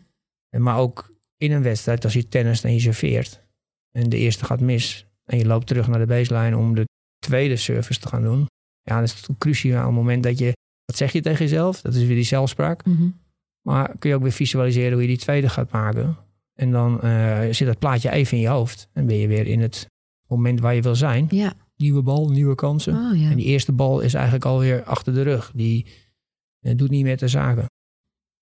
Maar 0.59 0.77
ook 0.77 1.13
in 1.37 1.51
een 1.51 1.63
wedstrijd, 1.63 2.03
als 2.03 2.13
je 2.13 2.27
tennis 2.27 2.63
en 2.63 2.73
je 2.73 2.79
serveert 2.79 3.47
en 3.91 4.09
de 4.09 4.17
eerste 4.17 4.45
gaat 4.45 4.59
mis 4.59 5.05
en 5.25 5.37
je 5.37 5.45
loopt 5.45 5.67
terug 5.67 5.87
naar 5.87 5.99
de 5.99 6.05
baseline 6.05 6.57
om 6.57 6.75
de 6.75 6.85
tweede 7.19 7.55
service 7.55 7.99
te 7.99 8.07
gaan 8.07 8.23
doen. 8.23 8.47
Ja, 8.81 8.99
dat 8.99 9.03
is 9.03 9.27
het 9.27 9.37
cruciaal 9.37 9.91
moment 9.91 10.23
dat 10.23 10.37
je, 10.37 10.53
wat 10.85 10.97
zeg 10.97 11.11
je 11.11 11.21
tegen 11.21 11.45
jezelf? 11.45 11.81
Dat 11.81 11.95
is 11.95 12.03
weer 12.03 12.15
die 12.15 12.23
zelfspraak. 12.23 12.85
Mm 12.85 12.95
-hmm. 12.95 13.19
Maar 13.61 13.97
kun 13.97 14.09
je 14.09 14.15
ook 14.15 14.21
weer 14.21 14.31
visualiseren 14.31 14.91
hoe 14.91 15.01
je 15.01 15.07
die 15.07 15.17
tweede 15.17 15.49
gaat 15.49 15.71
maken. 15.71 16.17
En 16.53 16.71
dan 16.71 16.99
uh, 17.03 17.41
zit 17.51 17.67
dat 17.67 17.79
plaatje 17.79 18.11
even 18.11 18.37
in 18.37 18.43
je 18.43 18.49
hoofd. 18.49 18.89
En 18.93 19.05
ben 19.05 19.17
je 19.17 19.27
weer 19.27 19.47
in 19.47 19.59
het 19.59 19.87
moment 20.27 20.59
waar 20.59 20.75
je 20.75 20.81
wil 20.81 20.95
zijn. 20.95 21.27
Ja. 21.29 21.53
Nieuwe 21.75 22.01
bal, 22.01 22.29
nieuwe 22.29 22.55
kansen. 22.55 22.95
Oh, 22.95 23.19
ja. 23.19 23.29
En 23.29 23.35
die 23.35 23.45
eerste 23.45 23.71
bal 23.71 23.99
is 23.99 24.13
eigenlijk 24.13 24.45
alweer 24.45 24.83
achter 24.83 25.13
de 25.13 25.21
rug. 25.21 25.51
Die 25.55 25.85
uh, 26.61 26.75
doet 26.75 26.89
niet 26.89 27.03
meer 27.03 27.17
te 27.17 27.27
zaken. 27.27 27.65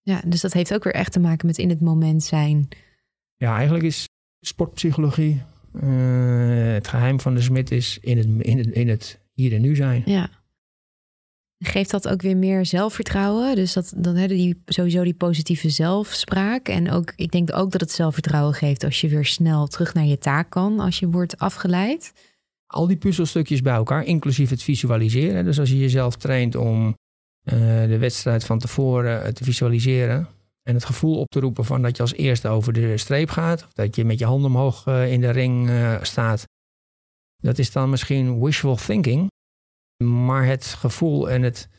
Ja, 0.02 0.22
dus 0.26 0.42
dat 0.42 0.54
heeft 0.54 0.74
ook 0.74 0.84
weer 0.84 0.94
echt 0.94 1.12
te 1.12 1.20
maken 1.20 1.48
met 1.48 1.58
in 1.58 1.70
het 1.70 1.82
moment 1.82 2.24
zijn. 2.24 2.68
Ja, 3.36 3.56
eigenlijk 3.56 3.86
is 3.86 4.06
sportpsychologie 4.46 5.42
uh, 5.84 6.74
het 6.74 6.88
geheim 6.88 7.20
van 7.20 7.36
de 7.36 7.42
smid 7.42 7.72
is 7.72 7.98
in 8.02 8.18
het, 8.18 8.28
in, 8.46 8.58
het, 8.58 8.68
in 8.68 8.90
het 8.90 9.20
hier 9.34 9.54
en 9.54 9.62
nu 9.62 9.76
zijn. 9.76 10.02
Ja. 10.06 10.30
Geeft 11.64 11.92
dat 11.92 12.08
ook 12.08 12.22
weer 12.22 12.38
meer 12.38 12.66
zelfvertrouwen? 12.66 13.56
Dus 13.56 13.74
dat, 13.74 13.94
dan 13.96 14.16
hebben 14.16 14.38
die 14.38 14.62
sowieso 14.66 15.04
die 15.04 15.14
positieve 15.14 15.70
zelfspraak. 15.70 16.68
En 16.68 16.92
ook, 16.92 17.14
ik 17.16 17.32
denk 17.32 17.56
ook 17.56 17.72
dat 17.72 17.82
het 17.82 17.92
zelfvertrouwen 17.92 18.54
geeft 18.54 18.84
als 18.84 19.02
je 19.02 19.08
weer 19.08 19.26
snel 19.26 19.68
terug 19.68 19.94
naar 19.94 20.06
je 20.06 20.18
taak 20.18 20.50
kan, 20.50 20.80
als 20.80 21.00
je 21.00 21.10
wordt 21.10 21.38
afgeleid. 21.38 22.14
Al 22.68 22.88
die 22.88 22.98
puzzelstukjes 22.98 23.62
bij 23.62 23.74
elkaar, 23.74 24.04
inclusief 24.04 24.50
het 24.50 24.64
visualiseren. 24.64 25.46
Dus 25.46 25.60
als 25.60 25.70
je 25.70 25.78
jezelf 25.78 26.16
traint 26.16 26.56
om 26.56 26.96
de 27.88 27.98
wedstrijd 28.00 28.44
van 28.44 28.60
tevoren 28.60 29.34
te 29.34 29.44
visualiseren, 29.44 30.28
en 30.68 30.74
het 30.74 30.86
gevoel 30.86 31.20
op 31.20 31.30
te 31.30 31.40
roepen 31.40 31.66
van 31.66 31.82
dat 31.82 31.96
je 31.96 32.02
als 32.02 32.14
eerste 32.14 32.48
over 32.48 32.74
de 32.74 32.98
streep 32.98 33.30
gaat. 33.30 33.64
Of 33.64 33.74
dat 33.74 33.96
je 33.96 34.06
met 34.06 34.20
je 34.20 34.26
handen 34.26 34.50
omhoog 34.50 34.86
uh, 34.86 35.12
in 35.12 35.22
de 35.22 35.30
ring 35.30 35.70
uh, 35.70 35.96
staat. 36.02 36.48
Dat 37.38 37.58
is 37.58 37.72
dan 37.72 37.90
misschien 37.90 38.40
wishful 38.40 38.76
thinking. 38.76 39.32
Maar 40.04 40.46
het 40.46 40.66
gevoel 40.66 41.30
en 41.30 41.42
het 41.42 41.70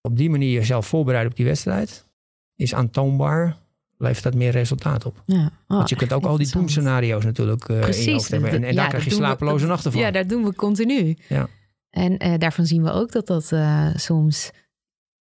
op 0.00 0.16
die 0.16 0.30
manier 0.30 0.52
jezelf 0.52 0.86
voorbereiden 0.86 1.30
op 1.30 1.36
die 1.36 1.46
wedstrijd. 1.46 2.06
Is 2.54 2.74
aantoonbaar. 2.74 3.56
Levert 3.96 4.24
dat 4.24 4.34
meer 4.34 4.50
resultaat 4.50 5.04
op. 5.04 5.22
Ja. 5.24 5.44
Oh, 5.44 5.76
Want 5.76 5.88
je 5.88 5.96
kunt 5.96 6.12
ook 6.12 6.24
al 6.24 6.36
die 6.36 6.50
doemscenario's 6.50 7.24
natuurlijk 7.24 7.68
uh, 7.68 7.80
Precies, 7.80 8.04
in 8.04 8.10
je 8.10 8.16
hoofd 8.16 8.30
hebben. 8.30 8.50
En, 8.50 8.64
en 8.64 8.72
ja, 8.72 8.80
daar 8.80 8.88
krijg 8.88 9.04
je 9.04 9.10
slapeloze 9.10 9.64
we, 9.64 9.70
nachten 9.70 9.92
van. 9.92 10.00
Ja, 10.00 10.10
daar 10.10 10.26
doen 10.26 10.44
we 10.44 10.54
continu. 10.54 11.16
Ja. 11.28 11.48
En 11.90 12.38
daarvan 12.38 12.66
zien 12.66 12.82
we 12.82 12.90
ook 12.90 13.12
dat 13.12 13.26
dat 13.26 13.52
soms 14.00 14.50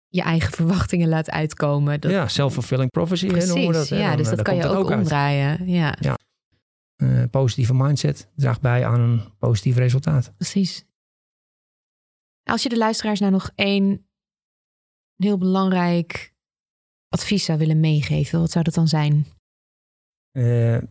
je 0.09 0.21
eigen 0.21 0.53
verwachtingen 0.53 1.09
laat 1.09 1.29
uitkomen. 1.29 2.01
Dat... 2.01 2.11
Ja, 2.11 2.27
self-fulfilling 2.27 2.89
prophecy 2.89 3.27
Precies, 3.27 3.49
noemen 3.49 3.67
we 3.67 3.73
dat. 3.73 3.87
Ja, 3.87 4.15
dus 4.15 4.29
dat 4.29 4.41
kan 4.41 4.55
je 4.55 4.67
ook, 4.67 4.75
ook 4.75 4.89
omdraaien. 4.89 5.67
Ja. 5.69 5.95
ja. 5.99 6.17
Uh, 7.03 7.23
positieve 7.31 7.73
mindset 7.73 8.29
draagt 8.35 8.61
bij 8.61 8.85
aan 8.85 8.99
een 8.99 9.37
positief 9.37 9.77
resultaat. 9.77 10.33
Precies. 10.35 10.85
Als 12.43 12.63
je 12.63 12.69
de 12.69 12.77
luisteraars 12.77 13.19
nou 13.19 13.31
nog 13.31 13.51
één 13.55 14.07
heel 15.15 15.37
belangrijk 15.37 16.33
advies 17.09 17.45
zou 17.45 17.57
willen 17.57 17.79
meegeven, 17.79 18.39
wat 18.39 18.51
zou 18.51 18.63
dat 18.63 18.73
dan 18.73 18.87
zijn? 18.87 19.25
Uh, 20.37 20.45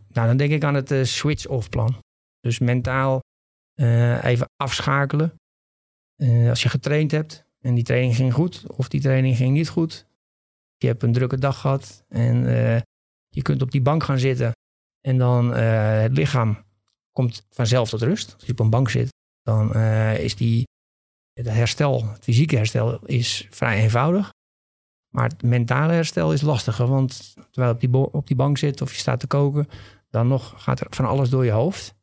nou, 0.07 0.27
dan 0.27 0.37
denk 0.37 0.51
ik 0.51 0.63
aan 0.63 0.73
het 0.73 0.91
uh, 0.91 1.03
switch-off 1.03 1.69
plan. 1.69 2.03
Dus 2.39 2.59
mentaal 2.59 3.19
even 4.21 4.49
afschakelen. 4.55 5.33
als 6.49 6.63
je 6.63 6.69
getraind 6.69 7.11
hebt, 7.11 7.46
en 7.59 7.75
die 7.75 7.83
training 7.83 8.15
ging 8.15 8.33
goed 8.33 8.63
of 8.67 8.87
die 8.87 9.01
training 9.01 9.35
ging 9.37 9.53
niet 9.53 9.69
goed. 9.69 10.05
Je 10.77 10.87
hebt 10.87 11.03
een 11.03 11.13
drukke 11.13 11.37
dag 11.37 11.59
gehad 11.59 12.03
en 12.07 12.43
uh, 12.43 12.79
je 13.27 13.41
kunt 13.41 13.61
op 13.61 13.71
die 13.71 13.81
bank 13.81 14.03
gaan 14.03 14.19
zitten. 14.19 14.51
En 15.01 15.17
dan 15.17 15.49
uh, 15.57 16.01
het 16.01 16.11
lichaam 16.17 16.63
komt 17.11 17.45
vanzelf 17.49 17.89
tot 17.89 18.01
rust. 18.01 18.33
Als 18.33 18.45
je 18.45 18.51
op 18.51 18.59
een 18.59 18.69
bank 18.69 18.89
zit, 18.89 19.13
dan 19.41 19.77
uh, 19.77 20.19
is 20.19 20.35
die, 20.35 20.67
het 21.33 21.47
herstel, 21.47 22.11
het 22.11 22.23
fysieke 22.23 22.55
herstel, 22.55 23.05
is 23.05 23.47
vrij 23.49 23.81
eenvoudig. 23.81 24.29
Maar 25.13 25.29
het 25.29 25.43
mentale 25.43 25.93
herstel 25.93 26.33
is 26.33 26.41
lastiger. 26.41 26.87
Want 26.87 27.33
terwijl 27.33 27.67
je 27.67 27.73
op 27.73 27.79
die, 27.79 28.13
op 28.13 28.27
die 28.27 28.35
bank 28.35 28.57
zit 28.57 28.81
of 28.81 28.91
je 28.91 28.99
staat 28.99 29.19
te 29.19 29.27
koken, 29.27 29.67
dan 30.09 30.27
nog 30.27 30.53
gaat 30.63 30.79
er 30.79 30.87
van 30.89 31.05
alles 31.05 31.29
door 31.29 31.45
je 31.45 31.51
hoofd. 31.51 31.95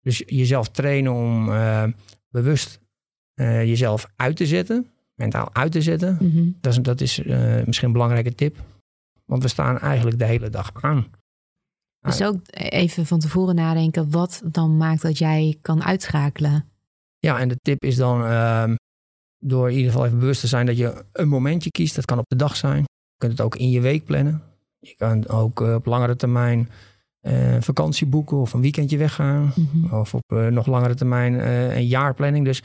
Dus 0.00 0.22
jezelf 0.26 0.68
trainen 0.68 1.12
om 1.12 1.46
bewust 2.28 2.80
uh, 3.40 3.64
jezelf 3.64 4.06
uit 4.16 4.36
te 4.36 4.46
zetten, 4.46 4.90
mentaal 5.14 5.54
uit 5.54 5.72
te 5.72 5.82
zetten. 5.82 6.16
Mm 6.20 6.30
-hmm. 6.30 6.56
Dat 6.60 6.72
is, 6.72 6.78
dat 6.78 7.00
is 7.00 7.18
uh, 7.18 7.64
misschien 7.64 7.86
een 7.86 7.92
belangrijke 7.92 8.34
tip. 8.34 8.56
Want 9.24 9.42
we 9.42 9.48
staan 9.48 9.78
eigenlijk 9.78 10.18
de 10.18 10.24
hele 10.24 10.50
dag 10.50 10.72
aan. 10.80 11.06
Dus 12.00 12.22
ook 12.22 12.40
even 12.52 13.06
van 13.06 13.18
tevoren 13.18 13.54
nadenken 13.54 14.10
wat 14.10 14.42
dan 14.44 14.76
maakt 14.76 15.02
dat 15.02 15.18
jij 15.18 15.58
kan 15.62 15.82
uitschakelen. 15.82 16.64
Ja, 17.18 17.38
en 17.38 17.48
de 17.48 17.56
tip 17.62 17.84
is 17.84 17.96
dan 17.96 18.22
uh, 18.22 18.74
door 19.38 19.70
in 19.70 19.76
ieder 19.76 19.90
geval 19.90 20.06
even 20.06 20.18
bewust 20.18 20.40
te 20.40 20.46
zijn 20.46 20.66
dat 20.66 20.76
je 20.76 21.04
een 21.12 21.28
momentje 21.28 21.70
kiest. 21.70 21.94
Dat 21.94 22.04
kan 22.04 22.18
op 22.18 22.28
de 22.28 22.36
dag 22.36 22.56
zijn. 22.56 22.78
Je 22.78 23.18
kunt 23.18 23.32
het 23.32 23.40
ook 23.40 23.56
in 23.56 23.70
je 23.70 23.80
week 23.80 24.04
plannen. 24.04 24.42
Je 24.78 24.94
kan 24.96 25.28
ook 25.28 25.60
uh, 25.60 25.74
op 25.74 25.86
langere 25.86 26.16
termijn 26.16 26.68
uh, 27.22 27.56
vakantie 27.60 28.06
boeken 28.06 28.36
of 28.36 28.52
een 28.52 28.60
weekendje 28.60 28.96
weggaan. 28.96 29.52
Mm 29.54 29.68
-hmm. 29.72 29.98
Of 29.98 30.14
op 30.14 30.32
uh, 30.32 30.46
nog 30.46 30.66
langere 30.66 30.94
termijn 30.94 31.34
een 31.76 31.86
jaarplanning. 31.86 32.44
Dus 32.44 32.62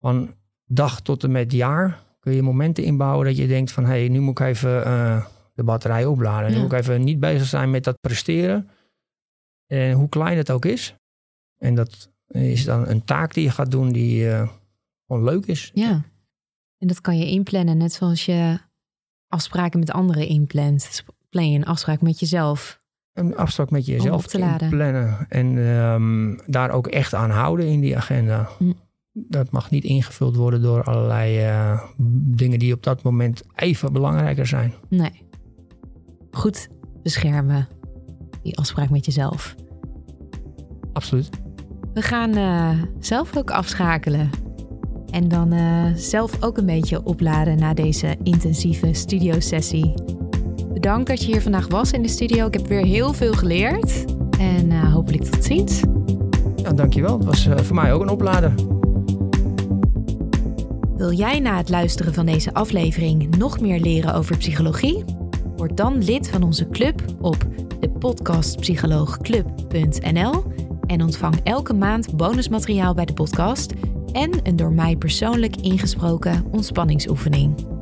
van 0.00 0.34
dag 0.64 1.00
tot 1.00 1.24
en 1.24 1.30
met 1.30 1.52
jaar 1.52 2.02
kun 2.20 2.34
je 2.34 2.42
momenten 2.42 2.84
inbouwen 2.84 3.26
dat 3.26 3.36
je 3.36 3.46
denkt 3.46 3.72
van 3.72 3.84
hé, 3.84 3.90
hey, 3.90 4.08
nu 4.08 4.20
moet 4.20 4.40
ik 4.40 4.46
even 4.46 4.86
uh, 4.86 5.24
de 5.54 5.64
batterij 5.64 6.04
opladen. 6.06 6.48
Ja. 6.48 6.54
Nu 6.54 6.62
moet 6.62 6.72
ik 6.72 6.78
even 6.78 7.04
niet 7.04 7.20
bezig 7.20 7.46
zijn 7.46 7.70
met 7.70 7.84
dat 7.84 8.00
presteren. 8.00 8.68
En 9.66 9.92
hoe 9.92 10.08
klein 10.08 10.36
het 10.36 10.50
ook 10.50 10.64
is. 10.64 10.94
En 11.56 11.74
dat 11.74 12.10
is 12.28 12.64
dan 12.64 12.88
een 12.88 13.04
taak 13.04 13.34
die 13.34 13.44
je 13.44 13.50
gaat 13.50 13.70
doen 13.70 13.92
die 13.92 14.24
uh, 14.24 14.48
gewoon 15.06 15.24
leuk 15.24 15.46
is. 15.46 15.70
Ja. 15.74 16.02
En 16.78 16.86
dat 16.86 17.00
kan 17.00 17.18
je 17.18 17.26
inplannen, 17.26 17.76
net 17.76 17.92
zoals 17.92 18.24
je 18.24 18.58
afspraken 19.28 19.78
met 19.78 19.90
anderen 19.90 20.26
inplant. 20.26 20.86
Dus 20.86 21.04
plan 21.28 21.50
je 21.50 21.58
een 21.58 21.64
afspraak 21.64 22.00
met 22.00 22.18
jezelf. 22.18 22.80
Een 23.12 23.36
afspraak 23.36 23.70
met 23.70 23.86
jezelf 23.86 24.26
te 24.26 24.38
laden. 24.38 24.68
plannen. 24.68 25.26
En 25.28 25.46
um, 25.56 26.40
daar 26.46 26.70
ook 26.70 26.86
echt 26.86 27.14
aan 27.14 27.30
houden 27.30 27.66
in 27.66 27.80
die 27.80 27.96
agenda. 27.96 28.48
Hm. 28.58 28.72
Dat 29.12 29.50
mag 29.50 29.70
niet 29.70 29.84
ingevuld 29.84 30.36
worden 30.36 30.62
door 30.62 30.84
allerlei 30.84 31.46
uh, 31.46 31.80
dingen 32.36 32.58
die 32.58 32.74
op 32.74 32.82
dat 32.82 33.02
moment 33.02 33.42
even 33.54 33.92
belangrijker 33.92 34.46
zijn. 34.46 34.74
Nee. 34.88 35.22
Goed 36.30 36.68
beschermen, 37.02 37.68
die 38.42 38.58
afspraak 38.58 38.90
met 38.90 39.04
jezelf. 39.04 39.54
Absoluut. 40.92 41.30
We 41.94 42.02
gaan 42.02 42.36
uh, 42.36 42.82
zelf 42.98 43.36
ook 43.36 43.50
afschakelen. 43.50 44.30
En 45.10 45.28
dan 45.28 45.52
uh, 45.52 45.84
zelf 45.94 46.42
ook 46.42 46.58
een 46.58 46.66
beetje 46.66 47.04
opladen 47.04 47.58
na 47.58 47.74
deze 47.74 48.16
intensieve 48.22 48.94
studiosessie. 48.94 49.94
Bedankt 50.72 51.08
dat 51.08 51.20
je 51.20 51.32
hier 51.32 51.42
vandaag 51.42 51.68
was 51.68 51.92
in 51.92 52.02
de 52.02 52.08
studio. 52.08 52.46
Ik 52.46 52.54
heb 52.54 52.66
weer 52.66 52.84
heel 52.84 53.12
veel 53.12 53.32
geleerd. 53.32 54.04
En 54.38 54.90
hopelijk 54.90 55.24
tot 55.24 55.44
ziens. 55.44 55.80
Ja, 56.56 56.72
dankjewel. 56.72 57.16
Het 57.18 57.24
was 57.24 57.48
voor 57.66 57.74
mij 57.74 57.92
ook 57.92 58.02
een 58.02 58.08
oplader. 58.08 58.54
Wil 61.00 61.12
jij 61.12 61.40
na 61.40 61.56
het 61.56 61.68
luisteren 61.68 62.14
van 62.14 62.26
deze 62.26 62.54
aflevering 62.54 63.36
nog 63.36 63.60
meer 63.60 63.80
leren 63.80 64.14
over 64.14 64.36
psychologie? 64.36 65.04
Word 65.56 65.76
dan 65.76 66.04
lid 66.04 66.28
van 66.28 66.42
onze 66.42 66.68
club 66.68 67.02
op 67.20 67.46
de 67.80 67.90
en 70.86 71.02
ontvang 71.02 71.40
elke 71.44 71.74
maand 71.74 72.16
bonusmateriaal 72.16 72.94
bij 72.94 73.04
de 73.04 73.12
podcast 73.12 73.72
en 74.12 74.30
een 74.42 74.56
door 74.56 74.72
mij 74.72 74.96
persoonlijk 74.96 75.56
ingesproken 75.56 76.44
ontspanningsoefening. 76.50 77.79